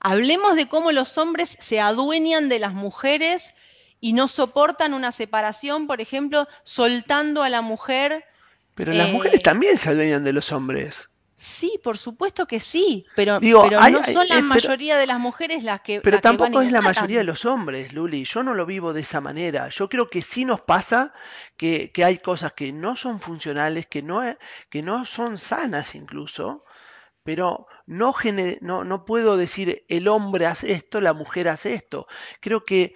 Hablemos 0.00 0.54
de 0.54 0.68
cómo 0.68 0.92
los 0.92 1.18
hombres 1.18 1.56
se 1.58 1.80
adueñan 1.80 2.48
de 2.48 2.58
las 2.58 2.72
mujeres 2.72 3.54
y 4.00 4.12
no 4.12 4.28
soportan 4.28 4.94
una 4.94 5.12
separación, 5.12 5.86
por 5.86 6.00
ejemplo, 6.00 6.46
soltando 6.62 7.42
a 7.42 7.48
la 7.48 7.60
mujer. 7.60 8.24
Pero 8.74 8.92
las 8.92 9.10
mujeres 9.10 9.40
eh, 9.40 9.42
también 9.42 9.76
se 9.78 9.90
adueñan 9.90 10.22
de 10.22 10.32
los 10.32 10.52
hombres. 10.52 11.08
Sí, 11.36 11.80
por 11.82 11.98
supuesto 11.98 12.46
que 12.46 12.60
sí, 12.60 13.06
pero, 13.16 13.40
no 13.40 14.04
son 14.04 14.28
la 14.28 14.40
mayoría 14.40 14.96
de 14.96 15.06
las 15.06 15.18
mujeres 15.18 15.64
las 15.64 15.80
que... 15.80 16.00
Pero 16.00 16.20
tampoco 16.20 16.60
es 16.60 16.70
la 16.70 16.80
mayoría 16.80 17.18
de 17.18 17.24
los 17.24 17.44
hombres, 17.44 17.92
Luli. 17.92 18.24
Yo 18.24 18.44
no 18.44 18.54
lo 18.54 18.64
vivo 18.66 18.92
de 18.92 19.00
esa 19.00 19.20
manera. 19.20 19.68
Yo 19.68 19.88
creo 19.88 20.08
que 20.08 20.22
sí 20.22 20.44
nos 20.44 20.60
pasa 20.60 21.12
que, 21.56 21.90
hay 22.04 22.18
cosas 22.18 22.52
que 22.52 22.72
no 22.72 22.94
son 22.94 23.20
funcionales, 23.20 23.86
que 23.86 24.00
no, 24.00 24.22
que 24.70 24.82
no 24.82 25.04
son 25.06 25.36
sanas 25.36 25.96
incluso, 25.96 26.64
pero 27.24 27.66
no, 27.86 28.14
no, 28.60 28.84
no 28.84 29.04
puedo 29.04 29.36
decir 29.36 29.84
el 29.88 30.06
hombre 30.06 30.46
hace 30.46 30.70
esto, 30.70 31.00
la 31.00 31.14
mujer 31.14 31.48
hace 31.48 31.74
esto. 31.74 32.06
Creo 32.40 32.64
que 32.64 32.94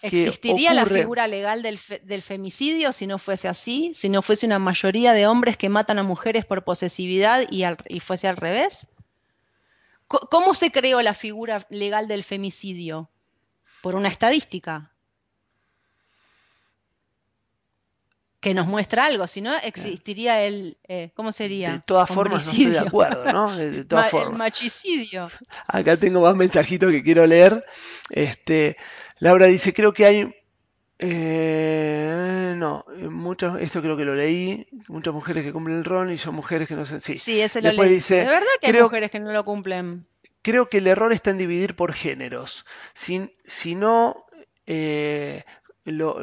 ¿Existiría 0.00 0.74
la 0.74 0.86
figura 0.86 1.26
legal 1.26 1.62
del, 1.62 2.22
femicidio 2.22 2.92
si 2.92 3.06
no 3.06 3.18
fuese 3.18 3.48
así? 3.48 3.92
Si 3.94 4.08
no 4.08 4.22
fuese 4.22 4.46
una 4.46 4.60
mayoría 4.60 5.12
de 5.12 5.26
hombres 5.26 5.56
que 5.56 5.68
matan 5.68 5.98
a 5.98 6.04
mujeres 6.04 6.44
por 6.44 6.62
posesividad 6.64 7.44
y, 7.50 8.00
fuese 8.00 8.28
al 8.28 8.36
revés? 8.36 8.86
¿Cómo 10.06 10.54
se 10.54 10.70
creó 10.70 11.02
la 11.02 11.14
figura 11.14 11.66
legal 11.68 12.06
del 12.06 12.22
femicidio? 12.22 13.10
Por 13.82 13.96
una 13.96 14.08
estadística. 14.08 14.92
Que 18.40 18.54
nos 18.54 18.68
muestra 18.68 19.06
algo, 19.06 19.26
si 19.26 19.40
no 19.40 19.52
existiría 19.64 20.42
el, 20.42 20.78
eh, 20.86 21.10
¿cómo 21.14 21.32
sería? 21.32 21.72
De 21.72 21.80
todas 21.80 22.08
formas 22.08 22.46
no 22.46 22.52
estoy 22.52 22.66
de 22.66 22.78
acuerdo, 22.78 23.32
¿no? 23.32 23.56
De, 23.56 23.84
todas 23.84 24.10
formas. 24.10 24.30
El 24.30 24.36
machicidio. 24.36 25.28
Acá 25.66 25.96
tengo 25.96 26.20
más 26.20 26.36
mensajitos 26.36 26.92
que 26.92 27.02
quiero 27.02 27.26
leer. 27.26 27.64
Este, 28.10 28.76
Laura 29.20 29.46
dice, 29.46 29.72
creo 29.72 29.92
que 29.92 30.04
hay... 30.04 30.34
Eh, 31.00 32.54
no, 32.56 32.84
muchos, 33.08 33.60
esto 33.60 33.80
creo 33.80 33.96
que 33.96 34.04
lo 34.04 34.16
leí, 34.16 34.66
muchas 34.88 35.14
mujeres 35.14 35.44
que 35.44 35.52
cumplen 35.52 35.78
el 35.78 35.84
rol 35.84 36.10
y 36.10 36.18
son 36.18 36.34
mujeres 36.34 36.66
que 36.66 36.74
no 36.74 36.84
sé, 36.84 36.98
sí. 37.00 37.16
Sí, 37.16 37.40
ese 37.40 37.62
lo 37.62 37.70
leí. 37.70 37.88
Dice, 37.88 38.16
de 38.16 38.26
verdad 38.26 38.46
que 38.60 38.66
hay 38.66 38.82
mujeres 38.82 39.10
que 39.10 39.20
no 39.20 39.32
lo 39.32 39.44
cumplen. 39.44 40.08
Creo 40.42 40.68
que 40.68 40.78
el 40.78 40.88
error 40.88 41.12
está 41.12 41.30
en 41.30 41.38
dividir 41.38 41.76
por 41.76 41.92
géneros. 41.92 42.66
Si, 42.94 43.32
si 43.44 43.76
no, 43.76 44.24
eh, 44.66 45.44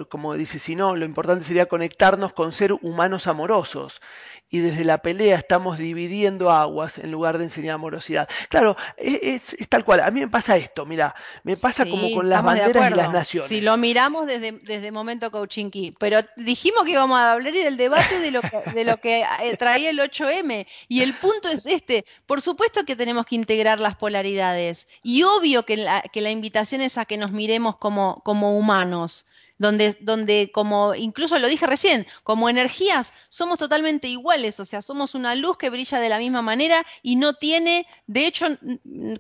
como 0.10 0.34
dice, 0.36 0.60
si 0.60 0.76
no, 0.76 0.96
lo 0.96 1.06
importante 1.06 1.44
sería 1.44 1.68
conectarnos 1.68 2.34
con 2.34 2.52
ser 2.52 2.74
humanos 2.74 3.28
amorosos 3.28 4.02
y 4.50 4.60
desde 4.60 4.86
la 4.86 5.00
pelea 5.00 5.36
estamos 5.36 5.78
dividiendo 5.78 6.52
aguas 6.52 6.98
en 7.00 7.12
lugar 7.12 7.38
de 7.38 7.46
enseñar 7.46 7.76
amorosidad. 7.76 8.30
Claro, 8.50 8.78
es, 8.98 9.56
tal 9.70 9.84
cual. 9.84 10.02
A 10.02 10.12
mí 10.12 10.20
me 10.22 10.28
pasa 10.28 10.56
esto, 10.56 10.86
mira, 10.86 11.16
me 11.44 11.58
pasa 11.58 11.86
como 11.86 12.12
con 12.14 12.30
las 12.30 12.44
banderas 12.44 12.92
y 12.92 12.96
las 12.96 13.12
naciones. 13.12 13.50
Si 13.50 13.62
lo 13.62 13.76
miramos 13.78 14.28
desde, 14.28 14.52
desde 14.52 14.92
momento 14.92 15.32
coaching 15.32 15.72
key, 15.72 15.94
pero 16.00 16.20
dijimos 16.38 16.84
que 16.86 16.92
íbamos 16.92 17.20
a 17.20 17.34
hablar 17.34 17.54
del 17.54 17.78
debate 17.78 18.20
de 18.20 18.32
lo 18.32 18.42
que, 18.42 18.62
de 18.74 18.84
lo 18.84 18.98
que 18.98 19.26
eh, 19.42 19.58
traía 19.58 19.90
el 19.90 20.00
8M 20.00 20.68
y 20.88 21.02
el 21.02 21.14
punto 21.16 21.50
es 21.50 21.66
este, 21.66 22.06
por 22.26 22.42
supuesto 22.42 22.86
que 22.86 22.96
tenemos 22.96 23.26
que 23.26 23.36
integrar 23.36 23.80
las 23.80 23.96
polaridades 23.96 24.88
y 25.02 25.24
obvio 25.24 25.64
que 25.64 25.78
la, 25.78 26.02
que 26.02 26.22
la 26.22 26.32
invitación 26.32 26.82
es 26.82 26.98
a 26.98 27.06
que 27.06 27.18
nos 27.18 27.32
miremos 27.32 27.78
como, 27.78 28.22
como 28.24 28.58
humanos 28.58 29.26
donde, 29.58 29.98
donde 30.02 30.52
como 30.54 30.96
incluso 30.96 31.38
lo 31.40 31.48
dije 31.48 31.66
recién, 31.66 32.06
como 32.24 32.50
energías 32.50 33.14
somos 33.30 33.58
totalmente 33.58 34.08
iguales, 34.08 34.60
o 34.60 34.66
sea, 34.66 34.82
somos 34.82 35.16
una 35.16 35.36
luz 35.36 35.58
que 35.58 35.70
brilla 35.70 36.00
de 36.00 36.10
la 36.10 36.20
misma 36.20 36.42
manera 36.42 36.86
y 37.02 37.16
no 37.16 37.34
tiene, 37.34 37.88
de 38.08 38.28
hecho, 38.28 38.48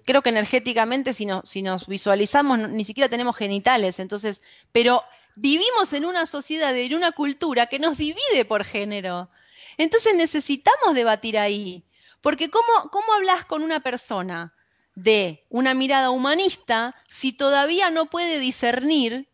creo 0.05 0.21
que 0.21 0.29
energéticamente 0.29 1.13
si, 1.13 1.25
no, 1.25 1.41
si 1.45 1.61
nos 1.61 1.88
visualizamos 1.88 2.69
ni 2.69 2.83
siquiera 2.83 3.09
tenemos 3.09 3.36
genitales, 3.36 3.99
entonces, 3.99 4.41
pero 4.71 5.03
vivimos 5.36 5.93
en 5.93 6.05
una 6.05 6.25
sociedad, 6.25 6.75
en 6.75 6.95
una 6.95 7.11
cultura 7.11 7.67
que 7.67 7.79
nos 7.79 7.97
divide 7.97 8.45
por 8.47 8.63
género. 8.63 9.29
Entonces 9.77 10.15
necesitamos 10.15 10.95
debatir 10.95 11.38
ahí, 11.38 11.83
porque 12.21 12.49
¿cómo, 12.49 12.89
cómo 12.91 13.13
hablas 13.13 13.45
con 13.45 13.61
una 13.61 13.81
persona 13.81 14.53
de 14.95 15.45
una 15.49 15.73
mirada 15.73 16.09
humanista 16.09 16.95
si 17.09 17.33
todavía 17.33 17.91
no 17.91 18.05
puede 18.05 18.39
discernir 18.39 19.27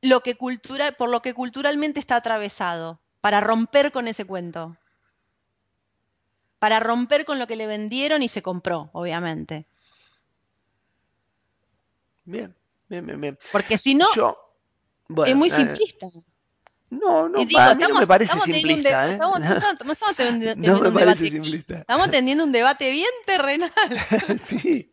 lo 0.00 0.20
que 0.20 0.36
cultural, 0.36 0.94
por 0.96 1.10
lo 1.10 1.22
que 1.22 1.34
culturalmente 1.34 2.00
está 2.00 2.16
atravesado, 2.16 3.00
para 3.20 3.40
romper 3.40 3.92
con 3.92 4.08
ese 4.08 4.24
cuento. 4.24 4.76
Para 6.58 6.80
romper 6.80 7.24
con 7.24 7.38
lo 7.38 7.46
que 7.46 7.56
le 7.56 7.66
vendieron 7.66 8.22
y 8.22 8.28
se 8.28 8.42
compró, 8.42 8.90
obviamente. 8.92 9.66
Bien, 12.24 12.54
bien, 12.88 13.06
bien, 13.06 13.20
bien. 13.20 13.38
Porque 13.52 13.78
si 13.78 13.94
no, 13.94 14.08
es 15.24 15.36
muy 15.36 15.50
simplista. 15.50 16.06
No, 16.90 17.28
no, 17.28 17.46
para 17.52 17.74
mí 17.74 17.84
no 17.86 18.00
me 18.00 18.06
parece 18.06 18.38
simplista. 18.40 19.08
¿eh? 19.08 19.12
Estamos, 19.12 19.40
teniendo 20.16 20.88
un 20.88 20.94
debate, 20.94 21.26
simplista. 21.30 21.74
Estamos 21.80 22.10
teniendo 22.10 22.44
un 22.44 22.52
debate 22.52 22.90
bien 22.90 23.10
terrenal. 23.26 23.70
sí. 24.42 24.90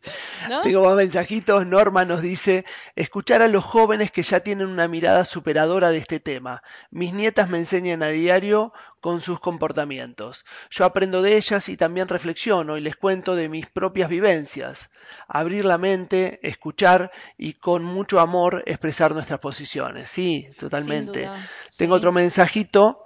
Tengo 0.63 0.83
más 0.83 0.95
mensajitos. 0.97 1.65
Norma 1.65 2.03
nos 2.03 2.21
dice, 2.21 2.65
escuchar 2.95 3.41
a 3.41 3.47
los 3.47 3.63
jóvenes 3.63 4.11
que 4.11 4.23
ya 4.23 4.41
tienen 4.41 4.67
una 4.67 4.89
mirada 4.89 5.23
superadora 5.23 5.89
de 5.89 5.97
este 5.97 6.19
tema. 6.19 6.61
Mis 6.91 7.13
nietas 7.13 7.49
me 7.49 7.59
enseñan 7.59 8.03
a 8.03 8.09
diario 8.09 8.73
con 8.99 9.21
sus 9.21 9.39
comportamientos. 9.39 10.45
Yo 10.69 10.85
aprendo 10.85 11.21
de 11.21 11.37
ellas 11.37 11.69
y 11.69 11.77
también 11.77 12.07
reflexiono 12.07 12.77
y 12.77 12.81
les 12.81 12.95
cuento 12.95 13.35
de 13.35 13.49
mis 13.49 13.67
propias 13.67 14.09
vivencias. 14.09 14.89
Abrir 15.27 15.65
la 15.65 15.77
mente, 15.77 16.39
escuchar 16.41 17.11
y 17.37 17.53
con 17.53 17.83
mucho 17.83 18.19
amor 18.19 18.63
expresar 18.65 19.13
nuestras 19.13 19.39
posiciones. 19.39 20.09
Sí, 20.09 20.47
totalmente. 20.59 21.29
Tengo 21.77 21.95
otro 21.95 22.11
mensajito 22.11 23.05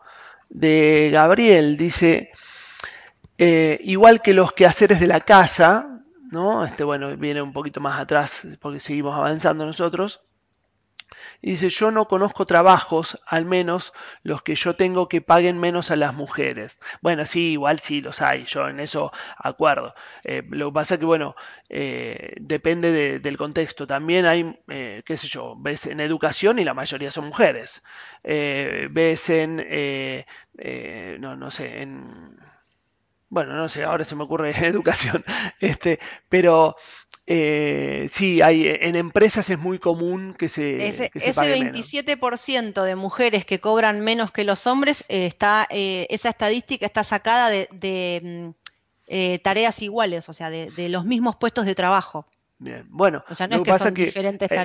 de 0.50 1.10
Gabriel. 1.12 1.78
Dice, 1.78 2.32
eh, 3.38 3.80
igual 3.84 4.22
que 4.22 4.34
los 4.34 4.54
quehaceres 4.54 5.00
de 5.00 5.08
la 5.08 5.22
casa, 5.22 6.02
¿no? 6.32 6.64
Este, 6.66 6.84
bueno, 6.84 7.16
viene 7.18 7.42
un 7.42 7.54
poquito 7.54 7.80
más 7.80 8.00
atrás 8.00 8.48
porque 8.62 8.80
seguimos 8.80 9.16
avanzando 9.16 9.66
nosotros. 9.66 10.22
Y 11.41 11.51
dice, 11.51 11.70
yo 11.70 11.91
no 11.91 12.07
conozco 12.07 12.45
trabajos, 12.45 13.20
al 13.26 13.45
menos 13.45 13.93
los 14.24 14.41
que 14.41 14.55
yo 14.55 14.76
tengo, 14.76 15.07
que 15.07 15.22
paguen 15.22 15.60
menos 15.60 15.91
a 15.91 15.95
las 15.95 16.14
mujeres. 16.14 16.80
Bueno, 17.01 17.26
sí, 17.26 17.51
igual 17.51 17.80
sí 17.80 18.01
los 18.01 18.22
hay, 18.22 18.45
yo 18.45 18.68
en 18.68 18.80
eso 18.80 19.12
acuerdo. 19.38 19.93
Eh, 20.24 20.43
lo 20.49 20.70
que 20.70 20.74
pasa 20.74 20.97
que, 20.97 21.05
bueno, 21.05 21.36
eh, 21.70 22.34
depende 22.39 23.20
del 23.20 23.38
contexto. 23.38 23.88
También 23.88 24.26
hay, 24.26 24.60
eh, 24.68 25.03
qué 25.05 25.18
sé 25.18 25.28
yo, 25.28 25.55
ves 25.57 25.86
en 25.86 25.99
educación 25.99 26.60
y 26.60 26.64
la 26.64 26.74
mayoría 26.74 27.12
son 27.12 27.26
mujeres. 27.28 27.84
ves 28.24 29.30
en, 29.30 29.66
no, 31.20 31.36
no 31.36 31.51
sé, 31.51 31.82
en 31.82 32.38
bueno, 33.30 33.53
no 33.53 33.69
sé, 33.69 33.84
ahora 33.84 34.05
se 34.05 34.15
me 34.15 34.23
ocurre 34.23 34.51
educación, 34.65 35.23
este, 35.59 35.99
pero 36.27 36.75
eh, 37.27 38.07
sí, 38.11 38.41
hay, 38.41 38.67
en 38.67 38.95
empresas 38.95 39.49
es 39.49 39.59
muy 39.59 39.80
común 39.80 40.34
que 40.38 40.49
se... 40.49 40.88
Ese, 40.88 41.11
ese 41.13 41.34
27% 41.34 42.84
de 42.84 42.95
mujeres 42.95 43.45
que 43.45 43.59
cobran 43.59 44.01
menos 44.01 44.32
que 44.32 44.43
los 44.43 44.65
hombres, 44.67 45.05
eh, 45.09 45.25
está, 45.25 45.67
eh, 45.69 46.07
esa 46.09 46.30
estadística 46.30 46.86
está 46.86 47.03
sacada 47.03 47.49
de, 47.49 48.21
mm, 48.23 48.49
eh, 49.07 49.39
tareas 49.39 49.82
iguales, 49.82 50.27
o 50.30 50.34
sea, 50.34 50.49
de 50.49 50.89
los 50.89 51.05
mismos 51.05 51.36
puestos 51.36 51.65
de 51.65 51.75
trabajo. 51.75 52.25
Bien, 52.62 52.86
bueno, 52.89 53.24
o 53.30 53.34
sea, 53.34 53.47
no 53.47 53.55
es 53.55 53.62
que 53.62 53.72
pasa 53.72 53.93
que 53.93 54.12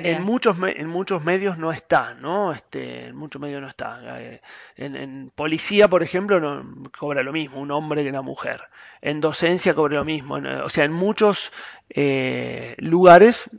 En 0.03 0.21
muchos, 0.23 0.57
en 0.61 0.87
muchos 0.87 1.23
medios 1.23 1.57
no 1.57 1.71
está, 1.71 2.13
¿no? 2.13 2.51
Este, 2.51 3.07
en 3.07 3.15
muchos 3.15 3.41
medios 3.41 3.61
no 3.61 3.69
está. 3.69 4.19
Eh, 4.19 4.41
en, 4.75 5.31
policía, 5.33 5.87
por 5.87 6.03
ejemplo, 6.03 6.41
no, 6.41 6.91
cobra 6.91 7.23
lo 7.23 7.31
mismo 7.31 7.61
un 7.61 7.71
hombre 7.71 8.03
que 8.03 8.09
una 8.09 8.21
mujer. 8.21 8.63
En 9.01 9.21
docencia 9.21 9.73
cobra 9.73 9.95
lo 9.95 10.03
mismo. 10.03 10.35
O 10.35 10.67
sea, 10.67 10.83
en 10.83 10.91
muchos 10.91 11.53
eh, 11.89 12.75
lugares 12.79 13.49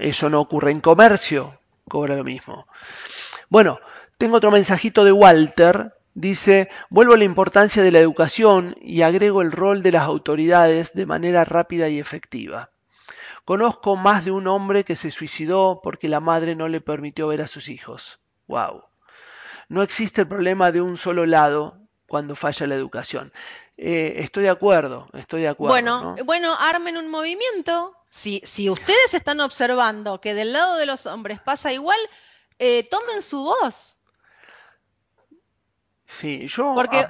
eso 0.00 0.30
no 0.30 0.40
ocurre. 0.40 0.70
En 0.70 0.80
comercio 0.80 1.58
cobra 1.88 2.14
lo 2.14 2.22
mismo. 2.22 2.68
Bueno, 3.48 3.80
tengo 4.18 4.36
otro 4.36 4.52
mensajito 4.52 5.04
de 5.04 5.10
Walter. 5.10 5.94
Dice, 6.14 6.68
vuelvo 6.90 7.14
a 7.14 7.18
la 7.18 7.24
importancia 7.24 7.82
de 7.82 7.90
la 7.90 7.98
educación 7.98 8.76
y 8.80 9.02
agrego 9.02 9.42
el 9.42 9.50
rol 9.50 9.82
de 9.82 9.90
las 9.90 10.04
autoridades 10.04 10.92
de 10.92 11.06
manera 11.06 11.44
rápida 11.44 11.88
y 11.88 11.98
efectiva. 11.98 12.70
Conozco 13.44 13.96
más 13.96 14.24
de 14.24 14.30
un 14.30 14.46
hombre 14.46 14.84
que 14.84 14.96
se 14.96 15.10
suicidó 15.10 15.80
porque 15.82 16.08
la 16.08 16.20
madre 16.20 16.54
no 16.54 16.68
le 16.68 16.80
permitió 16.80 17.28
ver 17.28 17.42
a 17.42 17.46
sus 17.46 17.68
hijos. 17.68 18.18
Wow. 18.46 18.84
No 19.68 19.82
existe 19.82 20.22
el 20.22 20.28
problema 20.28 20.72
de 20.72 20.80
un 20.80 20.96
solo 20.96 21.26
lado 21.26 21.78
cuando 22.06 22.36
falla 22.36 22.66
la 22.66 22.74
educación. 22.74 23.32
Eh, 23.76 24.14
estoy 24.18 24.44
de 24.44 24.50
acuerdo, 24.50 25.08
estoy 25.14 25.42
de 25.42 25.48
acuerdo. 25.48 25.72
Bueno, 25.72 26.16
bueno, 26.24 26.54
armen 26.58 26.96
un 26.96 27.08
movimiento. 27.08 27.96
Si, 28.08 28.40
si 28.44 28.70
ustedes 28.70 29.14
están 29.14 29.40
observando 29.40 30.20
que 30.20 30.34
del 30.34 30.52
lado 30.52 30.76
de 30.76 30.86
los 30.86 31.06
hombres 31.06 31.40
pasa 31.40 31.72
igual, 31.72 31.98
eh, 32.58 32.86
tomen 32.88 33.20
su 33.20 33.42
voz. 33.42 33.98
Sí, 36.20 36.46
yo. 36.46 36.74
Porque 36.74 37.06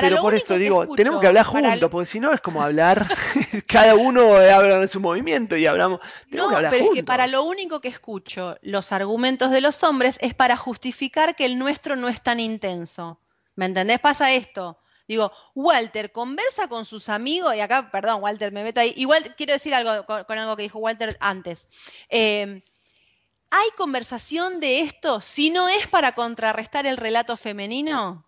pero 0.00 0.20
por 0.20 0.34
esto 0.34 0.56
digo, 0.56 0.94
tenemos 0.94 1.20
que 1.20 1.26
hablar 1.26 1.44
juntos, 1.44 1.90
porque 1.90 2.06
si 2.06 2.20
no 2.20 2.32
es 2.32 2.40
como 2.40 2.62
hablar, 2.62 3.06
cada 3.66 3.94
uno 3.94 4.36
habla 4.36 4.76
en 4.82 4.88
su 4.88 5.00
movimiento 5.00 5.56
y 5.56 5.66
hablamos. 5.66 6.00
no, 6.30 6.48
pero 6.70 6.86
es 6.86 6.90
que 6.94 7.04
para 7.04 7.26
lo 7.26 7.44
único 7.44 7.80
que 7.80 7.88
escucho 7.88 8.56
los 8.62 8.92
argumentos 8.92 9.50
de 9.50 9.60
los 9.60 9.82
hombres 9.82 10.18
es 10.20 10.34
para 10.34 10.56
justificar 10.56 11.34
que 11.36 11.44
el 11.44 11.58
nuestro 11.58 11.96
no 11.96 12.08
es 12.08 12.22
tan 12.22 12.40
intenso. 12.40 13.20
¿Me 13.54 13.66
entendés? 13.66 14.00
Pasa 14.00 14.32
esto. 14.32 14.78
Digo, 15.08 15.32
Walter 15.54 16.10
conversa 16.10 16.68
con 16.68 16.84
sus 16.84 17.08
amigos, 17.08 17.54
y 17.54 17.60
acá, 17.60 17.90
perdón, 17.90 18.22
Walter, 18.22 18.52
me 18.52 18.64
meto 18.64 18.80
ahí. 18.80 18.92
Igual 18.96 19.34
quiero 19.36 19.52
decir 19.52 19.74
algo 19.74 20.04
con, 20.04 20.38
algo 20.38 20.56
que 20.56 20.64
dijo 20.64 20.78
Walter 20.78 21.16
antes. 21.20 21.68
Eh, 22.08 22.62
¿Hay 23.50 23.68
conversación 23.76 24.58
de 24.58 24.80
esto 24.80 25.20
si 25.20 25.50
no 25.50 25.68
es 25.68 25.86
para 25.86 26.12
contrarrestar 26.12 26.86
el 26.86 26.96
relato 26.96 27.36
femenino? 27.36 28.25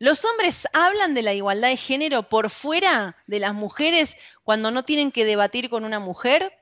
¿Los 0.00 0.24
hombres 0.24 0.66
hablan 0.72 1.12
de 1.12 1.20
la 1.20 1.34
igualdad 1.34 1.68
de 1.68 1.76
género 1.76 2.22
por 2.22 2.48
fuera 2.48 3.18
de 3.26 3.38
las 3.38 3.52
mujeres 3.52 4.16
cuando 4.44 4.70
no 4.70 4.82
tienen 4.82 5.12
que 5.12 5.26
debatir 5.26 5.68
con 5.68 5.84
una 5.84 6.00
mujer? 6.00 6.56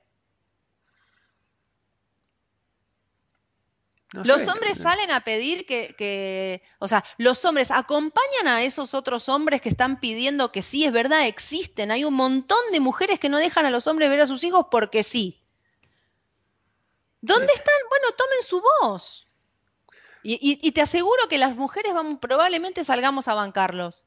los 4.10 4.48
hombres 4.48 4.78
salen 4.78 5.12
a 5.12 5.20
pedir 5.20 5.66
que, 5.66 6.62
o 6.80 6.88
sea, 6.88 7.04
los 7.16 7.44
hombres 7.44 7.70
acompañan 7.70 8.48
a 8.48 8.62
esos 8.64 8.92
otros 8.92 9.28
hombres 9.28 9.60
que 9.60 9.68
están 9.68 10.00
pidiendo 10.00 10.50
que 10.50 10.62
sí, 10.62 10.84
es 10.84 10.92
verdad, 10.92 11.28
existen. 11.28 11.92
Hay 11.92 12.04
un 12.04 12.14
montón 12.14 12.58
de 12.72 12.80
mujeres 12.80 13.20
que 13.20 13.28
no 13.28 13.38
dejan 13.38 13.66
a 13.66 13.70
los 13.70 13.86
hombres 13.86 14.10
ver 14.10 14.22
a 14.22 14.26
sus 14.26 14.42
hijos 14.42 14.66
porque 14.68 15.04
sí. 15.04 15.40
¿Dónde 17.20 17.52
están? 17.52 17.74
Bueno, 17.88 18.12
tomen 18.16 18.42
su 18.42 18.62
voz. 18.82 19.27
Y, 20.30 20.72
te 20.72 20.82
aseguro 20.82 21.26
que 21.28 21.38
las 21.38 21.56
mujeres 21.56 21.94
vamos, 21.94 22.18
probablemente 22.20 22.84
salgamos 22.84 23.28
a 23.28 23.34
bancarlos. 23.34 24.04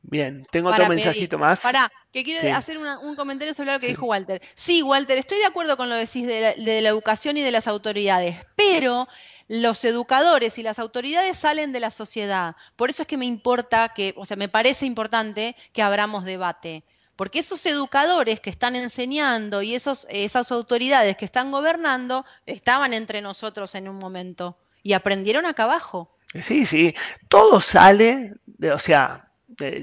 Bien, 0.00 0.46
tengo 0.50 0.70
otro 0.70 0.88
mensajito 0.88 1.36
más. 1.36 1.60
Para, 1.60 1.92
que 2.12 2.24
quiero 2.24 2.56
hacer 2.56 2.78
un 2.78 3.14
comentario 3.14 3.52
sobre 3.52 3.72
lo 3.72 3.80
que 3.80 3.88
dijo 3.88 4.06
Walter. 4.06 4.40
Sí, 4.54 4.82
Walter, 4.82 5.18
estoy 5.18 5.38
de 5.38 5.44
acuerdo 5.44 5.76
con 5.76 5.90
lo 5.90 5.96
que 5.96 6.06
decís 6.06 6.26
de 6.26 6.40
la, 6.40 6.54
de 6.54 6.80
la 6.80 6.88
educación 6.88 7.36
y 7.36 7.42
de 7.42 7.50
las 7.50 7.68
autoridades, 7.68 8.38
pero 8.54 9.06
los 9.48 9.84
educadores 9.84 10.56
y 10.58 10.62
las 10.62 10.78
autoridades 10.78 11.36
salen 11.36 11.72
de 11.72 11.80
la 11.80 11.90
sociedad. 11.90 12.56
Por 12.76 12.88
eso 12.88 13.02
es 13.02 13.08
que 13.08 13.18
me 13.18 13.26
importa 13.26 13.92
que, 13.94 14.14
o 14.16 14.24
sea, 14.24 14.38
me 14.38 14.48
parece 14.48 14.86
importante 14.86 15.56
que 15.74 15.82
abramos 15.82 16.24
debate. 16.24 16.84
Porque 17.16 17.38
esos 17.38 17.64
educadores 17.66 18.40
que 18.40 18.50
están 18.50 18.76
enseñando 18.76 19.62
y 19.62 19.74
esos, 19.74 20.06
esas 20.10 20.52
autoridades 20.52 21.16
que 21.16 21.24
están 21.24 21.50
gobernando 21.50 22.24
estaban 22.44 22.92
entre 22.92 23.22
nosotros 23.22 23.74
en 23.74 23.88
un 23.88 23.96
momento 23.96 24.58
y 24.82 24.92
aprendieron 24.92 25.46
acá 25.46 25.64
abajo. 25.64 26.16
Sí, 26.40 26.66
sí, 26.66 26.94
todo 27.28 27.60
sale, 27.60 28.34
de, 28.46 28.72
o 28.72 28.78
sea, 28.78 29.26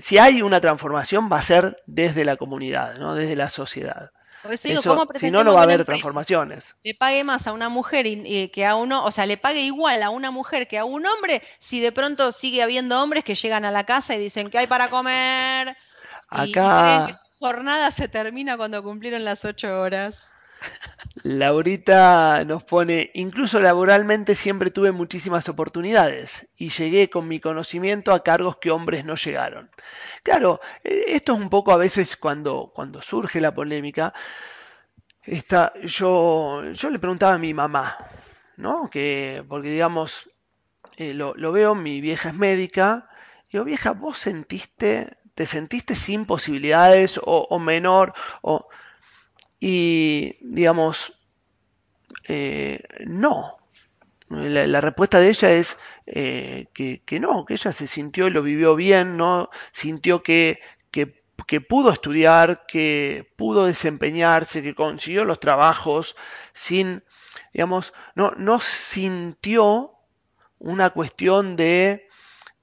si 0.01 0.17
hay 0.17 0.41
una 0.41 0.61
transformación 0.61 1.29
va 1.31 1.39
a 1.39 1.41
ser 1.41 1.81
desde 1.87 2.25
la 2.25 2.37
comunidad, 2.37 2.97
¿no? 2.97 3.15
desde 3.15 3.35
la 3.35 3.49
sociedad. 3.49 4.11
si 4.55 4.73
no, 5.31 5.43
no 5.43 5.53
va 5.53 5.61
a 5.61 5.63
haber 5.63 5.85
transformaciones. 5.85 6.75
Le 6.83 6.93
pague 6.93 7.23
más 7.23 7.47
a 7.47 7.53
una 7.53 7.69
mujer 7.69 8.05
y, 8.05 8.49
que 8.49 8.65
a 8.65 8.75
uno, 8.75 9.03
o 9.05 9.11
sea, 9.11 9.25
le 9.25 9.37
pague 9.37 9.61
igual 9.61 10.03
a 10.03 10.09
una 10.09 10.31
mujer 10.31 10.67
que 10.67 10.77
a 10.77 10.85
un 10.85 11.05
hombre, 11.05 11.41
si 11.59 11.79
de 11.79 11.91
pronto 11.91 12.31
sigue 12.31 12.61
habiendo 12.61 13.01
hombres 13.01 13.23
que 13.23 13.35
llegan 13.35 13.65
a 13.65 13.71
la 13.71 13.85
casa 13.85 14.15
y 14.15 14.19
dicen 14.19 14.49
que 14.49 14.59
hay 14.59 14.67
para 14.67 14.89
comer, 14.89 15.75
Acá. 16.33 17.05
que 17.07 17.13
su 17.13 17.27
jornada 17.39 17.91
se 17.91 18.07
termina 18.07 18.57
cuando 18.57 18.81
cumplieron 18.81 19.23
las 19.23 19.45
ocho 19.45 19.79
horas. 19.79 20.31
Laurita 21.23 22.43
nos 22.45 22.63
pone, 22.63 23.11
incluso 23.13 23.59
laboralmente 23.59 24.33
siempre 24.33 24.71
tuve 24.71 24.91
muchísimas 24.91 25.47
oportunidades 25.49 26.47
y 26.57 26.69
llegué 26.69 27.09
con 27.09 27.27
mi 27.27 27.39
conocimiento 27.39 28.13
a 28.13 28.23
cargos 28.23 28.57
que 28.57 28.71
hombres 28.71 29.05
no 29.05 29.15
llegaron. 29.15 29.69
Claro, 30.23 30.59
eh, 30.83 31.03
esto 31.09 31.33
es 31.33 31.39
un 31.39 31.49
poco 31.49 31.71
a 31.71 31.77
veces 31.77 32.17
cuando, 32.17 32.71
cuando 32.73 33.01
surge 33.01 33.41
la 33.41 33.53
polémica. 33.53 34.13
Esta, 35.21 35.73
yo, 35.83 36.63
yo 36.71 36.89
le 36.89 36.99
preguntaba 36.99 37.33
a 37.35 37.39
mi 37.39 37.53
mamá, 37.53 37.97
¿no? 38.57 38.89
Que, 38.89 39.43
porque 39.47 39.69
digamos, 39.69 40.29
eh, 40.97 41.13
lo, 41.13 41.33
lo, 41.35 41.51
veo, 41.51 41.75
mi 41.75 42.01
vieja 42.01 42.29
es 42.29 42.35
médica, 42.35 43.09
digo, 43.51 43.63
vieja, 43.63 43.91
¿vos 43.91 44.17
sentiste 44.17 45.17
¿Te 45.35 45.45
sentiste 45.45 45.95
sin 45.95 46.25
posibilidades 46.25 47.19
o, 47.23 47.59
menor? 47.59 48.13
O, 48.41 48.67
y 49.59 50.37
digamos, 50.41 51.13
eh, 52.27 52.83
no. 53.05 53.57
La, 54.29 54.81
respuesta 54.81 55.19
de 55.19 55.29
ella 55.29 55.51
es 55.51 55.77
eh, 56.07 56.67
que, 56.73 57.19
no, 57.19 57.45
que 57.45 57.53
ella 57.53 57.71
se 57.71 57.87
sintió 57.87 58.27
y 58.27 58.31
lo 58.31 58.41
vivió 58.41 58.75
bien, 58.75 59.15
no 59.15 59.49
sintió 59.71 60.23
que, 60.23 60.59
que 60.89 61.23
que 61.47 61.61
pudo 61.61 61.91
estudiar, 61.91 62.65
que 62.67 63.31
pudo 63.35 63.65
desempeñarse, 63.65 64.63
que 64.63 64.75
consiguió 64.75 65.25
los 65.25 65.39
trabajos 65.39 66.15
sin, 66.53 67.03
digamos, 67.53 67.93
no, 68.15 68.31
no 68.37 68.59
sintió 68.59 69.93
una 70.59 70.91
cuestión 70.91 71.55
de, 71.55 72.07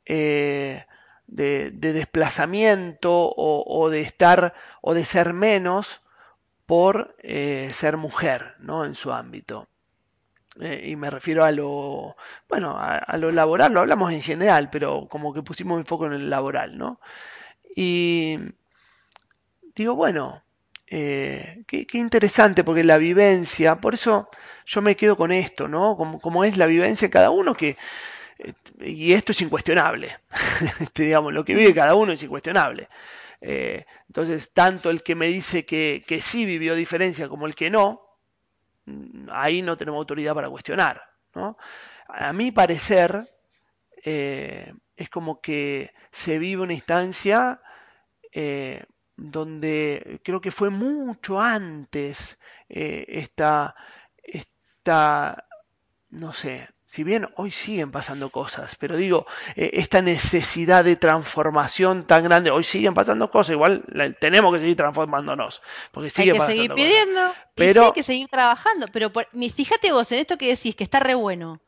eh, 0.07 0.87
de, 1.31 1.70
desplazamiento 1.70 3.33
o, 3.37 3.89
de 3.91 4.01
estar 4.01 4.55
o 4.83 4.95
de 4.95 5.05
ser 5.05 5.33
menos 5.33 6.03
por 6.66 7.16
eh, 7.18 7.70
ser 7.72 7.97
mujer 7.97 8.55
¿no? 8.59 8.85
en 8.85 8.95
su 8.95 9.12
ámbito. 9.12 9.68
Eh, 10.61 10.89
y 10.89 10.97
me 10.97 11.11
refiero 11.11 11.45
a 11.45 11.53
lo, 11.53 12.16
bueno, 12.49 12.76
a, 12.78 13.16
lo 13.16 13.31
laboral, 13.31 13.72
lo 13.72 13.81
hablamos 13.81 14.12
en 14.12 14.22
general, 14.22 14.68
pero 14.70 15.07
como 15.09 15.33
que 15.33 15.43
pusimos 15.43 15.78
un 15.78 15.87
foco 15.87 16.07
en 16.07 16.12
el 16.12 16.28
laboral, 16.28 16.76
¿no? 16.76 17.01
Y 17.74 18.37
digo, 19.74 19.95
bueno, 19.95 20.43
eh, 20.89 21.62
qué, 21.66 21.87
interesante, 21.95 22.64
porque 22.64 22.83
la 22.85 22.99
vivencia, 22.99 23.81
por 23.81 23.95
eso 23.95 24.28
yo 24.66 24.83
me 24.83 24.97
quedo 24.97 25.16
con 25.16 25.31
esto, 25.31 25.68
¿no? 25.68 25.97
Como, 25.97 26.45
es 26.45 26.57
la 26.57 26.66
vivencia 26.66 27.09
de 27.09 27.12
cada 27.12 27.31
uno, 27.31 27.55
que, 27.55 27.76
y 28.80 29.12
esto 29.12 29.32
es 29.32 29.41
incuestionable, 29.43 30.16
digamos, 30.95 31.32
lo 31.32 31.45
que 31.45 31.55
vive 31.55 31.74
cada 31.74 31.95
uno 31.95 32.12
es 32.12 32.22
incuestionable. 32.22 32.88
entonces, 33.41 34.53
tanto 34.53 34.91
el 34.91 35.03
que 35.03 35.14
me 35.14 35.26
dice 35.26 35.64
que, 35.64 36.05
que 36.07 36.20
sí 36.20 36.45
vivió 36.45 36.74
diferencia 36.74 37.28
como 37.28 37.47
el 37.47 37.55
que 37.55 37.70
no, 37.70 38.03
ahí 39.30 39.62
no 39.62 39.76
tenemos 39.76 39.99
autoridad 39.99 40.34
para 40.34 40.51
cuestionar. 40.51 41.01
¿no? 41.34 41.57
A 42.09 42.32
mi 42.32 42.51
parecer, 42.51 43.28
eh, 44.05 44.72
es 44.97 45.09
como 45.11 45.41
que 45.41 45.93
se 46.11 46.38
vive 46.38 46.62
una 46.62 46.74
instancia 46.74 47.61
eh, 48.32 48.84
donde 49.16 50.20
creo 50.24 50.41
que 50.41 50.51
fue 50.51 50.70
mucho 50.70 51.41
antes 51.41 52.38
eh, 52.68 53.05
esta, 53.09 53.74
esta, 54.22 55.47
no 56.11 56.32
sé, 56.32 56.68
si 56.91 57.05
bien 57.05 57.28
hoy 57.36 57.53
siguen 57.53 57.93
pasando 57.93 58.30
cosas, 58.30 58.74
pero 58.74 58.97
digo, 58.97 59.24
eh, 59.55 59.70
esta 59.74 60.03
necesidad 60.03 60.82
de 60.82 60.97
transformación 60.97 62.05
tan 62.05 62.24
grande, 62.24 62.51
hoy 62.51 62.64
siguen 62.64 62.95
pasando 62.95 63.30
cosas, 63.30 63.53
igual 63.53 63.84
tenemos 64.18 64.53
que 64.53 64.59
seguir 64.59 64.76
transformándonos, 64.76 65.62
porque 65.93 66.11
sigue 66.11 66.32
hay 66.32 66.38
que 66.38 66.45
seguir 66.47 66.74
pidiendo, 66.74 67.32
pero 67.55 67.86
hay 67.86 67.93
que 67.93 68.03
seguir 68.03 68.26
trabajando, 68.26 68.88
pero 68.93 69.12
fíjate 69.55 69.93
vos 69.93 70.11
en 70.11 70.18
esto 70.18 70.36
que 70.36 70.49
decís, 70.49 70.74
que 70.74 70.82
está 70.82 70.99
re 70.99 71.14
bueno. 71.14 71.61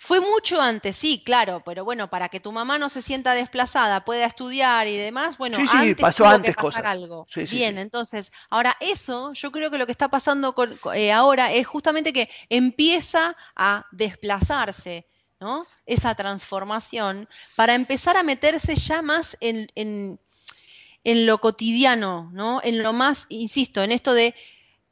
Fue 0.00 0.20
mucho 0.20 0.60
antes, 0.60 0.96
sí, 0.96 1.22
claro, 1.24 1.60
pero 1.64 1.84
bueno, 1.84 2.08
para 2.08 2.28
que 2.28 2.38
tu 2.38 2.52
mamá 2.52 2.78
no 2.78 2.88
se 2.88 3.02
sienta 3.02 3.34
desplazada, 3.34 4.04
pueda 4.04 4.26
estudiar 4.26 4.86
y 4.86 4.96
demás, 4.96 5.36
bueno, 5.36 5.58
antes 5.58 5.96
pasó 6.00 6.24
antes 6.24 6.54
que 6.54 6.62
pasar 6.62 6.86
algo. 6.86 7.26
Bien, 7.50 7.78
entonces, 7.78 8.30
ahora 8.48 8.76
eso, 8.78 9.32
yo 9.32 9.50
creo 9.50 9.72
que 9.72 9.78
lo 9.78 9.86
que 9.86 9.92
está 9.92 10.08
pasando 10.08 10.54
con, 10.54 10.78
eh, 10.94 11.12
ahora 11.12 11.52
es 11.52 11.66
justamente 11.66 12.12
que 12.12 12.30
empieza 12.48 13.36
a 13.56 13.86
desplazarse, 13.90 15.04
¿no? 15.40 15.66
Esa 15.84 16.14
transformación 16.14 17.28
para 17.56 17.74
empezar 17.74 18.16
a 18.16 18.22
meterse 18.22 18.76
ya 18.76 19.02
más 19.02 19.36
en, 19.40 19.68
en, 19.74 20.20
en 21.02 21.26
lo 21.26 21.38
cotidiano, 21.38 22.30
¿no? 22.32 22.60
En 22.62 22.84
lo 22.84 22.92
más, 22.92 23.26
insisto, 23.30 23.82
en 23.82 23.90
esto 23.90 24.14
de 24.14 24.34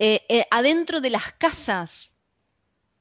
eh, 0.01 0.27
eh, 0.29 0.47
adentro 0.51 1.01
de 1.01 1.11
las 1.11 1.33
casas, 1.33 2.13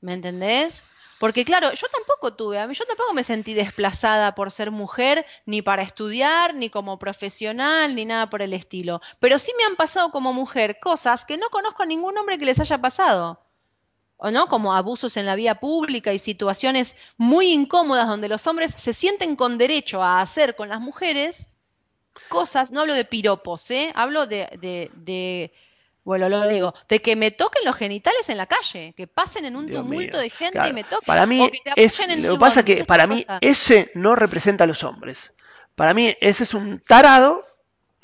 ¿me 0.01 0.14
entendés? 0.14 0.84
Porque 1.26 1.43
claro, 1.43 1.73
yo 1.73 1.88
tampoco 1.88 2.36
tuve, 2.36 2.59
a 2.59 2.67
mí 2.67 2.76
yo 2.76 2.86
tampoco 2.86 3.15
me 3.15 3.23
sentí 3.23 3.55
desplazada 3.55 4.36
por 4.36 4.51
ser 4.51 4.69
mujer, 4.69 5.26
ni 5.47 5.63
para 5.63 5.82
estudiar, 5.82 6.53
ni 6.53 6.69
como 6.69 6.99
profesional, 6.99 7.95
ni 7.95 8.05
nada 8.05 8.30
por 8.30 8.43
el 8.43 8.53
estilo. 8.53 9.01
Pero 9.19 9.39
sí 9.39 9.51
me 9.57 9.63
han 9.63 9.76
pasado 9.76 10.11
como 10.11 10.34
mujer 10.34 10.80
cosas 10.80 11.26
que 11.26 11.39
no 11.39 11.49
conozco 11.49 11.82
a 11.82 11.88
ningún 11.88 12.15
hombre 12.15 12.38
que 12.38 12.45
les 12.45 12.59
haya 12.59 12.80
pasado. 12.80 13.41
¿O 14.17 14.30
no? 14.30 14.47
Como 14.47 14.76
abusos 14.76 15.17
en 15.17 15.26
la 15.26 15.34
vía 15.34 15.55
pública 15.55 16.13
y 16.13 16.19
situaciones 16.19 16.95
muy 17.17 17.51
incómodas 17.51 18.07
donde 18.07 18.30
los 18.30 18.45
hombres 18.45 18.76
se 18.78 18.93
sienten 18.93 19.36
con 19.36 19.57
derecho 19.57 20.03
a 20.03 20.21
hacer 20.21 20.55
con 20.55 20.69
las 20.69 20.80
mujeres 20.80 21.47
cosas, 22.30 22.69
no 22.69 22.82
hablo 22.82 22.93
de 22.93 23.03
piropos, 23.03 23.71
¿eh? 23.71 23.91
hablo 23.95 24.28
de, 24.28 24.47
de 24.61 25.51
bueno, 26.06 26.30
lo 26.30 26.47
digo, 26.47 26.76
de 26.88 27.01
que 27.01 27.16
me 27.16 27.32
toquen 27.32 27.66
los 27.66 27.76
genitales 27.76 28.30
en 28.30 28.38
la 28.38 28.45
calle, 28.45 28.93
que 28.95 29.08
pasen 29.08 29.43
en 29.45 29.56
un 29.56 29.68
tumulto 29.68 30.20
de 30.20 30.30
gente 30.30 30.68
y 30.70 30.72
me 30.72 30.84
toquen. 30.84 31.08
Para 31.08 31.26
mí, 31.26 31.51
es, 31.76 31.99
lo 32.20 32.34
que 32.34 32.39
pasa 32.39 32.60
es 32.60 32.66
que 32.66 32.86
para 32.86 33.08
mí 33.08 33.26
ese 33.41 33.91
no 33.95 34.16
representa 34.16 34.66
a 34.66 34.68
los 34.68 34.84
hombres. 34.84 35.34
Para 35.74 35.95
mí 35.95 36.16
ese 36.22 36.43
es 36.43 36.53
un 36.53 36.80
tarado, 36.80 37.43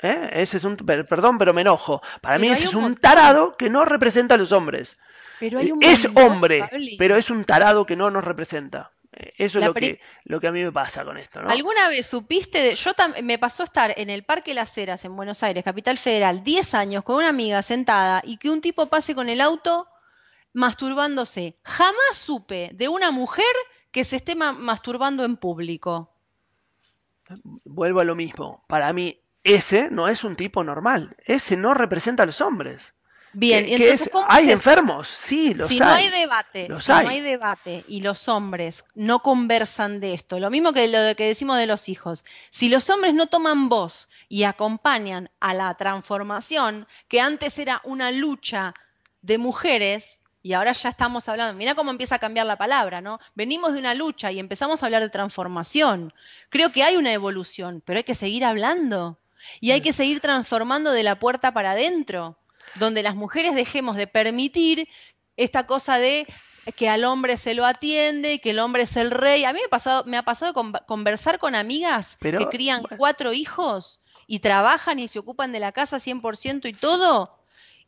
¿eh? 0.00 0.30
ese 0.32 0.56
es 0.56 0.64
un, 0.64 0.76
perdón, 0.76 1.38
pero 1.38 1.54
me 1.54 1.60
enojo. 1.60 2.02
Para 2.20 2.38
mí 2.38 2.48
ese 2.48 2.64
es 2.64 2.74
un 2.74 2.96
tarado 2.96 3.56
que 3.56 3.70
no 3.70 3.84
representa 3.84 4.34
a 4.34 4.38
los 4.38 4.50
hombres. 4.50 4.98
Pero 5.38 5.60
hay 5.60 5.70
un 5.70 5.80
es 5.80 6.08
hombre, 6.16 6.68
pero 6.98 7.16
es 7.16 7.30
un 7.30 7.44
tarado 7.44 7.86
que 7.86 7.94
no 7.94 8.10
nos 8.10 8.24
representa. 8.24 8.90
Eso 9.12 9.58
es 9.58 9.66
lo 9.66 9.74
que, 9.74 10.00
lo 10.24 10.40
que 10.40 10.46
a 10.46 10.52
mí 10.52 10.62
me 10.62 10.72
pasa 10.72 11.04
con 11.04 11.18
esto, 11.18 11.42
¿no? 11.42 11.50
¿Alguna 11.50 11.88
vez 11.88 12.06
supiste 12.06 12.62
de, 12.62 12.74
yo 12.74 12.92
me 13.22 13.38
pasó 13.38 13.64
estar 13.64 13.92
en 13.96 14.08
el 14.08 14.24
Parque 14.24 14.54
Las 14.54 14.76
Heras 14.78 15.04
en 15.04 15.14
Buenos 15.14 15.42
Aires, 15.42 15.62
Capital 15.62 15.98
Federal, 15.98 16.42
10 16.42 16.74
años 16.74 17.04
con 17.04 17.16
una 17.16 17.28
amiga 17.28 17.62
sentada 17.62 18.22
y 18.24 18.38
que 18.38 18.48
un 18.48 18.62
tipo 18.62 18.86
pase 18.86 19.14
con 19.14 19.28
el 19.28 19.42
auto 19.42 19.86
masturbándose. 20.54 21.58
Jamás 21.62 22.14
supe 22.14 22.70
de 22.72 22.88
una 22.88 23.10
mujer 23.10 23.44
que 23.90 24.04
se 24.04 24.16
esté 24.16 24.34
masturbando 24.34 25.24
en 25.24 25.36
público. 25.36 26.14
Vuelvo 27.64 28.00
a 28.00 28.04
lo 28.04 28.14
mismo. 28.14 28.64
Para 28.66 28.92
mí, 28.94 29.20
ese 29.44 29.90
no 29.90 30.08
es 30.08 30.24
un 30.24 30.36
tipo 30.36 30.64
normal. 30.64 31.16
Ese 31.24 31.58
no 31.58 31.74
representa 31.74 32.22
a 32.22 32.26
los 32.26 32.40
hombres. 32.40 32.94
Bien, 33.34 33.64
entonces, 33.66 34.10
hay 34.28 34.50
enfermos, 34.50 35.08
sí, 35.08 35.54
los 35.54 35.68
si 35.68 35.78
no 35.78 35.88
hay 35.88 36.08
debate, 36.10 36.68
si 36.80 36.90
no 36.90 37.08
hay 37.08 37.20
debate 37.20 37.84
y 37.88 38.02
los 38.02 38.28
hombres 38.28 38.84
no 38.94 39.20
conversan 39.20 40.00
de 40.00 40.12
esto, 40.12 40.38
lo 40.38 40.50
mismo 40.50 40.74
que 40.74 40.86
lo 40.88 41.16
que 41.16 41.28
decimos 41.28 41.56
de 41.56 41.66
los 41.66 41.88
hijos, 41.88 42.24
si 42.50 42.68
los 42.68 42.90
hombres 42.90 43.14
no 43.14 43.28
toman 43.28 43.70
voz 43.70 44.10
y 44.28 44.42
acompañan 44.44 45.30
a 45.40 45.54
la 45.54 45.74
transformación, 45.74 46.86
que 47.08 47.20
antes 47.20 47.58
era 47.58 47.80
una 47.84 48.12
lucha 48.12 48.74
de 49.22 49.38
mujeres, 49.38 50.18
y 50.42 50.52
ahora 50.52 50.72
ya 50.72 50.90
estamos 50.90 51.28
hablando, 51.28 51.54
mira 51.54 51.74
cómo 51.74 51.90
empieza 51.90 52.16
a 52.16 52.18
cambiar 52.18 52.46
la 52.46 52.58
palabra, 52.58 53.00
¿no? 53.00 53.18
Venimos 53.34 53.72
de 53.72 53.78
una 53.78 53.94
lucha 53.94 54.30
y 54.30 54.40
empezamos 54.40 54.82
a 54.82 54.86
hablar 54.86 55.02
de 55.02 55.08
transformación. 55.08 56.12
Creo 56.50 56.72
que 56.72 56.82
hay 56.82 56.96
una 56.96 57.12
evolución, 57.12 57.82
pero 57.84 57.98
hay 57.98 58.04
que 58.04 58.14
seguir 58.14 58.44
hablando 58.44 59.18
y 59.60 59.70
hay 59.70 59.80
que 59.80 59.92
seguir 59.92 60.20
transformando 60.20 60.92
de 60.92 61.04
la 61.04 61.18
puerta 61.18 61.54
para 61.54 61.70
adentro 61.70 62.36
donde 62.76 63.02
las 63.02 63.14
mujeres 63.14 63.54
dejemos 63.54 63.96
de 63.96 64.06
permitir 64.06 64.88
esta 65.36 65.66
cosa 65.66 65.98
de 65.98 66.26
que 66.76 66.88
al 66.88 67.04
hombre 67.04 67.36
se 67.36 67.54
lo 67.54 67.66
atiende, 67.66 68.40
que 68.40 68.50
el 68.50 68.60
hombre 68.60 68.82
es 68.82 68.96
el 68.96 69.10
rey. 69.10 69.44
A 69.44 69.52
mí 69.52 69.58
me 69.58 69.66
ha 69.66 69.70
pasado, 69.70 70.04
me 70.06 70.16
ha 70.16 70.22
pasado 70.22 70.54
conversar 70.86 71.38
con 71.38 71.54
amigas 71.54 72.16
que 72.20 72.48
crían 72.50 72.84
cuatro 72.96 73.32
hijos 73.32 73.98
y 74.26 74.38
trabajan 74.38 74.98
y 74.98 75.08
se 75.08 75.18
ocupan 75.18 75.52
de 75.52 75.60
la 75.60 75.72
casa 75.72 75.98
100% 75.98 76.68
y 76.68 76.72
todo. 76.72 77.38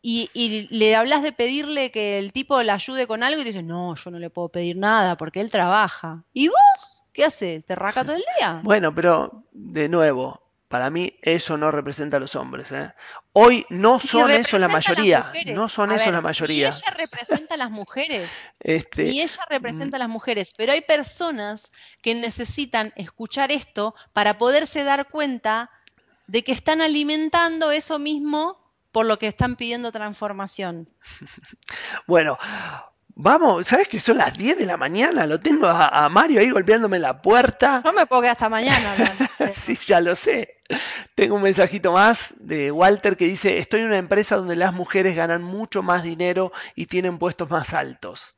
Y, 0.03 0.29
y, 0.35 0.69
le 0.77 0.95
hablas 0.97 1.23
de 1.23 1.33
pedirle 1.33 1.91
que 1.91 2.19
el 2.19 2.33
tipo 2.33 2.63
le 2.63 2.73
ayude 2.73 3.07
con 3.07 3.23
algo 3.23 3.41
y 3.41 3.45
te 3.45 3.51
dice, 3.51 3.63
no, 3.63 3.95
yo 3.95 4.11
no 4.11 4.19
le 4.19 4.29
puedo 4.29 4.51
pedir 4.51 4.77
nada 4.77 5.17
porque 5.17 5.41
él 5.41 5.51
trabaja. 5.51 6.25
¿Y 6.35 6.49
vos? 6.49 7.03
¿Qué 7.15 7.25
haces? 7.25 7.65
¿Te 7.65 7.75
raca 7.75 8.05
todo 8.05 8.17
el 8.17 8.25
día? 8.39 8.61
Bueno, 8.65 8.95
pero 8.95 9.45
de 9.53 9.89
nuevo, 9.89 10.43
para 10.75 10.91
mí 10.91 11.17
eso 11.23 11.57
no 11.57 11.71
representa 11.71 12.17
a 12.17 12.21
los 12.21 12.35
hombres. 12.35 12.73
¿eh? 12.73 12.93
Hoy 13.33 13.65
no 13.71 14.01
son 14.01 14.33
eso 14.33 14.59
la 14.59 14.67
mayoría. 14.67 15.33
No 15.55 15.69
son 15.69 15.93
eso 15.93 16.11
la 16.11 16.21
mayoría. 16.21 16.67
Y 16.67 16.67
ella 16.67 16.91
representa 16.97 17.55
a 17.55 17.57
las 17.57 17.71
mujeres. 17.71 18.29
Este, 18.59 19.05
y 19.05 19.21
ella 19.21 19.47
representa 19.49 19.99
a 19.99 20.01
las 20.01 20.09
mujeres. 20.09 20.53
Pero 20.57 20.73
hay 20.73 20.81
personas 20.81 21.71
que 22.03 22.17
necesitan 22.17 22.93
escuchar 22.97 23.53
esto 23.53 23.95
para 24.13 24.37
poderse 24.37 24.83
dar 24.83 25.11
cuenta 25.11 25.71
de 26.27 26.43
que 26.43 26.51
están 26.51 26.81
alimentando 26.81 27.71
eso 27.71 28.01
mismo 28.01 28.59
por 28.91 29.07
lo 29.07 29.17
que 29.21 29.29
están 29.29 29.55
pidiendo 29.55 29.93
transformación. 29.93 30.89
Bueno, 32.09 32.37
Vamos, 33.17 33.69
¿sabes 33.69 33.87
que 33.87 34.01
son 34.01 34.19
las 34.19 34.37
10 34.37 34.59
de 34.59 34.67
la 34.67 34.77
mañana? 34.77 35.25
Lo 35.27 35.39
tengo 35.39 35.69
a, 35.69 36.09
Mario 36.09 36.41
ahí 36.41 36.51
golpeándome 36.51 36.99
la 36.99 37.23
puerta. 37.23 37.81
Yo 37.85 37.93
me 37.93 38.07
puedo 38.07 38.23
quedar 38.23 38.33
hasta 38.33 38.49
mañana. 38.49 38.97
sí, 39.53 39.79
ya 39.87 40.01
lo 40.01 40.17
sé. 40.17 40.61
Tengo 41.15 41.37
un 41.37 41.43
mensajito 41.43 41.93
más 41.93 42.35
de 42.39 42.73
Walter 42.73 43.17
que 43.17 43.27
dice, 43.27 43.59
estoy 43.59 43.81
en 43.81 43.87
una 43.87 43.99
empresa 43.99 44.37
donde 44.37 44.57
las 44.57 44.73
mujeres 44.73 45.15
ganan 45.15 45.43
mucho 45.43 45.83
más 45.83 46.03
dinero 46.03 46.53
y 46.75 46.87
tienen 46.87 47.19
puestos 47.19 47.49
más 47.51 47.73
altos. 47.73 48.35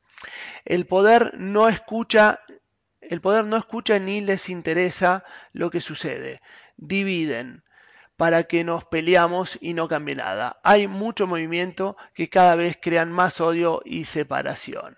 El 0.63 0.85
poder 0.85 1.33
no 1.37 1.69
escucha, 1.69 2.41
el 3.01 3.19
poder 3.19 3.45
no 3.45 3.57
escucha 3.57 3.97
ni 3.97 4.21
les 4.21 4.47
interesa 4.47 5.23
lo 5.53 5.71
que 5.71 5.81
sucede. 5.81 6.39
Dividen, 6.75 7.63
para 8.17 8.43
que 8.43 8.63
nos 8.63 8.83
peleamos 8.83 9.57
y 9.61 9.73
no 9.73 9.87
cambie 9.87 10.15
nada. 10.15 10.59
Hay 10.63 10.87
mucho 10.87 11.27
movimiento 11.27 11.95
que 12.13 12.29
cada 12.29 12.55
vez 12.55 12.77
crean 12.81 13.11
más 13.11 13.39
odio 13.39 13.81
y 13.85 14.05
separación. 14.05 14.97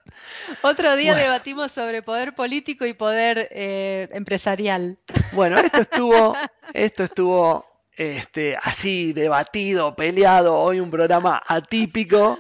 Otro 0.62 0.96
día 0.96 1.16
debatimos 1.16 1.72
sobre 1.72 2.02
poder 2.02 2.34
político 2.34 2.86
y 2.86 2.94
poder 2.94 3.50
eh, 3.52 4.08
empresarial. 4.14 4.98
Bueno, 5.34 5.60
esto 5.60 5.80
estuvo, 5.80 6.36
esto 6.74 7.04
estuvo 7.04 7.70
este, 8.00 8.58
así 8.64 9.12
debatido, 9.12 9.94
peleado, 9.94 10.58
hoy 10.58 10.80
un 10.80 10.90
programa 10.90 11.44
atípico. 11.46 12.40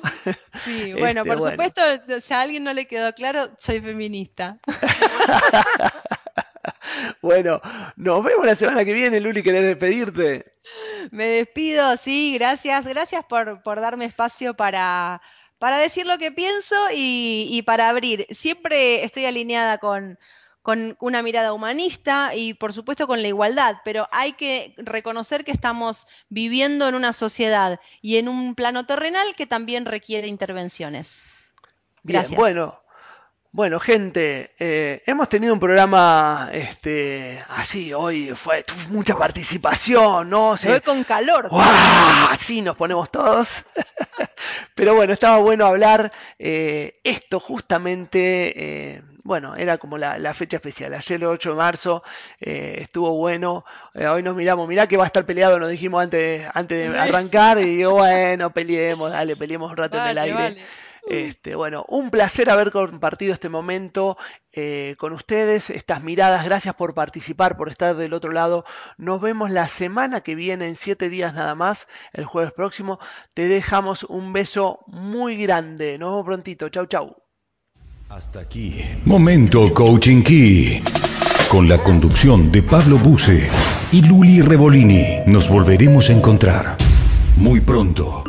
Sí, 0.63 0.93
bueno, 0.97 1.25
por 1.25 1.35
este, 1.35 1.49
supuesto, 1.51 1.81
si 2.21 2.33
a 2.33 2.39
alguien 2.39 2.63
no 2.63 2.73
le 2.73 2.87
quedó 2.87 3.13
claro, 3.13 3.49
soy 3.57 3.81
feminista. 3.81 4.57
bueno, 7.21 7.61
nos 7.95 8.23
vemos 8.23 8.45
la 8.45 8.55
semana 8.55 8.85
que 8.85 8.93
viene, 8.93 9.19
Luli, 9.19 9.43
¿querés 9.43 9.63
despedirte? 9.63 10.53
Me 11.11 11.25
despido, 11.25 11.97
sí, 11.97 12.33
gracias, 12.35 12.85
gracias 12.85 13.25
por, 13.25 13.61
por 13.63 13.81
darme 13.81 14.05
espacio 14.05 14.55
para, 14.55 15.21
para 15.57 15.77
decir 15.77 16.05
lo 16.05 16.17
que 16.17 16.31
pienso 16.31 16.75
y 16.91 17.61
para 17.65 17.89
abrir. 17.89 18.27
Siempre 18.29 19.03
estoy 19.03 19.25
alineada 19.25 19.77
con 19.77 20.17
con 20.61 20.97
una 20.99 21.21
mirada 21.21 21.53
humanista 21.53 22.35
y 22.35 22.53
por 22.53 22.73
supuesto 22.73 23.07
con 23.07 23.21
la 23.21 23.27
igualdad, 23.27 23.77
pero 23.83 24.07
hay 24.11 24.33
que 24.33 24.73
reconocer 24.77 25.43
que 25.43 25.51
estamos 25.51 26.05
viviendo 26.27 26.87
en 26.87 26.95
una 26.95 27.13
sociedad 27.13 27.79
y 28.01 28.17
en 28.17 28.27
un 28.27 28.55
plano 28.55 28.85
terrenal 28.85 29.35
que 29.35 29.47
también 29.47 29.85
requiere 29.85 30.27
intervenciones. 30.27 31.23
Gracias. 32.03 32.37
bueno, 32.37 32.79
bueno, 33.51 33.79
gente, 33.79 34.51
eh, 34.59 35.01
hemos 35.07 35.27
tenido 35.27 35.53
un 35.55 35.59
programa 35.59 36.49
este, 36.53 37.43
así, 37.49 37.93
hoy 37.93 38.29
fue 38.35 38.63
mucha 38.89 39.17
participación, 39.17 40.29
¿no? 40.29 40.55
Se, 40.55 40.67
fue 40.67 40.81
con 40.81 41.03
calor. 41.03 41.49
Así 41.51 42.61
nos 42.61 42.75
ponemos 42.75 43.11
todos. 43.11 43.63
Pero 44.75 44.93
bueno, 44.93 45.13
estaba 45.13 45.39
bueno 45.39 45.65
hablar 45.65 46.11
eh, 46.37 46.99
esto 47.03 47.39
justamente, 47.39 48.53
eh, 48.55 49.01
bueno, 49.23 49.55
era 49.55 49.79
como 49.79 49.97
la, 49.97 50.33
fecha 50.35 50.57
especial. 50.57 50.93
Ayer 50.93 51.19
el 51.19 51.25
8 51.25 51.49
de 51.49 51.55
marzo 51.55 52.03
estuvo 52.39 53.15
bueno. 53.15 53.65
hoy 53.95 54.21
nos 54.21 54.35
miramos, 54.35 54.67
mirá 54.67 54.85
que 54.85 54.95
va 54.95 55.05
a 55.05 55.07
estar 55.07 55.25
peleado, 55.25 55.57
nos 55.57 55.69
dijimos 55.69 56.03
antes, 56.03 56.47
antes 56.53 56.91
de 56.91 56.97
arrancar. 56.99 57.57
Y 57.57 57.77
digo, 57.77 57.93
bueno, 57.95 58.51
peleemos, 58.51 59.11
dale, 59.11 59.35
peleemos 59.35 59.71
un 59.71 59.77
rato 59.77 59.97
en 59.97 60.05
el 60.05 60.17
aire. 60.19 60.65
Este, 61.07 61.55
bueno, 61.55 61.85
un 61.87 62.09
placer 62.09 62.49
haber 62.49 62.71
compartido 62.71 63.33
este 63.33 63.49
momento 63.49 64.17
eh, 64.51 64.95
con 64.97 65.13
ustedes, 65.13 65.69
estas 65.69 66.03
miradas. 66.03 66.45
Gracias 66.45 66.75
por 66.75 66.93
participar, 66.93 67.57
por 67.57 67.69
estar 67.69 67.95
del 67.95 68.13
otro 68.13 68.31
lado. 68.31 68.65
Nos 68.97 69.21
vemos 69.21 69.51
la 69.51 69.67
semana 69.67 70.21
que 70.21 70.35
viene, 70.35 70.67
en 70.67 70.75
siete 70.75 71.09
días 71.09 71.33
nada 71.33 71.55
más, 71.55 71.87
el 72.13 72.25
jueves 72.25 72.51
próximo. 72.51 72.99
Te 73.33 73.47
dejamos 73.47 74.03
un 74.03 74.33
beso 74.33 74.79
muy 74.87 75.35
grande. 75.37 75.97
Nos 75.97 76.11
vemos 76.11 76.25
prontito. 76.25 76.69
Chau, 76.69 76.85
chau. 76.85 77.15
Hasta 78.09 78.39
aquí. 78.39 78.83
Momento 79.05 79.71
Coaching 79.73 80.23
Key. 80.23 80.83
Con 81.49 81.67
la 81.69 81.81
conducción 81.83 82.51
de 82.51 82.61
Pablo 82.63 82.97
Buse 82.97 83.49
y 83.91 84.01
Luli 84.01 84.41
Revolini. 84.41 85.19
Nos 85.25 85.49
volveremos 85.49 86.09
a 86.09 86.13
encontrar 86.13 86.77
muy 87.37 87.61
pronto. 87.61 88.23